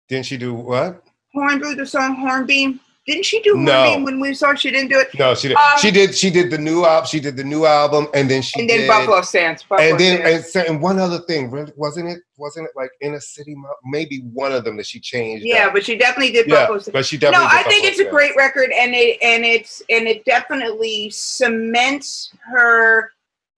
didn't 0.09 0.26
she 0.26 0.37
do 0.37 0.52
what? 0.52 1.02
Hornblue, 1.35 1.76
the 1.76 1.87
song 1.87 2.16
Hornbeam. 2.16 2.81
Didn't 3.05 3.25
she 3.25 3.41
do 3.43 3.57
No. 3.57 3.99
When 4.01 4.21
we 4.21 4.33
saw? 4.33 4.55
She 4.55 4.71
didn't 4.71 4.88
do 4.91 5.01
it. 5.01 5.09
No, 5.19 5.35
she 5.35 5.49
did. 5.49 5.57
Um, 5.57 5.79
she 5.79 5.91
did. 5.91 6.15
She 6.15 6.31
did 6.31 6.51
the 6.53 6.59
new 6.59 6.85
album. 6.85 7.09
She 7.09 7.19
did 7.19 7.37
the 7.37 7.43
new 7.43 7.67
album, 7.67 8.07
and 8.15 8.31
then 8.31 8.43
she 8.43 8.61
and 8.61 8.71
then 8.71 8.81
did, 8.81 8.88
Buffalo 8.88 9.23
Stance. 9.23 9.65
Buffalo 9.65 9.88
and 9.88 9.99
then 9.99 10.21
Stance. 10.21 10.57
and, 10.57 10.69
and 10.69 10.83
one 10.83 11.01
other 11.01 11.19
thing, 11.21 11.51
wasn't 11.77 12.09
it? 12.11 12.21
Wasn't 12.37 12.65
it 12.65 12.71
like 12.77 12.91
in 13.01 13.15
a 13.15 13.21
city? 13.21 13.57
Maybe 13.85 14.21
one 14.33 14.53
of 14.53 14.62
them 14.65 14.77
that 14.77 14.87
she 14.87 15.01
changed. 15.01 15.45
yeah, 15.45 15.67
up. 15.67 15.73
but 15.73 15.85
she 15.85 15.97
definitely 15.97 16.33
did 16.33 16.47
yeah, 16.47 16.61
Buffalo 16.62 16.79
Stance. 16.79 16.93
but 16.93 17.07
she 17.07 17.17
No, 17.17 17.33
definitely. 17.33 17.49
did 17.49 17.55
I 17.55 17.62
think 17.69 17.85
Buffalo 17.85 17.91
it's 17.91 18.09
a 18.09 18.11
great 18.11 18.37
record, 18.37 18.71
and 18.73 18.95
it 18.95 19.19
and 19.21 19.45
it's 19.45 19.83
and 19.91 20.07
it 20.07 20.25
definitely 20.25 21.11
cements 21.11 22.33
her 22.53 23.11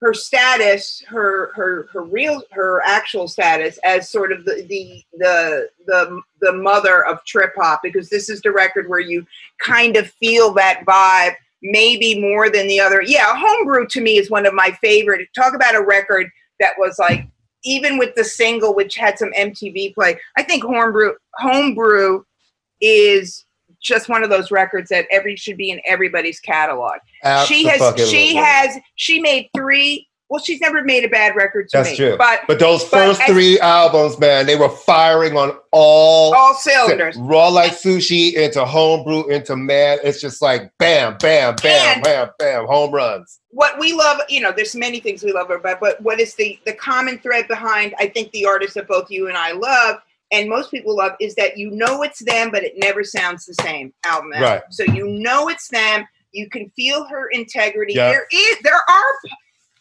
her 0.05 0.13
status, 0.13 1.03
her 1.09 1.51
her 1.55 1.89
her 1.91 2.03
real 2.03 2.43
her 2.51 2.83
actual 2.85 3.27
status 3.27 3.79
as 3.85 4.11
sort 4.11 4.33
of 4.33 4.45
the 4.45 4.67
the 4.69 5.03
the 5.17 5.69
the, 5.87 6.21
the 6.43 6.53
mother 6.53 7.07
of 7.07 7.25
trip 7.25 7.53
hop 7.57 7.81
because 7.83 8.11
this 8.11 8.29
is 8.29 8.43
the 8.43 8.53
record 8.53 8.87
where 8.87 9.01
you 9.01 9.27
kind 9.61 9.97
of 9.97 10.11
feel 10.11 10.53
that 10.53 10.85
vibe 10.87 11.35
maybe 11.63 12.21
more 12.21 12.51
than 12.51 12.67
the 12.67 12.79
other. 12.79 13.01
Yeah, 13.01 13.35
Homebrew 13.35 13.87
to 13.87 14.03
me 14.03 14.19
is 14.19 14.31
one 14.31 14.45
of 14.45 14.53
my 14.53 14.73
favorite. 14.83 15.27
Talk 15.35 15.55
about 15.55 15.75
a 15.75 15.83
record 15.83 16.31
that 16.61 16.75
was 16.79 16.99
like 16.99 17.27
even 17.65 17.97
with 17.97 18.15
the 18.15 18.25
single 18.25 18.75
which 18.75 18.97
had 18.97 19.19
some 19.19 19.33
MTV 19.33 19.95
play. 19.95 20.21
I 20.37 20.43
think 20.43 20.65
Homebrew 20.65 21.15
Homebrew 21.37 22.25
is 22.83 23.47
just 23.85 24.09
one 24.09 24.25
of 24.25 24.31
those 24.31 24.51
records 24.51 24.89
that 24.89 25.07
every 25.13 25.37
should 25.37 25.57
be 25.57 25.71
in 25.71 25.81
everybody's 25.87 26.41
catalog. 26.41 26.95
she 27.47 27.67
has 27.67 28.09
she 28.11 28.35
has 28.35 28.79
she 28.97 29.21
made 29.21 29.49
three 29.55 30.09
Well, 30.31 30.43
she's 30.43 30.61
never 30.61 30.83
made 30.83 31.05
a 31.05 31.09
bad 31.09 31.37
record 31.37 31.69
to 31.69 31.77
That's 31.77 31.91
me. 31.91 31.97
true. 31.97 32.17
But 32.17 32.41
But 32.49 32.59
those 32.59 32.83
but 32.85 32.97
first 32.99 33.23
three 33.25 33.61
albums, 33.61 34.19
man, 34.19 34.47
they 34.47 34.57
were 34.57 34.71
firing 34.71 35.37
on 35.37 35.57
all 35.71 36.35
all 36.35 36.55
cylinders. 36.55 37.15
raw 37.19 37.49
like 37.49 37.73
sushi 37.73 38.33
into 38.35 38.65
homebrew 38.65 39.29
into 39.29 39.55
man. 39.55 39.99
It's 40.03 40.21
just 40.21 40.41
like 40.41 40.73
bam, 40.79 41.17
bam, 41.21 41.55
bam, 41.63 41.95
And- 41.97 42.03
bam, 42.03 42.31
bam, 42.39 42.67
home 42.67 42.91
runs. 42.93 43.39
what 43.51 43.79
we 43.79 43.93
love, 43.93 44.19
you 44.29 44.41
know, 44.41 44.51
there's 44.51 44.75
many 44.75 44.99
things 44.99 45.23
we 45.23 45.33
love 45.33 45.51
about, 45.51 45.79
but 45.79 46.01
what 46.01 46.19
is 46.19 46.35
the 46.35 46.59
the 46.65 46.73
common 46.73 47.19
thread 47.19 47.47
behind? 47.47 47.95
I 47.99 48.07
think 48.09 48.33
the 48.33 48.47
artists 48.47 48.75
that 48.75 48.89
both 48.89 49.11
you 49.11 49.29
and 49.29 49.37
I 49.37 49.53
love, 49.53 49.97
and 50.33 50.49
most 50.49 50.71
people 50.71 50.97
love, 50.97 51.13
is 51.21 51.35
that 51.37 51.57
you 51.57 51.71
know 51.71 52.03
it's 52.03 52.25
them, 52.25 52.51
but 52.51 52.63
it 52.65 52.75
never 52.77 53.05
sounds 53.05 53.45
the 53.47 53.55
same 53.55 53.93
album. 54.05 54.33
after. 54.33 54.45
Right. 54.45 54.63
So 54.71 54.85
you 54.85 55.07
know 55.09 55.49
it's 55.49 55.69
them. 55.69 56.07
You 56.33 56.49
can 56.49 56.71
feel 56.71 57.05
her 57.05 57.29
integrity. 57.29 57.95
Yeah. 57.95 58.11
There 58.11 58.27
is, 58.33 58.57
there 58.63 58.75
are 58.75 59.13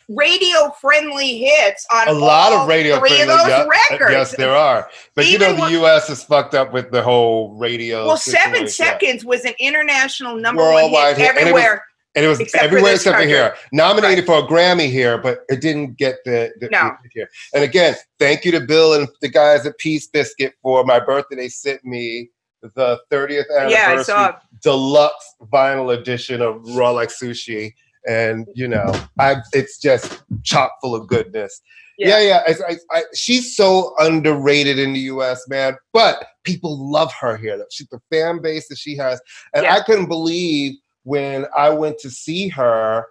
radio 0.09 0.69
friendly 0.81 1.39
hits 1.39 1.85
on 1.93 2.07
A 2.09 2.11
lot 2.13 2.51
of 2.53 2.67
radio 2.67 2.99
three 2.99 3.09
friendly. 3.09 3.33
of 3.33 3.39
those 3.39 3.47
yeah, 3.47 3.65
records. 3.65 4.11
Yes, 4.11 4.35
there 4.35 4.55
are. 4.55 4.89
But 5.15 5.27
you 5.27 5.39
know, 5.39 5.53
the 5.53 5.61
when- 5.61 5.71
U.S. 5.71 6.09
is 6.09 6.23
fucked 6.23 6.53
up 6.53 6.73
with 6.73 6.91
the 6.91 7.01
whole 7.01 7.55
radio. 7.55 8.05
Well, 8.05 8.17
Seven 8.17 8.67
situation. 8.67 8.69
Seconds 8.69 9.25
was 9.25 9.45
an 9.45 9.53
international 9.59 10.35
number 10.35 10.61
one 10.61 10.73
Worldwide 10.75 11.17
hit 11.17 11.27
hit, 11.33 11.37
and 11.37 11.49
it 11.49 11.53
was- 11.53 11.61
everywhere. 11.63 11.85
And 12.15 12.23
it 12.23 12.27
was 12.27 12.39
Except 12.39 12.63
everywhere 12.63 12.93
except 12.93 13.17
for 13.19 13.25
here. 13.25 13.55
Nominated 13.71 14.25
for 14.25 14.37
a 14.37 14.43
Grammy 14.43 14.89
here, 14.89 15.17
but 15.17 15.39
it 15.49 15.61
didn't 15.61 15.97
get 15.97 16.17
the, 16.25 16.51
the 16.59 16.69
No. 16.69 16.95
here. 17.11 17.27
And 17.53 17.63
again, 17.63 17.95
thank 18.19 18.45
you 18.45 18.51
to 18.51 18.59
Bill 18.59 18.93
and 18.93 19.07
the 19.21 19.29
guys 19.29 19.65
at 19.65 19.77
Peace 19.79 20.07
Biscuit 20.07 20.53
for 20.61 20.83
my 20.83 20.99
birthday. 20.99 21.35
They 21.35 21.49
sent 21.49 21.83
me 21.83 22.29
the 22.61 22.99
30th 23.11 23.45
anniversary 23.59 24.13
Yeah, 24.15 24.35
deluxe 24.61 25.35
vinyl 25.51 25.97
edition 25.97 26.41
of 26.41 26.61
Raw 26.75 26.91
Like 26.91 27.09
Sushi. 27.09 27.73
And 28.07 28.47
you 28.53 28.67
know, 28.67 28.93
I 29.19 29.37
it's 29.53 29.79
just 29.79 30.23
chock 30.43 30.71
full 30.81 30.93
of 30.93 31.07
goodness. 31.07 31.61
Yeah, 31.97 32.19
yeah. 32.19 32.41
I, 32.47 32.51
I, 32.73 32.75
I, 32.91 33.03
she's 33.13 33.55
so 33.55 33.93
underrated 33.99 34.79
in 34.79 34.93
the 34.93 34.99
U.S., 35.01 35.45
man. 35.47 35.77
But 35.93 36.25
people 36.43 36.91
love 36.91 37.13
her 37.21 37.37
here. 37.37 37.63
She's 37.71 37.87
the 37.89 38.01
fan 38.11 38.41
base 38.41 38.67
that 38.69 38.77
she 38.77 38.97
has, 38.97 39.21
and 39.53 39.63
Yeah. 39.63 39.75
I 39.75 39.83
couldn't 39.83 40.07
believe 40.07 40.73
when 41.03 41.45
I 41.55 41.69
went 41.69 41.97
to 41.99 42.09
see 42.09 42.47
her. 42.49 43.05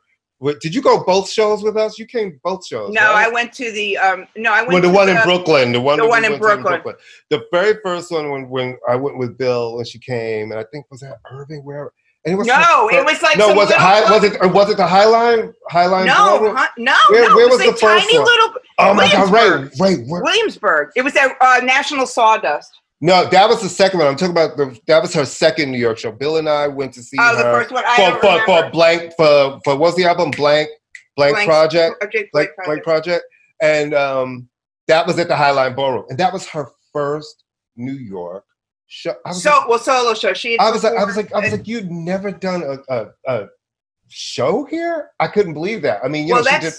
Did 0.60 0.74
you 0.74 0.82
go 0.82 1.04
both 1.04 1.30
shows 1.30 1.62
with 1.62 1.76
us? 1.76 2.00
You 2.00 2.06
came 2.06 2.40
both 2.42 2.66
shows. 2.66 2.92
No, 2.92 3.12
right? 3.12 3.28
I 3.28 3.30
went 3.30 3.52
to 3.52 3.70
the 3.70 3.96
um. 3.98 4.26
No, 4.36 4.52
I 4.52 4.62
went 4.62 4.72
well, 4.72 4.82
the 4.82 4.88
to 4.88 4.92
one 4.94 5.08
in 5.08 5.16
Brooklyn, 5.22 5.70
the 5.70 5.80
one, 5.80 5.98
the 5.98 6.08
one 6.08 6.24
in 6.24 6.32
went 6.32 6.42
to 6.42 6.56
Brooklyn. 6.62 6.96
The 7.30 7.44
very 7.52 7.74
first 7.84 8.10
one 8.10 8.28
when 8.28 8.48
when 8.48 8.76
I 8.88 8.96
went 8.96 9.18
with 9.18 9.38
Bill 9.38 9.76
when 9.76 9.84
she 9.84 10.00
came, 10.00 10.50
and 10.50 10.58
I 10.58 10.64
think 10.72 10.86
was 10.90 11.00
that 11.00 11.18
Irving 11.30 11.64
where. 11.64 11.92
And 12.24 12.34
it 12.34 12.36
was 12.36 12.46
No, 12.46 12.54
her 12.88 12.98
it 12.98 13.04
was 13.04 13.20
like 13.20 13.36
no. 13.36 13.52
Was 13.52 13.70
it 13.70 13.76
high? 13.76 14.08
Was 14.10 14.22
it 14.22 14.36
or 14.40 14.46
was 14.48 14.70
it 14.70 14.76
the 14.76 14.84
Highline? 14.86 15.52
Highline. 15.70 16.06
No, 16.06 16.54
huh? 16.54 16.68
no, 16.78 16.94
Where- 17.10 17.28
no. 17.28 17.34
where 17.34 17.46
it 17.46 17.50
was, 17.50 17.58
was 17.58 17.66
the 17.66 17.76
first 17.76 18.04
tiny 18.06 18.16
one? 18.18 18.26
little 18.26 18.54
Oh 18.78 18.94
my 18.94 19.10
God! 19.10 19.32
Right, 19.32 19.50
Williamsburg. 19.50 19.80
right. 19.80 20.06
where- 20.08 20.22
Williamsburg. 20.22 20.90
It 20.94 21.02
was 21.02 21.16
at 21.16 21.36
uh, 21.40 21.60
National 21.64 22.06
Sawdust. 22.06 22.70
No, 23.04 23.28
that 23.28 23.48
was 23.48 23.60
the 23.60 23.68
second 23.68 23.98
one. 23.98 24.06
I'm 24.06 24.14
talking 24.16 24.30
about 24.30 24.56
the 24.56 24.78
that 24.86 25.02
was 25.02 25.12
her 25.14 25.24
second 25.24 25.72
New 25.72 25.78
York 25.78 25.98
show. 25.98 26.12
Bill 26.12 26.36
and 26.36 26.48
I 26.48 26.68
went 26.68 26.94
to 26.94 27.02
see 27.02 27.16
Oh, 27.20 27.36
the 27.36 27.42
first 27.42 27.72
one. 27.72 27.82
I 27.86 27.96
for, 28.12 28.20
for, 28.20 28.44
for 28.46 28.70
blank 28.70 29.12
for 29.16 29.60
for 29.64 29.76
what's 29.76 29.96
the 29.96 30.04
album 30.04 30.30
blank 30.30 30.68
blank 31.16 31.34
Blank- 31.34 31.48
project 31.48 32.00
Project 32.00 32.32
blank 32.32 32.50
Blank 32.56 32.66
blank 32.66 32.82
Project. 32.84 32.84
project 32.84 33.24
and 33.60 33.92
um 33.92 34.48
that 34.86 35.04
was 35.06 35.18
at 35.18 35.26
the 35.26 35.34
Highline 35.34 35.74
Ballroom 35.74 36.04
and 36.10 36.18
that 36.18 36.32
was 36.32 36.46
her 36.48 36.68
first 36.92 37.42
New 37.76 37.94
York 37.94 38.44
show. 38.86 39.14
I 39.26 39.30
was 39.30 39.42
So, 39.42 39.50
like, 39.50 39.68
well, 39.68 39.78
solo 39.78 40.14
show. 40.14 40.32
She. 40.32 40.58
I 40.58 40.70
was 40.70 40.84
like, 40.84 40.94
I 40.94 41.04
was 41.04 41.16
like, 41.16 41.32
I 41.34 41.40
was 41.40 41.50
like, 41.50 41.66
you'd 41.66 41.90
never 41.90 42.30
done 42.30 42.62
a, 42.62 42.94
a, 42.94 43.06
a 43.26 43.46
show 44.08 44.64
here. 44.64 45.10
I 45.18 45.26
couldn't 45.26 45.54
believe 45.54 45.82
that. 45.82 46.04
I 46.04 46.08
mean, 46.08 46.26
you 46.28 46.34
well, 46.34 46.44
know, 46.44 46.50
she 46.52 46.60
did, 46.60 46.74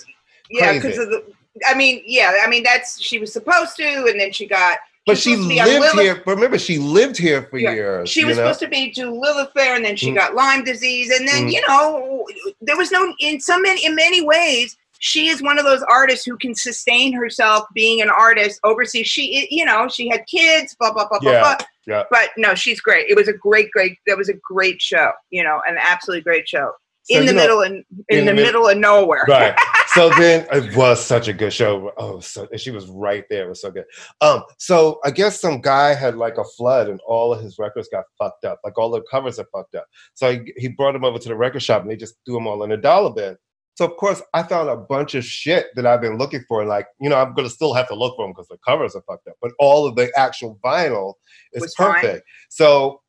yeah, 0.52 0.74
because 0.74 0.98
of 1.00 1.10
the. 1.10 1.26
I 1.68 1.74
mean, 1.74 2.02
yeah, 2.06 2.34
I 2.44 2.48
mean 2.50 2.64
that's 2.64 3.02
she 3.02 3.20
was 3.20 3.34
supposed 3.34 3.76
to, 3.78 4.06
and 4.08 4.20
then 4.20 4.32
she 4.32 4.48
got. 4.48 4.78
But 5.06 5.18
she 5.18 5.32
supposed 5.32 5.50
to 5.50 5.56
be 5.56 5.60
on 5.62 5.68
lived 5.80 6.00
here. 6.00 6.24
Remember, 6.26 6.58
she 6.58 6.78
lived 6.78 7.18
here 7.18 7.44
for 7.44 7.58
Yeah, 7.58 7.74
years. 7.74 8.10
She 8.10 8.24
was 8.26 8.38
know? 8.38 8.44
supposed 8.44 8.60
to 8.62 8.68
be 8.68 8.92
do 8.92 9.12
Lilith 9.12 9.52
Fair, 9.54 9.76
and 9.76 9.84
then 9.84 9.96
she 9.96 10.12
Mm. 10.12 10.16
got 10.16 10.36
Lyme 10.36 10.63
disease, 10.63 11.12
and 11.12 11.28
then 11.28 11.48
Mm. 11.48 11.54
you 11.54 11.62
know 11.68 12.28
there 12.62 12.78
was 12.78 12.92
no 12.92 13.13
in 13.20 13.39
so 13.39 13.60
many 13.60 13.86
in 13.86 13.96
many 13.96 14.22
ways. 14.22 14.78
She 15.00 15.28
is 15.28 15.42
one 15.42 15.60
of 15.60 15.66
those 15.66 15.84
artists 15.84 16.26
who 16.26 16.38
can 16.38 16.56
sustain 16.56 17.12
herself 17.12 17.68
being 17.74 18.02
an 18.02 18.10
artist 18.10 18.62
overseas. 18.63 19.06
She, 19.08 19.48
you 19.52 19.66
know, 19.66 19.89
she 19.89 20.08
had 20.08 20.26
kids, 20.28 20.76
blah 20.80 20.94
blah 20.94 21.08
blah 21.10 21.20
Yeah, 21.22 21.39
blah 21.42 21.56
blah. 21.58 21.66
yeah. 21.86 22.04
But 22.10 22.30
no, 22.38 22.56
she's 22.56 22.80
great. 22.80 23.10
It 23.10 23.16
was 23.18 23.28
a 23.28 23.34
great, 23.34 23.70
great. 23.72 23.98
That 24.08 24.18
was 24.18 24.30
a 24.30 24.34
great 24.36 24.82
show. 24.82 25.12
You 25.30 25.44
know, 25.44 25.62
an 25.68 25.76
absolutely 25.78 26.22
great 26.24 26.48
show 26.48 26.72
So, 27.04 27.20
in 27.20 27.26
the 27.26 27.34
know, 27.34 27.42
middle 27.42 27.62
and 27.63 27.84
in, 28.08 28.20
in 28.20 28.26
the 28.26 28.32
the 28.32 28.36
mid- 28.36 28.46
middle 28.46 28.70
of 28.70 28.78
nowhere. 28.78 29.26
right. 29.28 29.54
So 29.93 30.10
then 30.17 30.47
it 30.51 30.75
was 30.75 31.03
such 31.03 31.27
a 31.27 31.34
good 31.34 31.53
show. 31.53 31.91
Oh, 31.97 32.19
so 32.19 32.47
she 32.58 32.71
was 32.71 32.88
right 32.88 33.25
there. 33.29 33.45
It 33.45 33.49
was 33.49 33.62
so 33.62 33.69
good. 33.69 33.86
Um, 34.21 34.43
so 34.58 34.99
I 35.06 35.12
guess 35.12 35.39
some 35.39 35.62
guy 35.62 35.93
had 35.93 36.17
like 36.17 36.38
a 36.38 36.43
flood 36.43 36.89
and 36.89 36.99
all 37.06 37.32
of 37.32 37.41
his 37.41 37.60
records 37.60 37.89
got 37.89 38.06
fucked 38.17 38.43
up. 38.43 38.60
Like 38.63 38.77
all 38.77 38.89
the 38.89 39.03
covers 39.10 39.38
are 39.38 39.47
fucked 39.53 39.75
up. 39.75 39.86
So 40.15 40.32
he, 40.32 40.53
he 40.58 40.67
brought 40.69 40.93
them 40.93 41.06
over 41.06 41.19
to 41.19 41.29
the 41.29 41.36
record 41.36 41.62
shop 41.62 41.84
and 41.84 41.91
they 41.91 41.95
just 41.95 42.15
threw 42.25 42.36
them 42.36 42.47
all 42.47 42.63
in 42.63 42.71
a 42.71 42.77
dollar 42.77 43.13
bin. 43.13 43.38
So 43.75 43.86
of 43.86 43.95
course 43.97 44.21
I 44.34 44.43
found 44.43 44.69
a 44.69 44.77
bunch 44.77 45.13
of 45.15 45.25
shit 45.25 45.67
that 45.75 45.86
I've 45.86 46.01
been 46.01 46.17
looking 46.17 46.43
for. 46.47 46.62
And 46.62 46.69
like, 46.69 46.88
you 46.99 47.10
know, 47.10 47.17
I'm 47.17 47.36
gonna 47.36 47.49
still 47.49 47.73
have 47.75 47.88
to 47.89 47.95
look 47.95 48.15
for 48.15 48.25
them 48.25 48.32
because 48.32 48.47
the 48.47 48.58
covers 48.65 48.95
are 48.95 49.03
fucked 49.03 49.27
up. 49.27 49.36
But 49.41 49.51
all 49.60 49.86
of 49.86 49.95
the 49.95 50.12
actual 50.17 50.60
vinyl 50.63 51.13
is 51.53 51.73
fine. 51.75 52.01
perfect. 52.01 52.27
So 52.49 53.01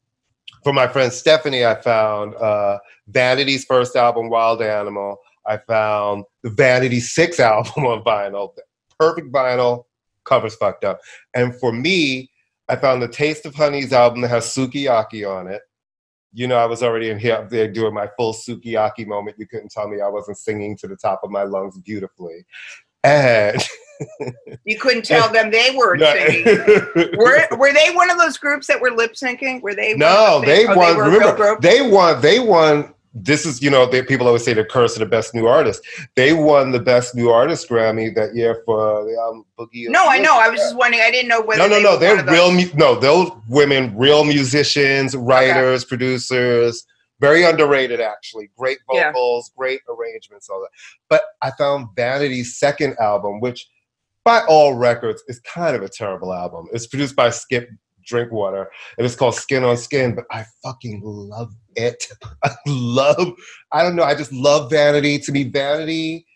for 0.62 0.72
my 0.72 0.86
friend 0.86 1.12
Stephanie, 1.12 1.64
I 1.64 1.74
found 1.76 2.34
uh, 2.34 2.78
Vanity's 3.08 3.64
first 3.64 3.96
album, 3.96 4.28
Wild 4.28 4.60
Animal. 4.62 5.18
I 5.46 5.59
found 5.59 6.24
the 6.42 6.50
Vanity 6.50 7.00
Six 7.00 7.40
album 7.40 7.85
on 7.87 8.02
vinyl, 8.04 8.50
perfect 8.98 9.33
vinyl, 9.33 9.85
covers 10.24 10.54
fucked 10.57 10.85
up. 10.85 11.00
And 11.35 11.54
for 11.54 11.72
me, 11.72 12.30
I 12.68 12.76
found 12.76 13.02
the 13.02 13.09
Taste 13.09 13.46
of 13.46 13.54
Honey's 13.54 13.92
album 13.92 14.22
that 14.22 14.28
has 14.28 14.46
Sukiyaki 14.46 15.28
on 15.28 15.48
it. 15.48 15.62
You 16.33 16.48
know, 16.48 16.57
I 16.57 16.64
was 16.66 16.83
already 16.83 17.11
in 17.11 17.18
here 17.18 17.35
up 17.35 17.50
there 17.50 17.70
doing 17.70 17.94
my 17.94 18.09
full 18.16 18.33
Sukiyaki 18.33 19.07
moment. 19.07 19.37
You 19.38 19.46
couldn't 19.46 19.70
tell 19.70 19.88
me 19.88 20.00
I 20.00 20.09
wasn't 20.09 20.38
singing 20.38 20.76
to 20.78 20.88
the 20.88 20.96
top 20.96 21.20
of 21.22 21.30
my 21.30 21.42
lungs 21.44 21.78
beautifully. 21.78 22.44
And 23.04 23.62
You 24.64 24.78
couldn't 24.78 25.04
tell 25.04 25.33
them 25.33 25.50
they 25.50 25.74
were 25.76 25.96
No. 25.96 26.12
singing. 26.14 26.44
Were 27.16 27.46
were 27.57 27.72
they 27.72 27.90
one 27.94 28.11
of 28.11 28.18
those 28.18 28.38
groups 28.38 28.66
that 28.66 28.80
were 28.80 28.90
lip 28.90 29.12
syncing? 29.12 29.62
Were 29.62 29.74
they? 29.74 29.94
No, 29.94 30.42
they 30.44 30.66
oh, 30.66 30.76
won. 30.76 30.96
were 30.96 31.04
a 31.04 31.11
remember, 31.11 31.59
they 31.61 31.83
won. 31.83 32.20
They 32.20 32.38
won. 32.40 32.93
This 33.16 33.46
is, 33.46 33.62
you 33.62 33.70
know, 33.70 33.87
they, 33.87 34.03
people 34.03 34.27
always 34.27 34.44
say 34.44 34.55
the 34.55 34.64
curse 34.64 34.94
of 34.94 35.00
the 35.00 35.07
best 35.07 35.35
new 35.35 35.46
artist. 35.46 35.83
They 36.16 36.33
won 36.33 36.72
the 36.72 36.81
best 36.81 37.14
new 37.14 37.31
artist 37.31 37.68
Grammy 37.68 38.12
that 38.16 38.35
year 38.35 38.62
for 38.66 39.05
the 39.05 39.16
album 39.20 39.44
Boogie. 39.57 39.88
No, 39.88 40.05
I 40.09 40.18
know. 40.18 40.37
I 40.37 40.48
was 40.48 40.59
just 40.59 40.77
wondering. 40.77 41.03
I 41.05 41.12
didn't 41.12 41.29
know 41.29 41.40
whether. 41.40 41.62
No, 41.62 41.68
no, 41.68 41.77
they 41.77 41.83
no. 41.83 41.90
were 41.92 41.96
They're 41.98 42.11
one 42.16 42.18
of 42.20 42.27
those- 42.27 42.35
real. 42.35 42.53
Mu- 42.53 42.74
no, 42.74 42.94
those 42.98 43.31
women, 43.48 43.96
real 43.96 44.24
musicians, 44.24 45.14
writers, 45.16 45.85
producers. 45.85 46.85
Very 47.20 47.44
underrated, 47.44 48.00
actually. 48.00 48.50
Great 48.59 48.79
Yeah. 48.92 49.12
vocals, 49.12 49.53
great 49.57 49.81
arrangements, 49.88 50.48
all 50.50 50.61
that. 50.61 50.70
But 51.09 51.22
I 51.40 51.53
found 51.57 51.87
Vanity's 51.96 52.59
second 52.59 52.96
album, 52.98 53.40
which, 53.40 53.68
by 54.24 54.40
all 54.48 54.74
records, 54.74 55.22
is 55.29 55.38
kind 55.40 55.77
of 55.77 55.83
a 55.83 55.88
terrible 55.88 56.35
album. 56.35 56.66
It's 56.72 56.88
produced 56.88 57.14
by 57.14 57.31
Skip 57.31 57.68
Drinkwater, 58.04 58.70
and 58.98 59.04
it's 59.04 59.14
called 59.16 59.34
Skin 59.34 59.64
on 59.64 59.76
Skin. 59.76 60.14
But 60.14 60.24
I 60.30 60.44
fucking 60.62 61.00
love 61.04 61.52
it. 61.76 62.06
I 62.44 62.50
love. 62.66 63.32
I 63.72 63.82
don't 63.82 63.96
know. 63.96 64.04
I 64.04 64.14
just 64.14 64.32
love 64.32 64.70
Vanity. 64.70 65.18
To 65.20 65.32
me, 65.32 65.44
Vanity 65.44 66.26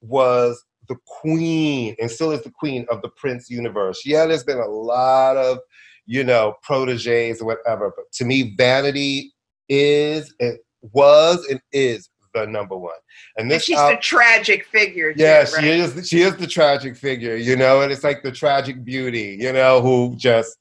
was 0.00 0.62
the 0.88 0.96
queen 1.06 1.94
and 2.00 2.10
still 2.10 2.30
is 2.32 2.42
the 2.42 2.50
queen 2.50 2.86
of 2.90 3.02
the 3.02 3.08
Prince 3.10 3.50
universe. 3.50 4.02
Yeah, 4.06 4.26
there's 4.26 4.44
been 4.44 4.58
a 4.58 4.66
lot 4.66 5.36
of, 5.36 5.58
you 6.06 6.24
know, 6.24 6.54
proteges 6.62 7.40
or 7.42 7.46
whatever, 7.46 7.92
but 7.94 8.10
to 8.14 8.24
me, 8.24 8.54
Vanity 8.56 9.34
is, 9.68 10.34
it 10.38 10.60
was, 10.80 11.46
and 11.50 11.60
is 11.72 12.08
the 12.34 12.46
number 12.46 12.76
one. 12.76 12.94
And 13.36 13.44
And 13.44 13.50
this, 13.50 13.64
she's 13.64 13.76
al- 13.76 13.90
the 13.90 13.96
tragic 13.98 14.64
figure. 14.66 15.12
too, 15.12 15.22
yeah, 15.22 15.38
right? 15.40 15.48
she 15.48 15.68
is. 15.68 16.08
She 16.08 16.20
is 16.22 16.36
the 16.36 16.46
tragic 16.46 16.96
figure, 16.96 17.36
you 17.36 17.56
know, 17.56 17.82
and 17.82 17.92
it's 17.92 18.04
like 18.04 18.22
the 18.22 18.32
tragic 18.32 18.82
beauty, 18.84 19.36
you 19.38 19.52
know, 19.52 19.82
who 19.82 20.14
just, 20.16 20.56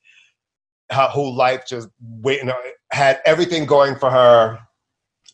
how, 0.90 1.08
whole 1.08 1.36
life 1.36 1.66
just 1.68 1.90
waiting, 2.02 2.52
had 2.92 3.20
everything 3.26 3.66
going 3.66 3.96
for 3.96 4.10
her, 4.10 4.60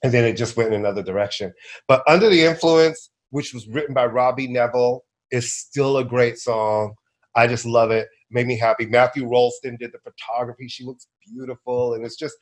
and 0.03 0.11
then 0.13 0.25
it 0.25 0.33
just 0.33 0.57
went 0.57 0.73
in 0.73 0.79
another 0.79 1.03
direction. 1.03 1.53
But 1.87 2.03
under 2.07 2.29
the 2.29 2.43
influence, 2.43 3.09
which 3.29 3.53
was 3.53 3.67
written 3.67 3.93
by 3.93 4.05
Robbie 4.05 4.47
Nevil, 4.47 5.05
is 5.31 5.53
still 5.53 5.97
a 5.97 6.05
great 6.05 6.37
song. 6.37 6.93
I 7.35 7.47
just 7.47 7.65
love 7.65 7.91
it. 7.91 8.07
Made 8.29 8.47
me 8.47 8.57
happy. 8.57 8.85
Matthew 8.85 9.27
Rolston 9.27 9.77
did 9.79 9.91
the 9.91 9.99
photography. 9.99 10.67
She 10.67 10.83
looks 10.83 11.07
beautiful, 11.25 11.93
and 11.95 12.05
it's 12.05 12.15
just. 12.15 12.35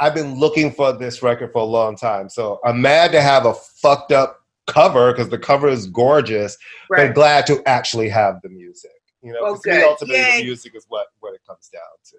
I've 0.00 0.14
been 0.14 0.36
looking 0.36 0.70
for 0.70 0.92
this 0.92 1.24
record 1.24 1.52
for 1.52 1.58
a 1.62 1.64
long 1.64 1.96
time, 1.96 2.28
so 2.28 2.60
I'm 2.64 2.80
mad 2.80 3.10
to 3.10 3.20
have 3.20 3.46
a 3.46 3.54
fucked 3.54 4.12
up 4.12 4.44
cover 4.68 5.10
because 5.10 5.28
the 5.28 5.38
cover 5.38 5.66
is 5.66 5.88
gorgeous, 5.88 6.56
but 6.88 7.14
glad 7.14 7.48
to 7.48 7.60
actually 7.66 8.08
have 8.08 8.40
the 8.44 8.48
music. 8.48 8.92
You 9.22 9.32
know, 9.32 9.42
Well, 9.42 9.54
'cause 9.54 9.62
to 9.62 9.70
me, 9.70 9.82
ultimately, 9.82 10.20
Yay. 10.20 10.38
the 10.38 10.44
music 10.44 10.76
is 10.76 10.84
what 10.88 11.08
what 11.18 11.34
it 11.34 11.40
comes 11.44 11.68
down 11.68 11.82
to. 12.10 12.16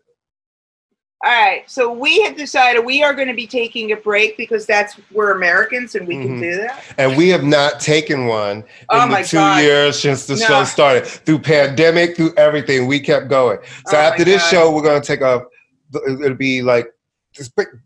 All 1.21 1.29
right, 1.31 1.69
so 1.69 1.91
we 1.91 2.21
have 2.21 2.37
decided 2.37 2.85
we 2.85 3.03
are 3.03 3.13
going 3.13 3.27
to 3.27 3.33
be 3.33 3.45
taking 3.45 3.91
a 3.91 3.97
break 3.97 4.37
because 4.37 4.65
that's 4.65 4.95
we're 5.11 5.31
Americans 5.35 5.95
and 5.95 6.07
we 6.07 6.15
can 6.15 6.37
Mhm. 6.37 6.41
do 6.41 6.55
that. 6.61 6.81
And 6.97 7.17
we 7.17 7.27
have 7.27 7.43
not 7.43 7.81
taken 7.81 8.25
one 8.25 8.59
in 8.59 8.65
Oh 8.89 9.05
the 9.09 9.23
two 9.27 9.35
God. 9.35 9.61
years 9.61 9.99
since 9.99 10.27
the 10.27 10.35
No. 10.37 10.45
show 10.45 10.63
started. 10.63 11.05
Through 11.05 11.39
pandemic, 11.39 12.15
through 12.15 12.33
everything, 12.37 12.87
we 12.87 13.01
kept 13.01 13.27
going. 13.27 13.59
So 13.87 13.97
Oh 13.97 13.99
after 14.01 14.23
this 14.23 14.41
God. 14.43 14.49
show, 14.49 14.71
we're 14.71 14.81
gonna 14.81 15.01
take 15.01 15.19
a. 15.19 15.43
It'll 16.07 16.35
be 16.35 16.61
like 16.61 16.87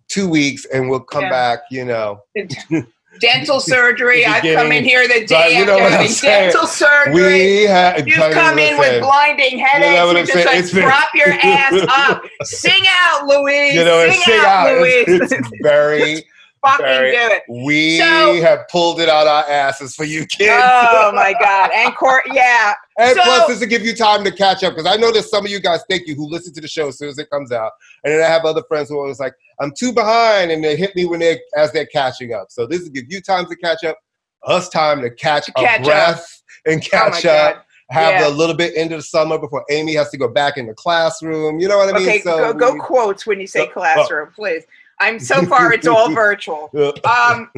two 0.10 0.30
weeks, 0.30 0.66
and 0.66 0.88
we'll 0.88 1.00
come 1.00 1.24
Yeah. 1.24 1.30
back. 1.32 1.60
You 1.72 1.86
know, 1.86 2.20
Dental 3.20 3.60
surgery. 3.60 4.26
I've 4.26 4.44
come 4.44 4.72
in 4.72 4.84
here 4.84 5.08
the 5.08 5.26
day 5.26 5.58
you 5.58 5.66
know 5.66 5.78
after 5.80 6.22
dental 6.26 6.66
surgery. 6.68 7.14
we 7.14 7.62
have. 7.64 8.08
You've 8.08 8.18
come 8.34 8.58
in 8.60 8.78
with 8.78 9.02
blinding 9.02 9.60
headaches. 9.60 10.02
what 10.02 10.16
We're 10.16 10.26
just 10.26 10.46
like, 10.46 10.58
It's 10.58 10.72
been- 10.74 10.84
drop 10.84 11.10
your 11.14 11.30
ass 11.44 11.86
up. 11.90 12.24
Sing 12.44 12.84
out, 12.90 13.26
Louise. 13.28 13.76
You 13.76 13.86
know, 13.86 14.10
sing, 14.10 14.22
sing 14.22 14.40
out, 14.40 14.46
out. 14.68 14.78
Louise. 14.80 15.06
It's, 15.08 15.32
it's 15.32 15.50
very. 15.62 16.26
Fucking 16.66 16.86
very- 16.86 17.12
do 17.12 17.18
it. 17.18 17.44
We 17.66 17.98
So- 18.00 18.42
have 18.42 18.68
pulled 18.70 19.02
it 19.02 19.10
out 19.10 19.28
our 19.28 19.44
asses 19.50 19.96
for 19.96 20.06
you 20.06 20.26
kids. 20.26 20.52
Oh 20.64 21.12
my 21.14 21.34
God. 21.40 21.72
And 21.74 21.96
court, 21.96 22.24
yeah. 22.32 22.74
And 22.98 23.16
So- 23.18 23.24
plus, 23.24 23.48
this 23.48 23.60
will 23.60 23.68
give 23.68 23.84
you 23.86 23.96
time 23.96 24.24
to 24.24 24.32
catch 24.32 24.64
up 24.64 24.76
because 24.76 24.86
I 24.92 24.96
know 24.98 25.12
there's 25.12 25.30
some 25.30 25.46
of 25.46 25.52
you 25.52 25.60
guys, 25.60 25.82
thank 25.90 26.08
you, 26.08 26.16
who 26.16 26.28
listen 26.30 26.54
to 26.54 26.62
the 26.62 26.68
show 26.68 26.88
as 26.88 26.98
soon 26.98 27.10
as 27.10 27.18
it 27.18 27.30
comes 27.30 27.52
out. 27.52 27.72
And 28.04 28.14
then 28.14 28.22
I 28.24 28.28
have 28.28 28.46
other 28.46 28.64
friends 28.68 28.90
who 28.90 28.96
are 28.98 29.02
always 29.02 29.20
like, 29.20 29.34
I'm 29.60 29.72
too 29.78 29.92
behind, 29.94 30.52
and 30.52 30.64
they 30.64 30.76
hit 30.76 30.96
me 30.96 31.06
when 31.06 31.20
they 31.20 31.40
as 31.58 31.72
they're 31.72 31.86
catching 31.88 32.34
up. 32.34 32.48
So 32.50 32.66
this 32.66 32.82
will 32.82 32.90
give 32.92 33.06
you 33.10 33.22
time 33.22 33.46
to 33.48 33.56
catch 33.58 33.84
up, 33.84 33.98
us 34.46 34.70
time 34.70 35.02
to 35.02 35.10
catch, 35.10 35.46
To 35.48 35.52
catch 35.54 35.84
breath 35.84 36.42
and 36.66 36.82
Oh 36.82 36.90
catch 36.90 37.24
God. 37.24 37.54
up. 37.56 37.66
Have 37.90 38.14
Yeah. 38.22 38.28
a 38.28 38.30
little 38.30 38.56
bit 38.56 38.76
into 38.76 38.96
the 38.96 39.02
summer 39.04 39.38
before 39.38 39.64
Amy 39.70 39.94
has 39.96 40.10
to 40.12 40.18
go 40.18 40.28
back 40.28 40.58
in 40.58 40.66
the 40.68 40.74
classroom. 40.74 41.60
You 41.60 41.68
know 41.68 41.78
what 41.78 41.94
I 41.94 41.98
mean? 42.00 42.08
Okay, 42.08 42.20
go, 42.22 42.54
go 42.54 42.74
we- 42.74 42.80
quotes 42.80 43.28
when 43.28 43.40
you 43.42 43.46
say 43.46 43.62
Oh, 43.62 43.64
oh. 43.66 43.74
classroom, 43.74 44.30
please. 44.34 44.64
I'm 45.04 45.20
so 45.32 45.46
far, 45.46 45.74
it's 45.74 45.88
all 45.88 46.12
virtual. 46.14 46.70
Um, 47.06 47.50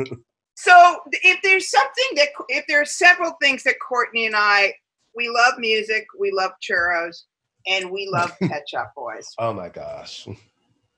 so 0.55 0.99
if 1.11 1.39
there's 1.43 1.69
something 1.69 2.05
that, 2.15 2.29
if 2.49 2.65
there 2.67 2.81
are 2.81 2.85
several 2.85 3.33
things 3.41 3.63
that 3.63 3.75
Courtney 3.85 4.25
and 4.25 4.35
I, 4.35 4.73
we 5.15 5.29
love 5.29 5.53
music, 5.59 6.05
we 6.19 6.31
love 6.31 6.51
churros, 6.61 7.23
and 7.67 7.91
we 7.91 8.09
love 8.11 8.31
Pet 8.41 8.63
Shop 8.69 8.91
Boys. 8.95 9.27
oh 9.39 9.53
my 9.53 9.69
gosh. 9.69 10.27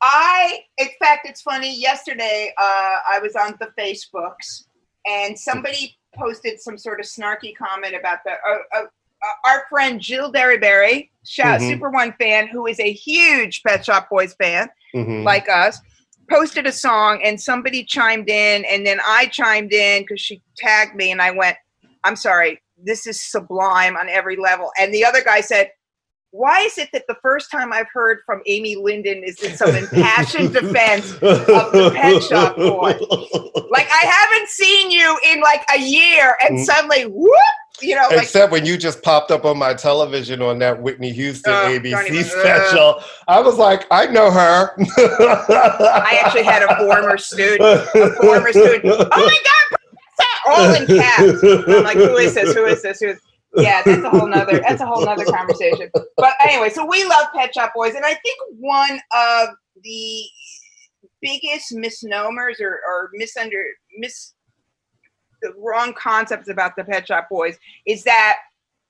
I, 0.02 0.60
in 0.78 0.88
fact, 1.02 1.28
it's 1.28 1.42
funny. 1.42 1.76
Yesterday, 1.76 2.54
uh, 2.58 2.96
I 3.10 3.20
was 3.22 3.36
on 3.36 3.56
the 3.60 3.70
Facebooks, 3.80 4.66
and 5.08 5.38
somebody 5.38 5.98
posted 6.16 6.60
some 6.62 6.78
sort 6.78 7.00
of 7.00 7.06
snarky 7.08 7.56
comment 7.56 7.96
about 8.00 8.20
the 8.26 8.32
uh, 8.32 8.58
uh, 8.76 8.82
uh, 8.84 9.50
our 9.50 9.64
friend 9.70 10.00
Jill 10.00 10.32
Derryberry, 10.32 11.10
shout 11.26 11.60
Mhm. 11.62 11.68
Super 11.70 11.90
One 11.90 12.14
fan, 12.20 12.48
who 12.48 12.68
is 12.68 12.80
a 12.80 12.92
huge 12.92 13.64
Pet 13.64 13.84
Shop 13.84 14.08
Boys 14.10 14.36
fan, 14.40 14.70
Mhm. 14.96 15.24
like 15.24 15.50
us, 15.50 15.80
posted 16.30 16.68
a 16.68 16.72
song, 16.72 17.22
and 17.24 17.40
somebody 17.40 17.84
chimed 17.84 18.30
in, 18.30 18.66
and 18.66 18.86
then 18.86 19.00
I 19.06 19.28
chimed 19.28 19.74
in 19.74 20.04
because 20.04 20.22
she 20.22 20.42
tagged 20.58 20.96
me, 20.96 21.12
and 21.12 21.22
I 21.22 21.32
went, 21.32 21.58
"I'm 22.04 22.16
sorry, 22.16 22.62
this 22.78 23.08
is 23.08 23.20
sublime 23.22 23.98
on 23.98 24.10
every 24.10 24.36
level," 24.36 24.72
and 24.80 24.94
the 24.94 25.06
other 25.06 25.24
guy 25.24 25.42
said. 25.42 25.72
Why 26.32 26.60
is 26.62 26.78
it 26.78 26.90
that 26.94 27.06
the 27.08 27.16
first 27.22 27.50
time 27.50 27.72
I've 27.72 27.88
heard 27.94 28.20
from 28.26 28.42
Amy 28.46 28.76
Linden 28.76 29.24
is 29.24 29.42
in 29.42 29.56
some 29.56 29.74
impassioned 29.76 30.54
defense 30.54 31.14
of 31.14 31.20
the 31.20 31.92
Pet 31.96 32.22
Shop 32.22 32.56
Boys? 32.58 33.00
Like 33.72 33.88
I 33.92 34.06
haven't 34.06 34.50
seen 34.50 34.92
you 34.92 35.18
in 35.32 35.40
like 35.42 35.64
a 35.74 35.80
year, 35.80 36.38
and 36.44 36.60
Mm. 36.60 36.66
suddenly, 36.66 37.04
whoop! 37.06 37.32
You 37.82 37.96
know, 37.96 38.08
like 38.12 38.24
Except 38.24 38.52
when 38.52 38.66
you 38.66 38.76
just 38.78 39.04
popped 39.04 39.30
up 39.32 39.46
on 39.46 39.58
my 39.58 39.74
television 39.74 40.42
on 40.42 40.58
that 40.60 40.82
Whitney 40.82 41.12
Houston 41.12 41.54
Oh, 41.54 41.68
ABC 41.80 42.10
even- 42.10 42.24
special, 42.26 43.02
I 43.28 43.40
was 43.40 43.58
like, 43.58 43.86
I 43.92 44.08
know 44.08 44.32
her. 44.32 44.72
I 44.80 46.20
actually 46.24 46.44
had 46.44 46.64
a 46.64 46.76
former 46.78 47.18
student, 47.18 47.62
a 47.62 48.16
former 48.22 48.52
student. 48.52 48.84
Oh 48.86 49.08
my 49.10 49.40
God, 49.44 49.80
all 50.48 50.74
in 50.74 50.88
caps. 50.88 51.44
I'm 51.44 51.84
like, 51.84 51.98
who 51.98 52.18
is 52.18 52.34
this? 52.34 52.54
Who 52.56 52.66
is 52.66 52.82
this? 52.82 53.00
Who 53.00 53.08
is? 53.10 53.20
Yeah, 53.58 53.82
that's 53.84 54.04
a 54.04 54.10
whole 54.10 54.28
nother. 54.28 54.60
That's 54.60 54.82
a 54.82 54.86
whole 54.86 55.04
nother 55.04 55.26
conversation. 55.32 55.90
But 55.94 56.34
anyway, 56.42 56.70
so 56.70 56.86
we 56.86 57.04
love 57.06 57.28
Pet 57.36 57.54
Shop 57.54 57.74
Boys, 57.76 57.96
and 57.96 58.06
I 58.06 58.14
think 58.14 58.40
one 58.60 59.00
of 59.14 59.50
the 59.84 60.24
biggest 61.22 61.74
misnomers 61.74 62.60
or, 62.62 62.80
or 62.88 63.12
misunder 63.20 63.64
mis 63.98 64.34
the 65.42 65.54
wrong 65.58 65.94
concepts 65.94 66.50
about 66.50 66.76
the 66.76 66.84
Pet 66.84 67.08
Shop 67.08 67.28
Boys 67.30 67.58
is 67.86 68.04
that 68.04 68.38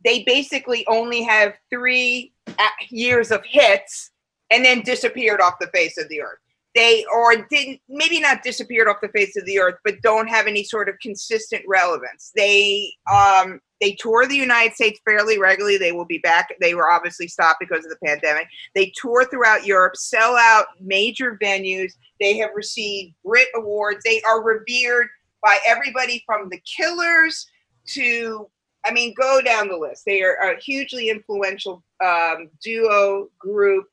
they 0.03 0.23
basically 0.23 0.85
only 0.87 1.23
have 1.23 1.55
three 1.69 2.33
uh, 2.47 2.67
years 2.89 3.31
of 3.31 3.43
hits 3.45 4.11
and 4.51 4.63
then 4.63 4.81
disappeared 4.81 5.41
off 5.41 5.55
the 5.59 5.67
face 5.67 5.97
of 5.97 6.07
the 6.09 6.21
earth. 6.21 6.39
They 6.75 7.05
or 7.13 7.47
didn't 7.49 7.81
maybe 7.89 8.21
not 8.21 8.43
disappeared 8.43 8.87
off 8.87 8.97
the 9.01 9.09
face 9.09 9.35
of 9.35 9.45
the 9.45 9.59
earth, 9.59 9.75
but 9.83 10.01
don't 10.03 10.27
have 10.27 10.47
any 10.47 10.63
sort 10.63 10.87
of 10.89 10.95
consistent 11.01 11.63
relevance. 11.67 12.31
They 12.35 12.93
um 13.11 13.59
they 13.81 13.93
tour 13.99 14.25
the 14.25 14.35
United 14.35 14.73
States 14.73 14.99
fairly 15.05 15.37
regularly. 15.37 15.77
They 15.77 15.91
will 15.91 16.05
be 16.05 16.17
back. 16.19 16.49
They 16.59 16.73
were 16.73 16.89
obviously 16.89 17.27
stopped 17.27 17.59
because 17.59 17.85
of 17.85 17.91
the 17.91 18.05
pandemic. 18.05 18.47
They 18.75 18.91
tour 18.99 19.25
throughout 19.25 19.65
Europe, 19.65 19.95
sell 19.95 20.35
out 20.35 20.65
major 20.79 21.37
venues. 21.41 21.93
They 22.19 22.37
have 22.37 22.51
received 22.55 23.13
Brit 23.23 23.47
Awards. 23.55 24.03
They 24.03 24.21
are 24.23 24.43
revered 24.43 25.07
by 25.43 25.59
everybody 25.65 26.23
from 26.25 26.49
the 26.49 26.61
Killers 26.65 27.47
to 27.89 28.49
I 28.85 28.91
mean, 28.91 29.13
go 29.19 29.41
down 29.41 29.67
the 29.67 29.75
list. 29.75 30.05
They 30.05 30.21
are 30.21 30.35
a 30.35 30.59
hugely 30.61 31.09
influential 31.09 31.83
um, 32.03 32.49
duo 32.63 33.27
group, 33.37 33.85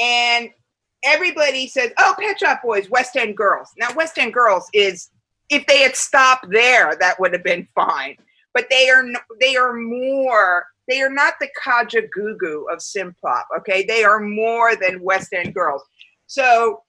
and 0.00 0.48
everybody 1.04 1.66
says, 1.66 1.90
"Oh, 1.98 2.14
Pet 2.18 2.38
Shop 2.38 2.62
Boys, 2.62 2.88
West 2.88 3.16
End 3.16 3.36
Girls." 3.36 3.68
Now, 3.76 3.92
West 3.94 4.16
End 4.16 4.32
Girls 4.32 4.68
is 4.72 5.10
if 5.50 5.66
they 5.66 5.80
had 5.80 5.96
stopped 5.96 6.46
there, 6.50 6.96
that 6.98 7.20
would 7.20 7.32
have 7.32 7.44
been 7.44 7.68
fine. 7.74 8.16
But 8.54 8.66
they 8.70 8.88
are 8.90 9.04
they 9.40 9.56
are 9.56 9.74
more. 9.74 10.66
They 10.88 11.02
are 11.02 11.10
not 11.10 11.34
the 11.38 11.48
Kajagoogoo 11.62 12.72
of 12.72 12.78
synthpop. 12.78 13.44
Okay, 13.58 13.84
they 13.86 14.04
are 14.04 14.20
more 14.20 14.74
than 14.74 15.02
West 15.02 15.32
End 15.34 15.54
Girls. 15.54 15.82
So, 16.26 16.82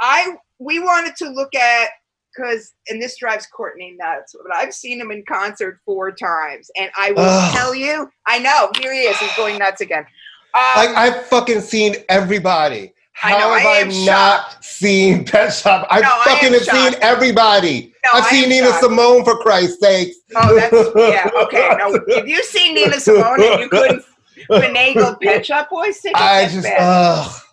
I 0.00 0.36
we 0.58 0.78
wanted 0.78 1.16
to 1.16 1.28
look 1.30 1.54
at 1.54 1.88
because 2.34 2.72
and 2.88 3.00
this 3.00 3.18
drives 3.18 3.46
Courtney 3.46 3.96
nuts, 3.98 4.34
but 4.40 4.54
I've 4.54 4.74
seen 4.74 5.00
him 5.00 5.10
in 5.10 5.24
concert 5.26 5.80
four 5.84 6.12
times, 6.12 6.70
and 6.76 6.90
I 6.96 7.12
will 7.12 7.22
Ugh. 7.22 7.54
tell 7.54 7.74
you, 7.74 8.10
I 8.26 8.38
know 8.38 8.70
here 8.80 8.92
he 8.92 9.00
is, 9.00 9.18
he's 9.18 9.34
going 9.36 9.58
nuts 9.58 9.80
again. 9.80 10.06
Um, 10.54 10.62
like 10.76 10.90
I've 10.90 11.26
fucking 11.26 11.60
seen 11.60 11.96
everybody. 12.08 12.92
I 13.22 13.30
How 13.30 13.38
know, 13.38 13.54
have 13.54 13.66
I 13.66 13.80
I, 13.80 14.04
not 14.06 14.50
shocked. 14.52 14.64
seen 14.64 15.24
Pet 15.24 15.52
Shop? 15.52 15.86
I 15.90 16.00
No, 16.00 16.08
I 16.10 16.24
fucking 16.24 16.48
am 16.48 16.52
have 16.54 16.62
seen 16.64 16.94
everybody. 17.00 17.94
No, 18.04 18.10
I've 18.18 18.24
seen 18.26 18.48
Nina 18.48 18.66
shocked. 18.68 18.82
Simone 18.84 19.24
for 19.24 19.36
Christ's 19.38 19.80
sake. 19.80 20.12
Oh, 20.36 20.54
that's 20.54 20.72
yeah. 20.96 21.30
Okay, 21.44 21.68
no. 21.78 21.94
If 22.08 22.26
you 22.26 22.42
seen 22.42 22.74
Nina 22.74 22.98
Simone 23.00 23.40
and 23.42 23.60
you 23.60 23.68
couldn't 23.68 24.04
finagle 24.50 25.20
Pet 25.22 25.46
Shop 25.46 25.70
Boys 25.70 26.00
tickets, 26.00 26.20
I 26.20 26.48
just 26.48 26.66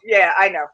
yeah, 0.03 0.32
I 0.38 0.49
know. 0.49 0.66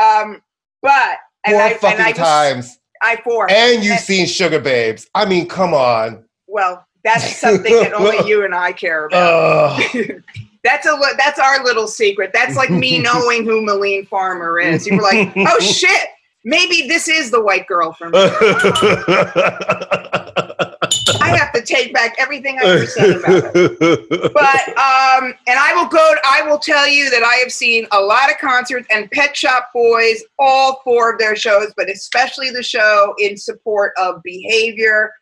Um, 0.00 0.42
but 0.82 1.16
and 1.46 1.54
four 1.54 1.62
I 1.62 1.74
fucking 1.74 1.98
and 1.98 2.06
I 2.06 2.10
was, 2.10 2.18
times. 2.18 2.78
I 3.02 3.16
four. 3.24 3.50
And 3.50 3.82
you've 3.82 3.92
And- 3.92 4.00
seen 4.00 4.26
Sugababes. 4.26 5.06
I 5.14 5.24
mean, 5.24 5.48
come 5.48 5.72
on. 5.74 6.24
well, 6.46 6.86
that's 7.02 7.36
something 7.36 7.72
that 7.80 7.92
only 7.94 8.26
you 8.28 8.44
and 8.44 8.54
I 8.54 8.72
care 8.72 9.06
about. 9.06 9.80
Ugh. 9.94 10.22
That's 10.64 10.86
a 10.86 10.98
that's 11.18 11.38
our 11.38 11.62
little 11.62 11.86
secret. 11.86 12.30
That's 12.32 12.56
like 12.56 12.70
me 12.70 12.98
knowing 13.02 13.44
who 13.44 13.64
Mylène 13.64 14.08
Farmer 14.08 14.58
is. 14.58 14.86
You 14.86 14.96
were 14.96 15.02
like, 15.02 15.32
oh 15.36 15.58
shit, 15.60 16.08
maybe 16.44 16.88
this 16.88 17.06
is 17.06 17.30
the 17.30 17.40
white 17.40 17.66
girl 17.66 17.92
for 17.92 18.08
me. 18.08 18.18
I 21.20 21.36
have 21.36 21.52
to 21.52 21.62
take 21.62 21.92
back 21.92 22.14
everything 22.18 22.58
I 22.58 22.64
ever 22.64 22.86
said 22.86 23.16
about 23.16 23.52
it. 23.54 24.32
But 24.32 24.68
um, 24.68 25.34
and 25.46 25.58
I 25.58 25.72
will 25.74 25.88
go. 25.88 26.14
I 26.24 26.42
will 26.42 26.58
tell 26.58 26.88
you 26.88 27.10
that 27.10 27.22
I 27.22 27.34
have 27.42 27.52
seen 27.52 27.86
a 27.92 28.00
lot 28.00 28.30
of 28.30 28.38
concerts 28.38 28.86
and 28.90 29.10
Pet 29.10 29.36
Shop 29.36 29.68
Boys, 29.74 30.24
all 30.38 30.80
four 30.82 31.12
of 31.12 31.18
their 31.18 31.36
shows, 31.36 31.74
but 31.76 31.90
especially 31.90 32.50
the 32.50 32.62
show 32.62 33.14
in 33.18 33.36
support 33.36 33.92
of 33.98 34.22
Behavior. 34.22 35.12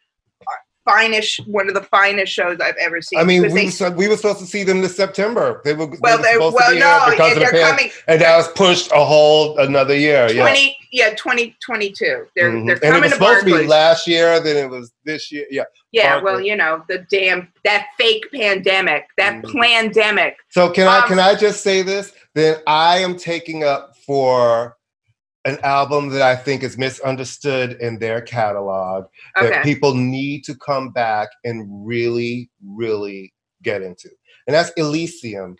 Finest, 0.84 1.46
one 1.46 1.68
of 1.68 1.74
the 1.74 1.82
finest 1.82 2.32
shows 2.32 2.58
I've 2.60 2.76
ever 2.76 3.00
seen. 3.00 3.20
I 3.20 3.24
mean, 3.24 3.42
we, 3.42 3.48
they- 3.48 3.64
was, 3.66 3.80
we 3.92 4.08
were 4.08 4.16
supposed 4.16 4.40
to 4.40 4.46
see 4.46 4.64
them 4.64 4.80
this 4.80 4.96
September. 4.96 5.60
They 5.64 5.74
were, 5.74 5.86
well, 6.00 6.20
they 6.20 6.36
were 6.36 6.50
supposed 6.50 6.54
well, 6.56 6.68
to 6.70 6.74
be 6.74 6.80
no, 6.80 7.06
because 7.10 7.18
yeah, 7.18 7.26
of 7.28 7.34
the 7.34 7.40
they're 7.40 7.50
pan- 7.52 7.70
coming. 7.76 7.90
and 8.08 8.20
that 8.20 8.36
was 8.36 8.48
pushed 8.48 8.90
a 8.92 9.04
whole 9.04 9.58
another 9.58 9.96
year. 9.96 10.28
Yeah. 10.32 10.42
20 10.42 10.76
yeah 10.94 11.10
2022 11.14 12.26
they're 12.36 12.50
Mhm. 12.50 12.66
they're 12.66 12.76
coming 12.76 12.94
and 12.94 12.96
it 12.96 13.00
was 13.02 13.10
to 13.12 13.16
supposed 13.16 13.46
to 13.46 13.58
be 13.58 13.66
last 13.66 14.06
year, 14.06 14.40
then 14.40 14.56
it 14.56 14.68
was 14.68 14.92
this 15.04 15.32
year. 15.32 15.46
Yeah. 15.50 15.62
yeah 15.92 16.14
Barclays. 16.14 16.24
well 16.32 16.40
you 16.42 16.56
know 16.56 16.84
the 16.88 17.06
damn 17.10 17.50
that 17.64 17.86
fake 17.98 18.24
pandemic 18.34 19.06
that 19.16 19.42
Mhm. 19.42 19.60
pandemic 19.62 20.36
So 20.50 20.68
can 20.70 20.86
I 20.88 20.98
Um, 21.00 21.08
can 21.08 21.18
I 21.18 21.34
just 21.34 21.62
say 21.62 21.80
this? 21.82 22.12
Then 22.34 22.56
I 22.66 22.98
am 22.98 23.16
taking 23.16 23.64
up 23.64 23.94
for 24.06 24.76
an 25.44 25.58
album 25.64 26.10
that 26.10 26.22
I 26.22 26.36
think 26.36 26.62
is 26.62 26.78
misunderstood 26.78 27.78
in 27.80 27.98
their 27.98 28.20
catalog 28.20 29.06
that 29.34 29.64
people 29.64 29.94
need 29.94 30.44
to 30.44 30.54
come 30.54 30.90
back 30.90 31.30
and 31.44 31.86
really, 31.86 32.50
really 32.64 33.32
get 33.62 33.82
into. 33.82 34.08
And 34.46 34.54
that's 34.54 34.70
Elysium. 34.76 35.56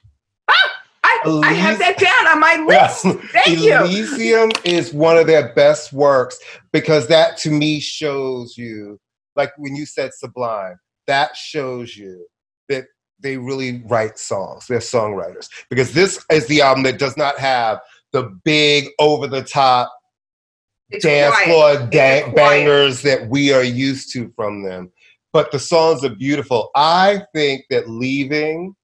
Oh, 0.49 0.71
I 1.05 1.21
I 1.45 1.53
have 1.53 1.79
that 1.79 1.99
down 1.99 2.29
on 2.29 2.41
my 2.41 2.65
list. 2.67 3.03
Thank 3.33 3.61
you. 3.61 3.75
Elysium 3.75 4.51
is 4.65 4.93
one 4.93 5.17
of 5.17 5.27
their 5.27 5.53
best 5.55 5.93
works 5.93 6.39
because 6.73 7.09
that 7.09 7.37
to 7.39 7.51
me 7.51 7.81
shows 7.81 8.57
you, 8.57 9.01
like 9.37 9.53
when 9.57 9.75
you 9.75 9.87
said 9.87 10.13
Sublime, 10.15 10.79
that 11.07 11.37
shows 11.37 11.97
you 11.97 12.27
that 12.69 12.85
they 13.21 13.37
really 13.37 13.83
write 13.87 14.19
songs. 14.19 14.67
They're 14.67 14.79
songwriters. 14.79 15.49
Because 15.71 15.93
this 15.93 16.25
is 16.31 16.47
the 16.47 16.63
album 16.63 16.83
that 16.85 16.99
does 16.99 17.17
not 17.17 17.39
have 17.39 17.81
the 18.13 18.25
big 18.45 18.89
over 18.99 19.27
the 19.27 19.43
top 19.43 19.93
It's 20.91 21.05
dance 21.05 21.35
quiet. 21.35 21.47
floor 21.47 21.87
da- 21.91 22.31
bangers 22.33 23.03
that 23.03 23.29
we 23.29 23.53
are 23.53 23.65
used 23.65 24.13
to 24.13 24.33
from 24.37 24.63
them. 24.63 24.91
But 25.33 25.51
the 25.51 25.59
songs 25.59 26.05
are 26.05 26.11
beautiful. 26.15 26.71
I 26.75 27.23
think 27.35 27.65
that 27.71 27.89
Leaving 27.89 28.77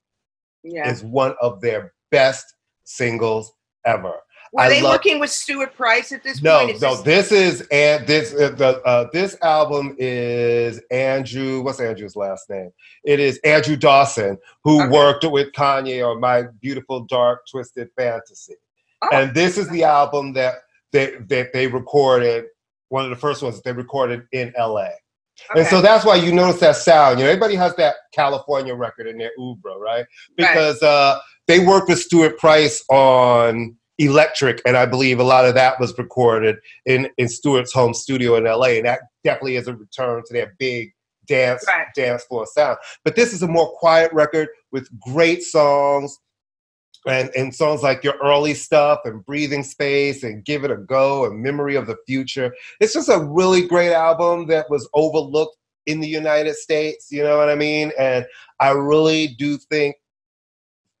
Yeah. 0.63 0.89
is 0.91 1.03
one 1.03 1.35
of 1.41 1.61
their 1.61 1.93
best 2.11 2.55
singles 2.85 3.53
ever. 3.85 4.13
Were 4.51 4.61
I 4.61 4.69
they 4.69 4.81
love- 4.81 4.93
working 4.93 5.19
with 5.19 5.29
Stuart 5.29 5.75
Price 5.75 6.11
at 6.11 6.23
this 6.23 6.41
No, 6.41 6.57
point? 6.65 6.77
Is 6.77 6.81
no. 6.81 6.95
this- 6.95 7.29
This 7.29 7.31
is 7.61 7.67
and 7.71 8.07
this 8.07 8.33
uh, 8.33 8.49
the 8.57 8.81
uh, 8.83 9.07
this 9.13 9.37
album 9.43 9.95
is 9.99 10.81
Andrew. 10.89 11.61
What's 11.61 11.79
Andrew's 11.79 12.15
last 12.15 12.49
name? 12.49 12.71
It 13.03 13.19
is 13.19 13.37
Andrew 13.43 13.75
Dawson, 13.75 14.39
who 14.63 14.81
Okay. 14.81 14.89
worked 14.89 15.23
with 15.29 15.51
Kanye 15.51 16.03
on 16.03 16.19
My 16.19 16.45
Beautiful 16.61 17.01
Dark 17.01 17.45
Twisted 17.47 17.89
Fantasy. 17.95 18.55
Oh. 19.01 19.09
And 19.11 19.33
this 19.33 19.57
is 19.57 19.69
the 19.69 19.83
album 19.83 20.33
that 20.33 20.55
they 20.91 21.15
that 21.29 21.53
they 21.53 21.67
recorded. 21.67 22.45
One 22.89 23.03
of 23.03 23.09
the 23.11 23.15
first 23.15 23.43
ones 23.43 23.55
that 23.55 23.63
they 23.63 23.71
recorded 23.71 24.23
in 24.31 24.51
L.A. 24.57 24.91
And 25.55 25.65
so 25.67 25.81
that's 25.81 26.03
why 26.03 26.15
you 26.15 26.33
notice 26.33 26.59
that 26.59 26.75
sound. 26.75 27.19
You 27.19 27.25
know, 27.25 27.31
everybody 27.31 27.55
has 27.55 27.75
that 27.75 27.95
California 28.13 28.73
record 28.75 29.07
in 29.07 29.17
their 29.17 29.31
oeuvre, 29.39 29.77
right? 29.77 30.05
Because 30.35 30.81
uh, 30.81 31.19
they 31.47 31.65
worked 31.65 31.87
with 31.87 31.99
Stuart 31.99 32.37
Price 32.37 32.83
on 32.89 33.75
Electric, 33.99 34.61
and 34.65 34.75
I 34.75 34.85
believe 34.85 35.19
a 35.19 35.23
lot 35.23 35.45
of 35.45 35.53
that 35.55 35.79
was 35.79 35.97
recorded 35.97 36.57
in, 36.85 37.09
in 37.17 37.29
Stuart's 37.29 37.71
home 37.71 37.93
studio 37.93 38.35
in 38.35 38.45
LA, 38.45 38.77
and 38.77 38.85
that 38.85 39.01
definitely 39.23 39.55
is 39.55 39.67
a 39.67 39.75
return 39.75 40.23
to 40.25 40.33
their 40.33 40.55
big 40.59 40.91
dance 41.27 41.63
Right. 41.67 41.87
dance 41.95 42.23
floor 42.23 42.45
sound. 42.47 42.77
But 43.03 43.15
this 43.15 43.33
is 43.33 43.43
a 43.43 43.47
more 43.47 43.71
quiet 43.73 44.11
record 44.13 44.49
with 44.71 44.89
great 44.99 45.43
songs. 45.43 46.17
And, 47.09 47.31
and 47.35 47.55
songs 47.55 47.81
like 47.81 48.03
your 48.03 48.15
early 48.23 48.53
stuff 48.53 48.99
and 49.05 49.25
breathing 49.25 49.63
space 49.63 50.23
and 50.23 50.45
give 50.45 50.63
it 50.63 50.69
a 50.69 50.77
go 50.77 51.25
and 51.25 51.41
memory 51.41 51.75
of 51.75 51.87
the 51.87 51.97
future 52.05 52.53
it's 52.79 52.93
just 52.93 53.09
a 53.09 53.17
really 53.17 53.65
great 53.65 53.93
album 53.93 54.45
that 54.47 54.69
was 54.69 54.87
overlooked 54.93 55.57
in 55.89 55.99
the 55.99 56.07
United 56.07 56.55
States, 56.55 57.07
you 57.11 57.23
know 57.23 57.37
what 57.37 57.49
I 57.49 57.55
mean? 57.55 57.91
And 57.97 58.25
I 58.59 58.69
really 58.69 59.29
do 59.39 59.57
think 59.57 59.95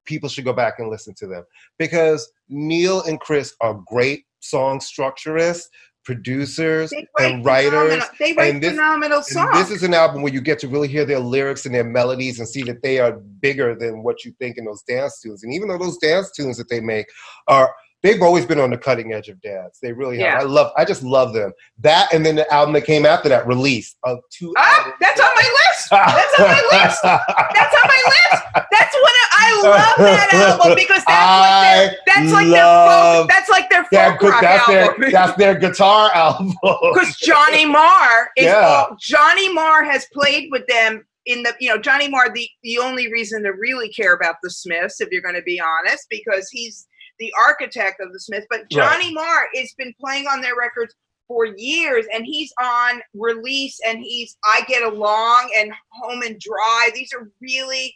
people 0.05 0.27
should 0.27 0.45
go 0.45 0.53
back 0.53 0.79
and 0.79 0.89
listen 0.89 1.13
to 1.15 1.27
them 1.27 1.43
because 1.77 2.31
Neil 2.49 3.03
and 3.03 3.19
Chris 3.19 3.55
are 3.61 3.83
great 3.85 4.25
song 4.39 4.79
structurists, 4.79 5.65
producers, 6.09 6.91
and 7.19 7.45
writers. 7.45 8.03
They 8.17 8.33
write 8.33 8.53
and 8.55 8.63
this- 8.63 8.71
phenomenal 8.71 9.17
And 9.17 9.25
songs. 9.27 9.57
this 9.59 9.69
is 9.69 9.83
an 9.83 9.93
album 9.93 10.23
where 10.23 10.33
you 10.33 10.41
get 10.41 10.57
to 10.59 10.67
really 10.67 10.87
hear 10.87 11.05
their 11.05 11.19
lyrics 11.19 11.67
and 11.67 11.75
their 11.75 11.83
melodies 11.83 12.39
and 12.39 12.49
see 12.49 12.63
that 12.63 12.81
they 12.81 12.97
are 12.97 13.11
bigger 13.41 13.75
than 13.75 14.01
what 14.01 14.25
you 14.25 14.33
think 14.39 14.57
in 14.57 14.65
those 14.65 14.81
dance 14.81 15.21
tunes. 15.21 15.43
And 15.43 15.53
even 15.53 15.67
though 15.67 15.77
those 15.77 15.99
dance 15.99 16.31
tunes 16.31 16.57
that 16.57 16.67
they 16.67 16.79
make 16.79 17.05
are 17.47 17.71
they've 18.01 18.21
always 18.21 18.45
been 18.45 18.59
on 18.59 18.69
the 18.71 18.77
cutting 18.77 19.11
edge 19.13 19.27
of 19.27 19.39
dance. 19.41 19.77
They 19.81 19.91
really 19.91 20.17
have. 20.19 20.33
Yeah. 20.33 20.39
I 20.39 20.43
love 20.43 20.71
I 20.77 20.83
just 20.85 21.03
love 21.03 21.33
them. 21.33 21.51
That 21.79 22.11
and 22.13 22.25
then 22.25 22.35
the 22.37 22.51
album 22.51 22.73
that 22.73 22.85
came 22.85 23.05
after 23.05 23.29
that, 23.29 23.45
release 23.45 23.95
of 24.03 24.19
two 24.31 24.51
ah, 24.57 24.93
that's 24.99 25.19
on 25.21 25.31
my 25.35 25.41
list. 25.41 25.89
That's 25.91 26.39
on 26.39 26.47
my 26.47 26.63
list. 26.71 26.99
That's 27.03 27.75
on 27.75 27.87
my 27.87 28.03
list. 28.13 28.43
That's 28.71 28.95
what 28.95 29.08
I, 29.49 29.67
I 29.67 29.67
love 29.67 29.97
that 29.97 30.57
album 30.61 30.75
because 30.75 31.03
that's 31.05 31.41
like 31.41 31.65
their 31.65 31.99
that's 32.05 32.31
like 32.31 32.49
their 32.49 32.87
folk, 32.87 33.29
that's 33.29 33.49
like 33.49 33.69
their 33.69 33.85
Yeah, 33.91 34.11
folk 34.11 34.19
good. 34.19 34.29
rock 34.29 34.41
That's 34.41 34.69
album. 34.69 35.01
their 35.01 35.11
that's 35.11 35.37
their 35.37 35.55
guitar 35.57 36.11
album. 36.15 36.53
because 36.61 37.15
Johnny 37.17 37.65
Marr 37.65 38.29
is 38.37 38.45
Yeah. 38.45 38.59
all, 38.89 38.95
Johnny 38.99 39.51
Marr 39.53 39.83
has 39.83 40.05
played 40.13 40.49
with 40.51 40.65
them 40.67 41.05
in 41.25 41.43
the 41.43 41.53
you 41.59 41.69
know 41.69 41.77
Johnny 41.77 42.07
Marr 42.07 42.29
the 42.33 42.47
the 42.63 42.77
only 42.79 43.11
reason 43.11 43.43
to 43.43 43.49
really 43.49 43.89
care 43.89 44.13
about 44.13 44.35
the 44.43 44.49
Smiths 44.49 45.01
if 45.01 45.09
you're 45.11 45.21
going 45.21 45.35
to 45.35 45.41
be 45.43 45.59
honest 45.59 46.05
because 46.09 46.49
he's 46.49 46.87
the 47.19 47.31
architect 47.45 47.99
of 48.01 48.11
the 48.13 48.19
Smiths 48.19 48.47
but 48.49 48.69
Johnny 48.69 49.13
Marr 49.13 49.47
has 49.55 49.73
been 49.77 49.93
playing 49.99 50.25
on 50.27 50.41
their 50.41 50.55
records 50.57 50.95
for 51.27 51.45
years 51.45 52.05
and 52.13 52.25
he's 52.25 52.51
on 52.59 53.01
release 53.13 53.77
and 53.85 53.99
he's 53.99 54.35
I 54.45 54.61
get 54.67 54.81
along 54.83 55.51
and 55.57 55.71
home 55.91 56.21
and 56.23 56.39
dry 56.39 56.89
these 56.95 57.11
are 57.13 57.29
really 57.41 57.93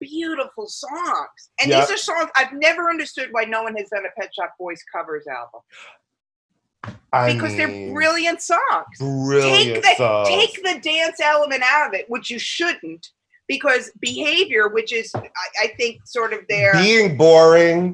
beautiful 0.00 0.66
songs 0.66 1.50
and 1.60 1.70
Yeah. 1.70 1.80
these 1.80 1.90
are 1.90 1.96
songs 1.96 2.30
I've 2.36 2.52
never 2.52 2.88
understood 2.88 3.28
why 3.32 3.44
no 3.44 3.62
one 3.62 3.76
has 3.76 3.88
done 3.90 4.04
a 4.06 4.20
Pet 4.20 4.34
Shop 4.34 4.54
Boys 4.58 4.82
covers 4.92 5.26
album 5.26 5.60
I 7.12 7.32
because 7.34 7.56
they're 7.56 7.92
brilliant 7.92 8.40
songs 8.40 8.86
brilliant 8.98 9.82
take 9.82 9.82
the 9.82 9.94
songs. 9.96 10.28
take 10.28 10.62
the 10.62 10.80
dance 10.80 11.20
element 11.20 11.62
out 11.64 11.88
of 11.88 11.94
it, 11.94 12.08
which 12.08 12.30
you 12.30 12.38
shouldn't, 12.38 13.08
because 13.48 13.90
behavior, 14.00 14.68
which 14.68 14.92
is 14.92 15.10
I, 15.14 15.28
I 15.62 15.66
think 15.76 16.00
sort 16.06 16.32
of 16.32 16.40
their 16.48 16.72
being, 16.72 17.08
Being 17.08 17.16
boring 17.18 17.92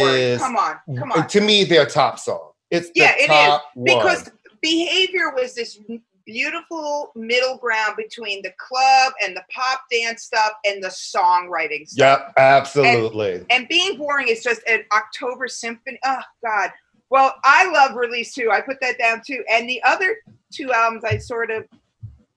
bored. 0.00 0.14
is 0.18 0.38
Come 0.40 0.56
on, 0.56 0.76
come 0.98 1.12
on. 1.12 1.28
to 1.28 1.40
me 1.40 1.64
their 1.64 1.86
top 1.86 2.18
song. 2.18 2.50
It's 2.70 2.86
the 2.88 2.92
Yeah, 3.02 3.14
it 3.16 3.30
is. 3.30 3.84
Because 3.84 4.30
behavior 4.62 5.32
was 5.36 5.54
this 5.54 5.78
beautiful 6.26 7.12
middle 7.14 7.56
ground 7.56 7.94
between 7.96 8.42
the 8.42 8.52
club 8.58 9.12
and 9.22 9.36
the 9.36 9.44
pop 9.54 9.82
dance 9.90 10.24
stuff 10.24 10.52
and 10.64 10.82
the 10.82 10.88
songwriting 10.88 11.88
stuff. 11.88 12.20
Yep, 12.20 12.32
absolutely. 12.36 13.46
And 13.50 13.68
being 13.68 13.96
boring 13.96 14.28
is 14.28 14.42
just 14.42 14.60
an 14.68 14.84
October 14.92 15.48
symphony. 15.48 15.98
Oh 16.04 16.22
God. 16.44 16.70
Well, 17.08 17.34
I 17.44 17.70
love 17.70 17.96
release 17.96 18.34
too. 18.34 18.50
I 18.52 18.60
put 18.60 18.80
that 18.80 18.98
down 18.98 19.22
too. 19.24 19.44
And 19.50 19.68
the 19.68 19.82
other 19.84 20.16
two 20.52 20.72
albums, 20.72 21.04
I 21.04 21.18
sort 21.18 21.50
of 21.50 21.64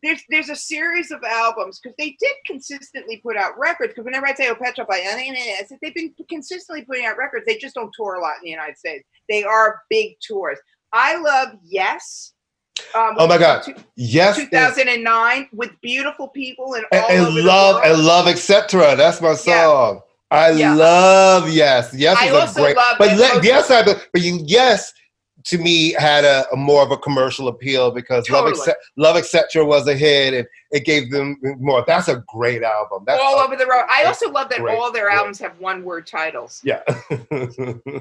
there's 0.02 0.22
there's 0.30 0.50
a 0.50 0.56
series 0.56 1.12
of 1.12 1.24
albums 1.24 1.80
because 1.80 1.96
they 1.98 2.16
did 2.20 2.36
consistently 2.46 3.18
put 3.18 3.36
out 3.36 3.58
records. 3.58 3.94
Because 3.94 4.06
whenever 4.06 4.28
I 4.28 4.34
say 4.34 4.48
oh 4.50 4.56
Pet 4.56 4.76
Shop, 4.76 4.88
I, 4.90 4.98
I 4.98 5.64
said 5.68 5.80
they've 5.82 5.94
been 5.94 6.14
consistently 6.30 6.86
putting 6.86 7.06
out 7.06 7.18
records. 7.18 7.46
They 7.46 7.58
just 7.58 7.76
don't 7.76 7.94
tour 7.94 8.16
a 8.16 8.22
lot 8.22 8.36
in 8.36 8.44
the 8.44 8.52
United 8.52 8.78
States. 8.78 9.06
They 9.28 9.44
are 9.44 9.82
big 9.90 10.14
tours. 10.26 10.60
I 10.94 11.18
love 11.18 11.58
Yes. 11.64 12.34
Um, 12.96 13.16
Oh 13.18 13.28
my 13.28 13.38
God. 13.38 13.64
two- 13.64 13.76
yes, 13.96 14.38
is- 14.38 14.46
2009 14.50 15.50
with 15.54 15.72
beautiful 15.82 16.28
people 16.28 16.74
and 16.76 16.86
all 16.92 17.10
and, 17.10 17.28
and 17.28 17.38
the 17.38 17.44
love 17.44 17.82
and 17.84 18.04
love 18.06 18.28
etc. 18.28 18.96
That's 18.96 19.22
my 19.22 19.30
Yeah. 19.30 19.36
song. 19.36 20.02
I 20.32 20.52
Yeah. 20.52 20.74
love 20.76 21.50
yes. 21.50 21.92
Yes 21.94 22.18
I 22.20 22.28
is 22.28 22.56
a 22.58 22.62
great. 22.62 22.76
but 22.98 23.44
yes, 23.44 23.72
I, 23.72 23.84
but 23.84 24.22
you 24.22 24.40
yes 24.46 24.94
to 25.46 25.58
me 25.58 25.94
had 25.94 26.26
a, 26.26 26.46
a 26.52 26.56
more 26.56 26.84
of 26.84 26.92
a 26.92 26.98
commercial 26.98 27.48
appeal 27.48 27.92
because 27.92 28.30
love 28.30 28.48
etc. 28.48 28.76
Love 28.98 29.16
etc. 29.18 29.66
was 29.66 29.88
a 29.88 29.96
hit 29.96 30.34
and 30.34 30.48
it 30.72 30.86
gave 30.86 31.10
them 31.12 31.38
more. 31.60 31.84
That's 31.88 32.08
a 32.10 32.24
great 32.28 32.62
album. 32.64 33.04
That's 33.08 33.22
all 33.24 33.40
over 33.40 33.56
the 33.56 33.66
road. 33.66 33.86
I 33.90 34.04
also 34.06 34.30
love 34.30 34.50
that 34.50 34.60
Great, 34.60 34.78
all 34.78 34.92
their 34.92 35.06
great. 35.08 35.18
albums 35.18 35.40
have 35.40 35.60
one 35.60 35.84
word 35.84 36.06
titles. 36.06 36.62
Yeah. 36.64 36.82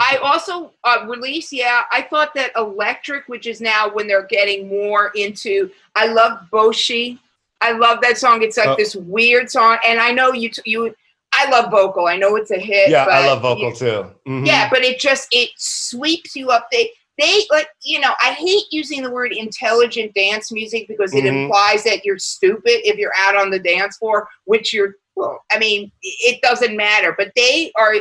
I 0.00 0.18
also 0.22 0.72
uh, 0.84 1.04
release, 1.06 1.52
yeah. 1.52 1.82
I 1.90 2.02
thought 2.02 2.34
that 2.34 2.52
Electric, 2.56 3.26
which 3.28 3.46
is 3.46 3.60
now 3.60 3.88
when 3.92 4.06
they're 4.06 4.26
getting 4.26 4.68
more 4.68 5.12
into. 5.14 5.70
I 5.96 6.06
love 6.08 6.40
Bolshy. 6.52 7.18
I 7.60 7.72
love 7.72 8.00
that 8.02 8.18
song. 8.18 8.42
It's 8.42 8.56
like 8.56 8.68
Oh. 8.68 8.76
this 8.76 8.94
weird 8.94 9.50
song, 9.50 9.78
and 9.84 9.98
I 9.98 10.12
know 10.12 10.32
you. 10.32 10.48
T- 10.50 10.62
you. 10.64 10.94
I 11.32 11.48
love 11.50 11.70
vocal. 11.70 12.06
I 12.06 12.16
know 12.16 12.36
it's 12.36 12.50
a 12.50 12.58
hit. 12.58 12.88
yeah, 12.90 13.04
I 13.04 13.26
love 13.26 13.42
vocal 13.42 13.70
you- 13.70 13.76
too. 13.76 14.06
Mhm. 14.26 14.46
Yeah, 14.46 14.68
but 14.70 14.82
it 14.82 14.98
just 15.00 15.28
it 15.32 15.50
sweeps 15.56 16.36
you 16.36 16.50
up. 16.50 16.68
They 16.70 16.92
they 17.18 17.44
like 17.50 17.68
you 17.82 18.00
know. 18.00 18.12
I 18.20 18.32
hate 18.32 18.64
using 18.70 19.02
the 19.02 19.10
word 19.10 19.32
intelligent 19.32 20.14
dance 20.14 20.52
music 20.52 20.86
because 20.88 21.14
it 21.14 21.24
Mhm. 21.24 21.44
implies 21.44 21.84
that 21.84 22.04
you're 22.04 22.18
stupid 22.18 22.86
if 22.88 22.96
you're 22.96 23.16
out 23.16 23.36
on 23.36 23.50
the 23.50 23.58
dance 23.58 23.96
floor, 23.96 24.28
which 24.44 24.72
you're. 24.72 24.94
Well, 25.16 25.42
I 25.50 25.58
mean, 25.58 25.90
it 26.02 26.40
doesn't 26.42 26.76
matter. 26.76 27.12
But 27.18 27.32
they 27.34 27.72
are, 27.76 27.94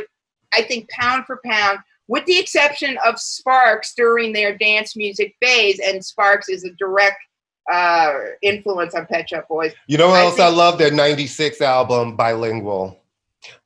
I 0.54 0.62
think, 0.62 0.88
pound 0.90 1.24
for 1.26 1.40
pound, 1.44 1.80
with 2.06 2.24
the 2.26 2.38
exception 2.38 2.96
of 3.04 3.18
Sparks 3.18 3.92
during 3.94 4.32
their 4.32 4.56
dance 4.56 4.94
music 4.94 5.34
phase, 5.42 5.80
and 5.80 6.04
Sparks 6.04 6.48
is 6.48 6.64
a 6.64 6.70
direct 6.78 7.18
uh, 7.70 8.12
influence 8.40 8.94
on 8.94 9.04
Pet 9.06 9.28
Shop 9.28 9.46
Boys. 9.46 9.74
You 9.88 9.98
know 9.98 10.08
what 10.08 10.20
I 10.20 10.24
else 10.24 10.40
I 10.40 10.48
love? 10.48 10.78
Their 10.78 10.90
'96 10.90 11.60
album, 11.60 12.16
Bilingual. 12.16 12.98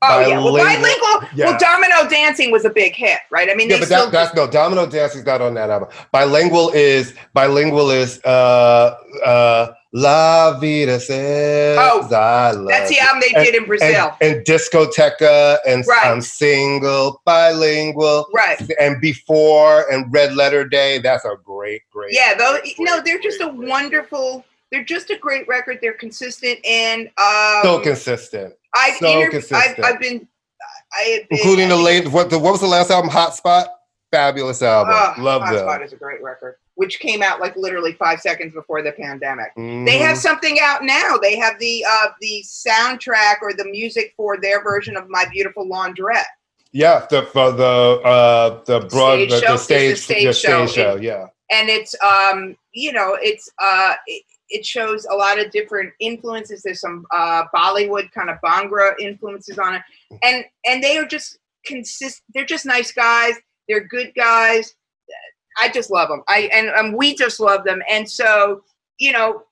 Oh 0.02 0.20
yeah, 0.20 0.38
well, 0.38 0.52
Bilingual- 0.54 1.28
yeah. 1.34 1.46
Well, 1.46 1.58
Domino 1.58 2.08
Dancing 2.08 2.50
was 2.50 2.64
a 2.64 2.70
big 2.70 2.94
hit, 2.94 3.18
right? 3.30 3.48
I 3.50 3.54
mean, 3.54 3.70
Yeah, 3.70 3.78
but 3.78 3.88
that, 3.88 4.10
that's 4.12 4.34
no 4.34 4.46
Domino 4.48 4.86
Dancing's 4.86 5.24
not 5.24 5.40
on 5.40 5.54
that 5.54 5.70
album. 5.70 5.88
Bilingual 6.10 6.70
is 6.70 7.14
bilingual 7.34 7.90
is 7.90 8.20
uh 8.24 8.96
uh 9.24 9.72
La 9.94 10.58
Vida 10.58 10.98
says 10.98 11.78
Oh, 11.78 12.06
That's 12.08 12.88
the 12.88 12.98
album 12.98 13.20
they 13.20 13.34
And- 13.36 13.44
did 13.44 13.54
in 13.54 13.66
Brazil. 13.66 14.16
And, 14.22 14.36
and 14.36 14.44
Discoteca 14.46 15.58
and 15.66 15.84
Right. 15.86 16.06
I'm 16.06 16.22
single, 16.22 17.20
bilingual, 17.26 18.26
right. 18.34 18.58
and 18.80 19.00
before 19.00 19.84
and 19.92 20.12
Red 20.12 20.34
Letter 20.34 20.64
Day. 20.66 20.98
That's 20.98 21.24
a 21.26 21.36
great, 21.44 21.82
great. 21.92 22.14
Yeah, 22.14 22.34
though 22.34 22.58
great, 22.60 22.74
no, 22.78 23.00
they're 23.04 23.18
just 23.20 23.40
a 23.40 23.44
great, 23.46 23.56
great. 23.58 23.68
wonderful 23.68 24.44
they're 24.72 24.82
just 24.84 25.10
a 25.10 25.18
great 25.18 25.46
record. 25.46 25.78
They're 25.80 25.92
consistent 25.92 26.58
and 26.66 27.08
um 27.18 27.60
so 27.62 27.80
consistent. 27.80 28.54
I've, 28.74 28.96
so 28.96 29.06
interv- 29.06 29.24
I've 29.26 29.30
consistent. 29.30 29.84
I've 29.86 30.00
been 30.00 30.28
I 30.94 31.24
been, 31.30 31.38
including 31.38 31.68
the 31.68 31.76
late 31.76 32.08
what 32.08 32.30
the 32.30 32.38
what 32.38 32.52
was 32.52 32.60
the 32.60 32.66
last 32.66 32.90
album? 32.90 33.10
Hotspot, 33.10 33.66
fabulous 34.10 34.62
album. 34.62 34.94
Oh, 34.96 35.14
Love 35.22 35.42
them. 35.42 35.66
Hotspot 35.66 35.84
is 35.84 35.92
a 35.92 35.96
great 35.96 36.22
record, 36.22 36.56
which 36.74 36.98
came 37.00 37.22
out 37.22 37.40
like 37.40 37.54
literally 37.56 37.92
five 37.92 38.20
seconds 38.20 38.54
before 38.54 38.82
the 38.82 38.92
pandemic. 38.92 39.52
They 39.56 39.62
Mhm. 39.62 40.00
have 40.00 40.16
something 40.18 40.58
out 40.60 40.82
now. 40.84 41.16
They 41.18 41.36
have 41.36 41.58
the 41.58 41.84
uh, 41.88 42.08
the 42.20 42.42
soundtrack 42.46 43.36
or 43.42 43.52
the 43.52 43.64
music 43.66 44.14
for 44.16 44.38
their 44.40 44.62
version 44.62 44.96
of 44.96 45.08
My 45.08 45.26
Beautiful 45.30 45.66
Laundrette. 45.66 46.24
yeah 46.72 47.06
the 47.10 47.22
for 47.24 47.52
the 47.52 48.00
uh 48.04 48.62
the 48.64 48.80
broad 48.88 49.16
Stage 49.16 49.30
the, 49.30 49.40
show? 49.40 49.52
the 49.52 49.58
stage 49.58 49.90
the 49.90 49.96
stage 50.02 50.24
the 50.24 50.32
show. 50.32 50.66
stage 50.66 50.74
show 50.84 50.96
It- 50.96 51.02
yeah. 51.02 51.26
and 51.50 51.68
it's 51.68 51.94
um 52.02 52.56
you 52.72 52.92
know 52.92 53.18
it's 53.20 53.50
uh 53.58 53.94
it, 54.06 54.22
it 54.52 54.64
shows 54.64 55.06
a 55.10 55.14
lot 55.14 55.38
of 55.38 55.50
different 55.50 55.92
influences. 56.00 56.62
There's 56.62 56.80
some 56.80 57.06
uh 57.10 57.44
bollywood 57.54 58.10
kind 58.12 58.30
of 58.30 58.38
bhangra 58.44 58.92
influences 59.00 59.58
on 59.58 59.74
it. 59.76 59.82
And 60.22 60.44
and 60.66 60.82
they 60.82 60.98
are 60.98 61.06
just 61.06 61.38
consist 61.64 62.22
they're 62.34 62.44
just 62.44 62.66
nice 62.66 62.92
guys. 62.92 63.34
They're 63.68 63.84
good 63.84 64.12
guys. 64.14 64.74
I 65.60 65.68
just 65.68 65.90
love 65.90 66.08
them 66.08 66.22
i 66.28 66.48
and 66.52 66.70
um, 66.70 66.96
we 66.96 67.14
just 67.14 67.40
love 67.40 67.64
them. 67.64 67.82
And 67.88 68.08
so 68.08 68.62
you 68.98 69.12
know 69.12 69.42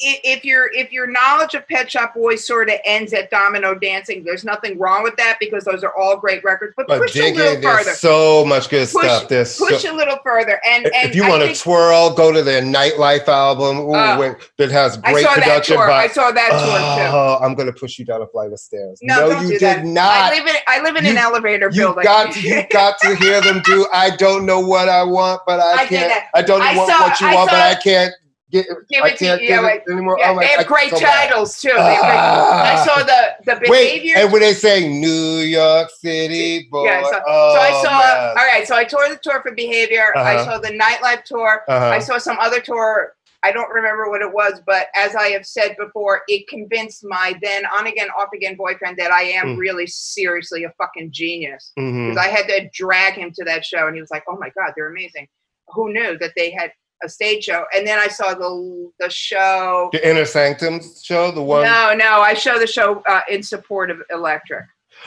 if 0.00 0.44
your 0.44 0.72
if 0.72 0.90
your 0.92 1.06
knowledge 1.06 1.54
of 1.54 1.66
Pet 1.68 1.90
Shop 1.90 2.14
Boys 2.14 2.44
sort 2.44 2.68
of 2.68 2.76
ends 2.84 3.12
at 3.12 3.30
Domino 3.30 3.74
Dancing, 3.76 4.24
there's 4.24 4.44
nothing 4.44 4.76
wrong 4.78 5.04
with 5.04 5.14
that 5.16 5.36
because 5.38 5.64
those 5.64 5.84
are 5.84 5.96
all 5.96 6.16
great 6.16 6.42
records. 6.42 6.74
But, 6.76 6.88
But 6.88 7.02
push 7.02 7.16
a 7.16 7.32
little 7.32 7.62
further. 7.62 7.92
so 7.92 8.44
much 8.44 8.68
good 8.68 8.88
Push- 8.88 9.04
stuff. 9.04 9.28
There's 9.28 9.56
push 9.56 9.82
so, 9.82 9.94
a 9.94 9.96
little 9.96 10.18
further. 10.24 10.60
And 10.66 10.86
and 10.86 11.08
if 11.08 11.14
you 11.14 11.28
want 11.28 11.42
to 11.44 11.54
twirl, 11.54 12.10
go 12.14 12.32
to 12.32 12.42
their 12.42 12.60
nightlife 12.60 13.28
album. 13.28 13.78
Ooh, 13.80 13.94
uh, 13.94 14.16
Oh. 14.16 14.20
wait, 14.20 14.36
that 14.58 14.70
has 14.72 14.98
I 15.04 15.12
great 15.12 15.24
saw 15.24 15.34
that 15.36 15.44
production. 15.44 15.76
tour. 15.76 15.86
by- 15.86 16.02
I 16.02 16.08
saw 16.08 16.30
that 16.32 16.48
tour 16.50 16.60
too. 16.60 17.16
Oh, 17.16 17.38
I'm 17.40 17.54
gonna 17.54 17.72
push 17.72 17.96
you 17.98 18.04
down 18.04 18.20
a 18.20 18.26
flight 18.26 18.52
of 18.52 18.58
stairs. 18.58 18.98
No, 19.02 19.30
don't 19.30 19.44
you 19.44 19.50
did 19.50 19.60
that. 19.60 19.84
not. 19.84 20.10
I 20.32 20.34
live 20.36 20.46
in 20.48 20.54
I 20.66 20.80
live 20.82 20.96
in 20.96 21.06
an 21.06 21.12
You- 21.14 21.18
elevator 21.20 21.70
You 21.72 21.82
building. 21.82 22.02
got 22.04 22.32
to, 22.32 22.40
you 22.40 22.62
got 22.72 22.98
to 23.02 23.14
hear 23.14 23.40
them 23.40 23.62
do. 23.64 23.86
I 23.92 24.10
don't 24.16 24.44
know 24.44 24.58
what 24.58 24.88
I 24.88 25.04
want, 25.04 25.42
but 25.46 25.60
I, 25.60 25.82
I 25.82 25.86
can't. 25.86 26.24
I 26.34 26.42
don't 26.42 26.58
know 26.58 26.66
I 26.66 26.76
what, 26.76 26.88
saw- 26.88 27.00
what 27.06 27.20
you 27.20 27.26
I 27.28 27.34
want, 27.36 27.50
but 27.50 27.60
I 27.60 27.74
can't 27.76 28.12
get. 28.54 28.66
Give 28.90 29.02
I 29.04 29.08
it 29.08 29.18
to 29.18 29.24
can't 29.24 29.42
you. 29.42 29.48
get 29.48 29.62
Yeah, 29.62 29.68
it 29.68 29.82
anymore. 29.90 30.16
yeah, 30.18 30.30
Oh 30.32 30.38
they 30.38 30.46
I- 30.46 30.56
have 30.58 30.66
great 30.66 30.90
so 30.90 31.00
bad. 31.00 31.28
titles 31.28 31.60
too. 31.60 31.68
They 31.68 31.74
I 31.78 32.74
Ah. 32.76 32.84
saw 32.86 33.02
the 33.02 33.20
the 33.44 33.54
Wait, 33.68 33.84
behavior. 33.94 34.14
and 34.18 34.32
when 34.32 34.40
they 34.42 34.54
say 34.54 34.88
New 34.88 35.38
York 35.60 35.90
City 35.90 36.68
boy, 36.70 36.84
yeah, 36.86 37.02
so, 37.02 37.20
oh, 37.26 37.54
so 37.54 37.60
I 37.60 37.82
saw. 37.82 37.98
man. 37.98 38.28
All 38.38 38.46
right, 38.46 38.66
so 38.66 38.74
I 38.76 38.84
toured 38.84 39.10
the 39.10 39.16
tour 39.22 39.40
for 39.42 39.52
Behavior. 39.52 40.12
I 40.16 40.36
Uh-huh. 40.36 40.44
saw 40.44 40.58
the 40.58 40.70
nightlife 40.70 41.24
tour. 41.24 41.62
Uh-huh. 41.68 41.86
I 41.90 41.98
saw 41.98 42.18
some 42.18 42.38
other 42.40 42.60
tour. 42.60 43.14
I 43.46 43.52
don't 43.52 43.68
remember 43.68 44.08
what 44.08 44.22
it 44.22 44.32
was, 44.32 44.62
but 44.64 44.86
as 44.94 45.14
I 45.14 45.28
have 45.28 45.44
said 45.44 45.76
before, 45.78 46.22
it 46.28 46.48
convinced 46.48 47.04
my 47.04 47.34
then 47.42 47.66
on 47.66 47.86
again, 47.86 48.08
off 48.18 48.30
again 48.34 48.56
boyfriend 48.56 48.96
that 48.96 49.10
I 49.12 49.24
am 49.24 49.48
Mm. 49.56 49.58
really 49.58 49.86
seriously 49.86 50.64
a 50.64 50.70
fucking 50.78 51.10
genius. 51.12 51.72
Because 51.76 52.16
I 52.16 52.28
had 52.28 52.48
to 52.48 52.70
drag 52.72 53.12
him 53.14 53.32
to 53.34 53.44
that 53.44 53.62
show, 53.66 53.86
and 53.86 53.94
he 53.94 54.00
was 54.00 54.10
like, 54.10 54.24
"Oh 54.26 54.38
my 54.38 54.48
god, 54.56 54.72
they're 54.74 54.88
amazing." 54.88 55.28
Who 55.74 55.92
knew 55.92 56.16
that 56.20 56.32
they 56.36 56.52
had 56.52 56.72
a 57.02 57.08
stage 57.08 57.44
show? 57.44 57.64
And 57.74 57.86
then 57.86 57.98
I 57.98 58.08
saw 58.08 58.34
the 58.34 58.90
the 58.98 59.10
show. 59.10 59.88
The 59.92 60.08
Inner 60.08 60.24
Sanctum 60.24 60.80
show, 61.02 61.30
the 61.30 61.42
one. 61.42 61.64
No, 61.64 61.94
no, 61.94 62.20
I 62.20 62.34
show 62.34 62.58
the 62.58 62.66
show 62.66 63.02
uh, 63.08 63.20
in 63.30 63.42
support 63.42 63.90
of 63.90 64.02
Electric. 64.10 64.64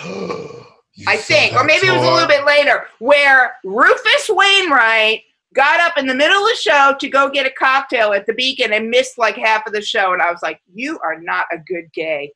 I 1.06 1.16
think, 1.16 1.54
or 1.54 1.64
maybe 1.64 1.88
it 1.88 1.92
was 1.92 2.02
a 2.02 2.12
little 2.12 2.28
bit 2.28 2.44
later, 2.44 2.88
where 2.98 3.58
Rufus 3.64 4.30
Wainwright 4.30 5.22
got 5.54 5.80
up 5.80 5.98
in 5.98 6.08
the 6.08 6.16
middle 6.16 6.42
of 6.42 6.50
the 6.50 6.56
show 6.56 6.96
to 7.00 7.08
go 7.08 7.30
get 7.30 7.46
a 7.46 7.52
cocktail 7.52 8.14
at 8.14 8.26
the 8.26 8.34
Beacon 8.34 8.74
and 8.74 8.90
missed 8.90 9.18
like 9.18 9.36
half 9.36 9.68
of 9.68 9.74
the 9.74 9.82
show, 9.82 10.14
and 10.14 10.22
I 10.22 10.32
was 10.32 10.42
like, 10.42 10.60
"You 10.74 11.00
are 11.04 11.20
not 11.20 11.46
a 11.52 11.58
good 11.60 11.92
gay." 11.94 12.34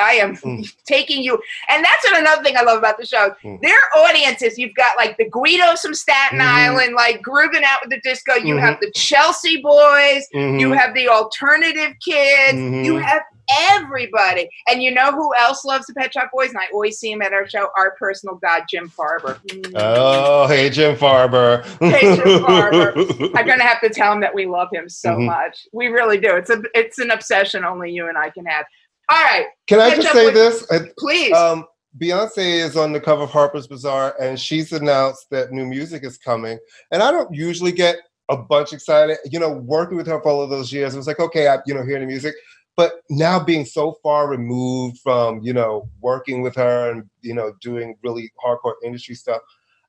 I 0.00 0.12
am 0.14 0.36
Mm. 0.36 0.66
taking 0.86 1.22
you, 1.22 1.38
and 1.68 1.84
that's 1.84 2.04
another 2.18 2.42
thing 2.42 2.56
I 2.56 2.62
love 2.62 2.78
about 2.78 2.98
the 2.98 3.06
show. 3.06 3.34
Mm. 3.44 3.60
Their 3.60 3.78
audiences, 3.96 4.58
you've 4.58 4.74
got 4.74 4.96
like 4.96 5.16
the 5.18 5.28
Guidos 5.28 5.80
from 5.82 5.94
Staten 5.94 6.38
Mhm. 6.38 6.46
Island, 6.46 6.94
like 6.94 7.20
grooving 7.22 7.62
out 7.64 7.80
with 7.82 7.90
the 7.90 8.00
disco. 8.00 8.34
You 8.34 8.54
Mhm. 8.56 8.60
have 8.60 8.80
the 8.80 8.90
Chelsea 8.92 9.60
boys. 9.60 10.26
Mhm. 10.34 10.60
You 10.60 10.72
have 10.72 10.94
the 10.94 11.08
alternative 11.08 11.92
kids. 12.04 12.58
Mhm. 12.58 12.84
You 12.84 12.96
have 12.96 13.22
everybody. 13.70 14.48
And 14.68 14.82
you 14.82 14.92
know 14.92 15.12
who 15.12 15.34
else 15.36 15.64
loves 15.64 15.86
the 15.86 15.94
Pet 15.94 16.12
Shop 16.14 16.30
Boys? 16.32 16.50
And 16.50 16.58
I 16.58 16.66
always 16.72 16.98
see 16.98 17.10
him 17.12 17.20
at 17.22 17.32
our 17.32 17.46
show, 17.48 17.68
our 17.76 17.94
personal 17.98 18.36
god, 18.36 18.62
Jim 18.70 18.90
Farber. 18.96 19.38
Mm. 19.48 19.72
Oh, 19.76 20.46
hey 20.46 20.70
Jim 20.70 20.96
Farber. 20.96 21.64
Hey, 21.80 22.16
Jim 22.16 22.42
Farber. 22.44 23.30
I'm 23.36 23.46
gonna 23.46 23.62
have 23.64 23.80
to 23.82 23.90
tell 23.90 24.12
him 24.12 24.20
that 24.20 24.34
we 24.34 24.46
love 24.46 24.68
him 24.72 24.88
so 24.88 25.10
Mhm. 25.10 25.26
much. 25.26 25.66
We 25.72 25.88
really 25.88 26.18
do. 26.18 26.34
It's 26.36 26.50
a 26.50 26.62
it's 26.74 26.98
an 26.98 27.10
obsession 27.10 27.64
only 27.64 27.90
you 27.90 28.08
and 28.08 28.16
I 28.16 28.30
can 28.30 28.46
have. 28.46 28.64
All 29.12 29.22
right, 29.24 29.46
Can 29.66 29.78
I 29.78 29.94
just 29.94 30.10
say 30.10 30.26
with- 30.26 30.34
this? 30.34 30.66
Please. 30.98 31.34
Um, 31.34 31.66
Beyonce 31.98 32.64
is 32.64 32.76
on 32.78 32.92
the 32.92 33.00
cover 33.00 33.24
of 33.24 33.30
Harper's 33.30 33.66
Bazaar, 33.66 34.14
and 34.18 34.40
she's 34.40 34.72
announced 34.72 35.28
that 35.30 35.52
new 35.52 35.66
music 35.66 36.02
is 36.02 36.16
coming. 36.16 36.58
And 36.90 37.02
I 37.02 37.10
don't 37.10 37.32
usually 37.34 37.72
get 37.72 37.96
a 38.30 38.36
bunch 38.38 38.72
excited. 38.72 39.18
You 39.30 39.38
know, 39.38 39.50
working 39.50 39.98
with 39.98 40.06
her 40.06 40.18
for 40.22 40.30
all 40.30 40.40
of 40.40 40.48
those 40.48 40.72
years, 40.72 40.94
it 40.94 40.96
was 40.96 41.06
like, 41.06 41.20
okay, 41.20 41.48
I, 41.48 41.58
you 41.66 41.74
know, 41.74 41.84
hearing 41.84 42.00
the 42.00 42.06
music. 42.06 42.34
But 42.74 43.02
now 43.10 43.38
being 43.38 43.66
so 43.66 43.98
far 44.02 44.28
removed 44.28 45.00
from, 45.02 45.42
you 45.42 45.52
know, 45.52 45.90
working 46.00 46.40
with 46.40 46.54
her 46.56 46.90
and, 46.90 47.04
you 47.20 47.34
know, 47.34 47.52
doing 47.60 47.96
really 48.02 48.32
hardcore 48.42 48.76
industry 48.82 49.14
stuff, 49.14 49.42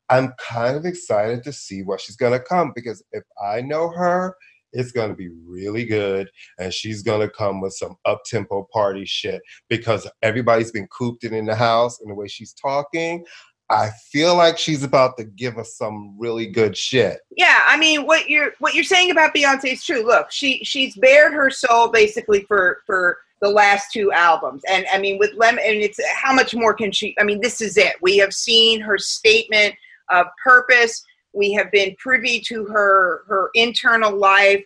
I'm 0.09 0.33
kind 0.37 0.75
of 0.75 0.85
excited 0.85 1.45
to 1.45 1.53
see 1.53 1.83
what 1.83 2.01
she's 2.01 2.17
going 2.17 2.33
to 2.33 2.39
come 2.41 2.73
because 2.75 3.01
if 3.13 3.23
I 3.41 3.61
know 3.61 3.87
her, 3.87 4.35
it's 4.73 4.91
going 4.91 5.09
to 5.09 5.15
be 5.15 5.29
really 5.45 5.85
good 5.85 6.29
and 6.59 6.73
she's 6.73 7.01
going 7.01 7.21
to 7.21 7.33
come 7.33 7.61
with 7.61 7.73
some 7.73 7.95
up 8.05 8.21
tempo 8.25 8.67
party 8.73 9.05
shit 9.05 9.41
because 9.69 10.09
everybody's 10.21 10.71
been 10.71 10.87
cooped 10.87 11.23
in, 11.23 11.33
in 11.33 11.45
the 11.45 11.55
house 11.55 11.99
and 12.01 12.09
the 12.09 12.15
way 12.15 12.27
she's 12.27 12.53
talking. 12.53 13.23
I 13.69 13.91
feel 14.11 14.35
like 14.35 14.57
she's 14.57 14.83
about 14.83 15.17
to 15.17 15.23
give 15.23 15.57
us 15.57 15.77
some 15.77 16.15
really 16.19 16.47
good 16.47 16.77
shit. 16.77 17.19
Yeah, 17.35 17.63
I 17.65 17.77
mean, 17.77 18.05
what 18.05 18.29
you're 18.29 18.51
what 18.59 18.75
you're 18.75 18.83
saying 18.83 19.09
about 19.09 19.33
Beyonce 19.33 19.73
is 19.73 19.83
true. 19.83 20.05
Look, 20.05 20.31
she 20.31 20.63
she's 20.63 20.95
bared 20.97 21.33
her 21.33 21.49
soul 21.49 21.87
basically 21.89 22.43
for 22.43 22.79
for 22.85 23.17
the 23.41 23.49
last 23.49 23.91
two 23.91 24.11
albums, 24.11 24.61
and 24.69 24.85
I 24.93 24.99
mean, 24.99 25.17
with 25.17 25.31
Lemon, 25.35 25.63
and 25.65 25.77
it's 25.77 25.99
how 26.13 26.33
much 26.33 26.53
more 26.53 26.73
can 26.73 26.91
she? 26.91 27.15
I 27.19 27.23
mean, 27.23 27.41
this 27.41 27.61
is 27.61 27.77
it. 27.77 27.95
We 28.01 28.17
have 28.17 28.33
seen 28.33 28.79
her 28.81 28.97
statement 28.97 29.75
of 30.09 30.27
purpose. 30.43 31.03
We 31.33 31.53
have 31.53 31.71
been 31.71 31.95
privy 31.97 32.39
to 32.47 32.65
her 32.65 33.23
her 33.27 33.49
internal 33.53 34.15
life. 34.15 34.63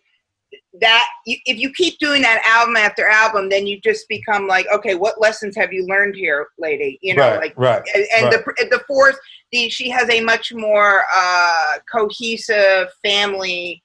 That 0.79 1.07
you- 1.25 1.39
if 1.45 1.57
you 1.57 1.71
keep 1.73 1.97
doing 1.99 2.21
that 2.21 2.41
album 2.45 2.77
after 2.77 3.07
album, 3.07 3.49
then 3.49 3.67
you 3.67 3.81
just 3.81 4.07
become 4.07 4.47
like, 4.47 4.67
okay, 4.73 4.95
what 4.95 5.19
lessons 5.19 5.55
have 5.55 5.73
you 5.73 5.85
learned 5.85 6.15
here, 6.15 6.47
lady? 6.57 6.99
You 7.01 7.15
know, 7.15 7.29
right, 7.31 7.39
like 7.39 7.53
right. 7.57 7.83
and, 7.93 8.05
and 8.15 8.25
right. 8.25 8.45
the 8.45 8.67
the 8.77 8.83
fourth 8.87 9.17
the 9.51 9.69
she 9.69 9.89
has 9.89 10.09
a 10.09 10.21
much 10.21 10.53
more 10.53 11.03
uh 11.13 11.73
cohesive 11.91 12.89
family 13.03 13.83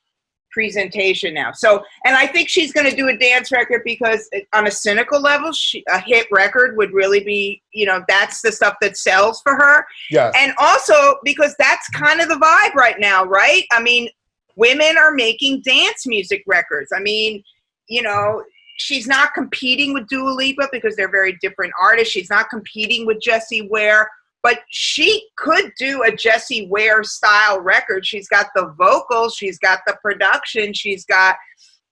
presentation 0.52 1.34
now 1.34 1.50
so 1.52 1.82
and 2.04 2.14
i 2.16 2.26
think 2.26 2.48
she's 2.48 2.72
going 2.72 2.88
to 2.88 2.94
do 2.94 3.08
a 3.08 3.16
dance 3.16 3.50
record 3.52 3.82
because 3.84 4.28
uh, 4.34 4.40
on 4.52 4.66
a 4.66 4.70
cynical 4.70 5.20
level 5.20 5.52
she, 5.52 5.82
a 5.88 5.98
hit 6.00 6.26
record 6.30 6.76
would 6.76 6.92
really 6.92 7.22
be 7.24 7.62
you 7.72 7.86
know 7.86 8.02
that's 8.08 8.42
the 8.42 8.52
stuff 8.52 8.74
that 8.80 8.96
sells 8.96 9.40
for 9.42 9.54
her 9.54 9.84
yes. 10.10 10.32
and 10.36 10.52
also 10.58 11.16
because 11.24 11.54
that's 11.58 11.88
kind 11.90 12.20
of 12.20 12.28
the 12.28 12.34
vibe 12.34 12.74
right 12.74 12.96
now 12.98 13.24
right 13.24 13.64
i 13.72 13.82
mean 13.82 14.08
women 14.56 14.96
are 14.98 15.12
making 15.12 15.60
dance 15.62 16.06
music 16.06 16.42
records 16.46 16.90
i 16.94 17.00
mean 17.00 17.42
you 17.88 18.02
know 18.02 18.42
she's 18.76 19.06
not 19.06 19.32
competing 19.34 19.94
with 19.94 20.08
Dua 20.08 20.30
Lipa 20.30 20.68
because 20.72 20.96
they're 20.96 21.10
very 21.10 21.38
different 21.40 21.72
artists. 21.80 22.12
She's 22.12 22.30
not 22.30 22.50
competing 22.50 23.06
with 23.06 23.20
Jessie 23.20 23.68
Ware, 23.70 24.08
but 24.42 24.60
she 24.70 25.28
could 25.36 25.72
do 25.78 26.02
a 26.02 26.14
Jessie 26.14 26.66
Ware 26.68 27.04
style 27.04 27.60
record. 27.60 28.06
She's 28.06 28.28
got 28.28 28.46
the 28.54 28.74
vocals, 28.78 29.34
she's 29.34 29.58
got 29.58 29.80
the 29.86 29.96
production, 30.02 30.72
she's 30.72 31.04
got, 31.04 31.36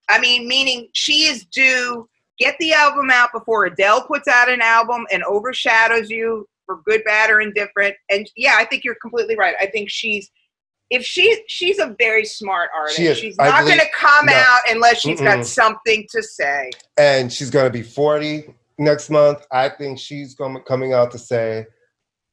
I 0.09 0.21
mean, 0.21 0.49
meaning 0.49 0.89
she 0.93 1.25
is 1.25 1.45
due. 1.47 2.09
Get 2.39 2.57
the 2.59 2.73
album 2.73 3.11
out 3.11 3.31
before 3.33 3.67
Adele 3.67 4.03
puts 4.07 4.27
out 4.27 4.51
an 4.51 4.63
album 4.63 5.07
and 5.13 5.23
overshadows 5.25 6.09
you 6.11 6.49
for 6.67 6.81
good, 6.87 7.05
bad, 7.05 7.31
or 7.31 7.41
indifferent. 7.41 7.95
And 8.09 8.31
yeah, 8.37 8.55
I 8.57 8.65
think 8.65 8.83
you're 8.83 8.97
completely 9.03 9.37
right. 9.37 9.55
I 9.61 9.67
think 9.67 9.91
she's 9.91 10.31
if 10.91 11.05
she 11.05 11.43
she's 11.47 11.79
a 11.79 11.95
very 11.99 12.25
smart 12.25 12.71
artist. 12.77 12.97
She 12.97 13.07
is. 13.07 13.19
She's 13.19 13.37
I 13.39 13.49
not 13.49 13.65
going 13.65 13.79
to 13.79 13.87
come 13.97 14.27
no. 14.27 14.33
out 14.33 14.61
unless 14.69 15.01
she's 15.01 15.21
got 15.21 15.39
Mm-mm. 15.39 15.45
something 15.45 16.07
to 16.11 16.23
say. 16.23 16.71
and 16.99 17.33
she's 17.33 17.51
going 17.51 17.67
to 17.67 17.71
be 17.71 17.83
40 17.83 18.55
next 18.79 19.11
month. 19.11 19.47
I 19.53 19.69
think 19.69 19.99
she's 19.99 20.35
going 20.35 20.61
coming 20.67 20.93
out 20.93 21.11
to 21.13 21.19
say, 21.19 21.67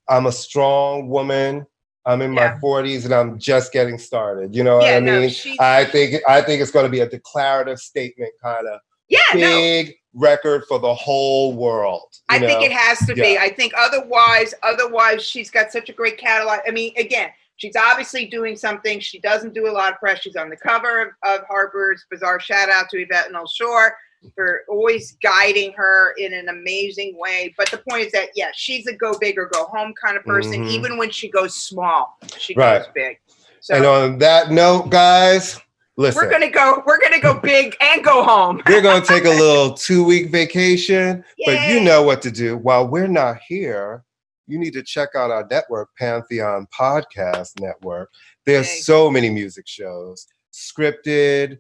"I'm 0.10 0.26
a 0.26 0.32
strong 0.32 1.10
woman. 1.10 1.66
I'm 2.05 2.22
in 2.22 2.34
Yeah. 2.34 2.53
my 2.53 2.60
40s 2.60 3.05
and 3.05 3.14
I'm 3.14 3.38
just 3.39 3.72
getting 3.74 3.97
started." 3.97 4.55
You 4.55 4.64
know 4.64 4.82
Yeah, 4.82 4.93
what 4.93 4.97
I 4.97 4.99
no, 4.99 5.20
mean? 5.22 5.30
she- 5.30 5.58
I 5.60 5.86
think 5.86 6.22
I 6.28 6.41
think 6.41 6.62
it's 6.62 6.72
going 6.72 6.86
to 6.86 6.91
be 6.91 7.01
a 7.01 7.10
declarative 7.10 7.80
statement, 7.80 8.32
kind 8.41 8.68
of 8.68 8.80
Yeah, 9.10 9.20
no. 9.36 9.39
big 9.51 9.95
record 10.14 10.64
for 10.68 10.80
the 10.80 10.93
whole 10.93 11.53
world. 11.53 12.08
you 12.32 12.38
I 12.38 12.39
think 12.39 12.64
it 12.64 12.72
has 12.72 12.99
to 13.08 13.14
be. 13.14 13.38
I 13.38 13.49
think 13.49 13.74
otherwise, 13.78 14.53
otherwise 14.64 15.24
she's 15.24 15.51
got 15.51 15.72
such 15.72 15.89
a 15.89 15.93
great 15.93 16.18
catalog. 16.18 16.60
I 16.68 16.72
mean, 16.72 16.93
again, 16.97 17.30
she's 17.58 17.76
obviously 17.76 18.26
doing 18.26 18.55
something. 18.55 18.99
She 18.99 19.20
doesn't 19.20 19.53
do 19.53 19.68
a 19.70 19.72
lot 19.72 19.93
of 19.93 19.99
press. 19.99 20.22
She's 20.22 20.36
on 20.36 20.49
the 20.49 20.58
cover 20.58 21.01
of, 21.24 21.39
of 21.41 21.45
Harper's 21.47 22.05
Bazaar. 22.10 22.39
Shout 22.39 22.70
out 22.70 22.89
to 22.89 22.97
Yvette 22.99 23.32
Noel-Schure. 23.32 23.95
For 24.36 24.61
always 24.70 25.18
guiding 25.24 25.74
her 25.74 26.13
in 26.18 26.34
an 26.34 26.49
amazing 26.49 27.18
way. 27.18 27.53
But 27.57 27.70
the 27.72 27.78
point 27.89 28.05
is 28.07 28.11
that 28.13 28.30
yeah, 28.36 28.49
she's 28.53 28.88
a 28.88 28.93
go 28.93 29.18
big 29.20 29.38
or 29.38 29.47
go 29.47 29.65
home 29.65 29.93
kind 30.01 30.18
of 30.18 30.24
person. 30.26 30.65
Mhm. 30.65 30.70
Even 30.70 30.97
when 30.97 31.09
she 31.11 31.30
goes 31.30 31.55
small, 31.55 32.18
she 32.38 32.53
Right. 32.55 32.80
goes 32.80 32.88
big. 32.93 33.20
So 33.61 33.76
and 33.76 33.86
on 33.86 34.18
that 34.20 34.51
note, 34.51 34.89
guys, 34.89 35.59
listen. 35.97 36.24
we're 36.24 36.30
gonna 36.32 36.49
go. 36.49 36.84
We're 36.86 36.99
gonna 36.99 37.20
go 37.20 37.34
big 37.39 37.76
and 37.82 38.03
go 38.03 38.24
home. 38.24 38.61
We're 38.68 38.82
going 38.82 39.01
to 39.01 39.07
take 39.07 39.26
a 39.26 39.30
little 39.41 39.74
two 39.74 40.03
week 40.03 40.30
vacation, 40.30 41.24
but 41.45 41.68
you 41.70 41.80
know 41.82 42.03
what 42.03 42.22
to 42.24 42.32
do. 42.32 42.57
While 42.57 42.88
we're 42.88 43.07
not 43.07 43.38
here, 43.47 44.03
you 44.47 44.57
need 44.57 44.72
to 44.74 44.84
check 44.84 45.09
out 45.15 45.32
our 45.32 45.45
network, 45.51 45.89
Pantheon 45.97 46.68
Podcast 46.78 47.59
Network. 47.59 48.09
There's 48.45 48.68
Yay. 48.68 48.80
so 48.82 49.11
many 49.11 49.30
music 49.30 49.68
shows, 49.68 50.26
scripted, 50.53 51.57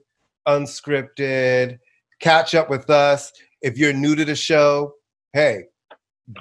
unscripted. 0.47 1.79
Catch 2.19 2.55
up 2.55 2.69
with 2.69 2.89
us. 2.89 3.31
If 3.61 3.77
you're 3.77 3.93
new 3.93 4.15
to 4.15 4.25
the 4.25 4.35
show, 4.35 4.93
hey, 5.33 5.65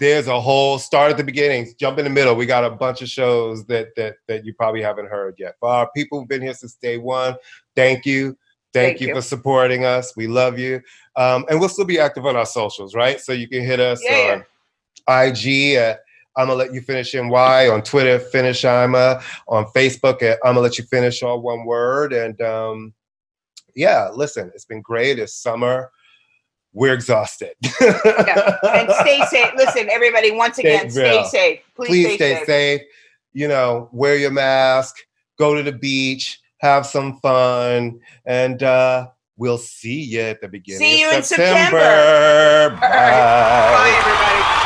there's 0.00 0.26
a 0.26 0.40
whole 0.40 0.78
start 0.78 1.12
at 1.12 1.16
the 1.16 1.24
beginning, 1.24 1.72
jump 1.78 1.98
in 1.98 2.04
the 2.04 2.10
middle. 2.10 2.34
We 2.34 2.46
got 2.46 2.64
a 2.64 2.70
bunch 2.70 3.02
of 3.02 3.08
shows 3.08 3.64
that 3.66 3.88
that 3.96 4.16
that 4.26 4.44
you 4.44 4.52
probably 4.54 4.82
haven't 4.82 5.08
heard 5.08 5.36
yet. 5.38 5.54
For 5.60 5.68
our 5.68 5.88
people 5.94 6.18
who've 6.18 6.28
been 6.28 6.42
here 6.42 6.54
since 6.54 6.74
day 6.74 6.98
one, 6.98 7.36
thank 7.74 8.04
you. 8.04 8.36
Thank, 8.72 8.98
Thank 8.98 9.00
you, 9.00 9.08
you. 9.08 9.14
for 9.14 9.22
supporting 9.22 9.86
us. 9.86 10.14
We 10.16 10.26
love 10.26 10.58
you. 10.58 10.82
Um, 11.14 11.46
and 11.48 11.58
we'll 11.58 11.70
still 11.70 11.86
be 11.86 11.98
active 11.98 12.26
on 12.26 12.36
our 12.36 12.44
socials, 12.44 12.94
right? 12.94 13.18
So 13.20 13.32
you 13.32 13.48
can 13.48 13.64
hit 13.64 13.80
us 13.80 14.02
Yeah, 14.04 14.42
on 15.08 15.24
IG 15.24 15.76
at 15.76 16.00
I'm 16.36 16.48
gonna 16.48 16.58
let 16.58 16.74
you 16.74 16.82
finish 16.82 17.14
NY, 17.14 17.68
on 17.68 17.82
Twitter, 17.82 18.18
finish 18.18 18.64
Ima, 18.64 19.22
on 19.48 19.64
Facebook 19.66 20.22
at 20.22 20.38
I'm 20.44 20.54
gonna 20.54 20.60
let 20.60 20.76
you 20.76 20.84
finish 20.84 21.22
all 21.22 21.40
one 21.40 21.64
word. 21.64 22.12
And 22.12 22.38
um, 22.42 22.92
yeah, 23.76 24.08
listen, 24.12 24.50
it's 24.54 24.64
been 24.64 24.80
great. 24.82 25.18
It's 25.20 25.34
summer. 25.34 25.90
We're 26.72 26.92
exhausted. 26.94 27.52
Yeah. 27.80 28.56
And 28.64 28.90
stay 29.00 29.20
safe. 29.30 29.52
Listen, 29.56 29.88
everybody. 29.90 30.32
Once 30.32 30.56
Stay 30.56 30.74
again, 30.76 30.90
stay 30.90 31.10
real. 31.10 31.24
safe. 31.24 31.60
Please, 31.74 31.88
Please 31.88 32.04
stay, 32.06 32.16
stay 32.16 32.34
safe. 32.34 32.46
safe. 32.46 32.80
You 33.32 33.48
know, 33.48 33.88
wear 33.92 34.16
your 34.16 34.30
mask, 34.30 34.96
go 35.38 35.54
to 35.54 35.62
the 35.62 35.72
beach, 35.72 36.40
have 36.58 36.84
some 36.86 37.18
fun, 37.20 38.00
and 38.24 38.62
uh, 38.62 39.08
we'll 39.36 39.58
see 39.58 40.02
you 40.02 40.20
at 40.20 40.40
the 40.40 40.48
beginning. 40.48 40.80
See 40.80 41.04
of 41.04 41.10
you 41.12 41.16
in 41.18 41.22
September. 41.22 41.78
September. 41.78 41.78
All 41.78 42.70
right. 42.70 42.80
Bye. 42.80 42.90
Bye, 42.90 43.94
everybody. 43.98 44.65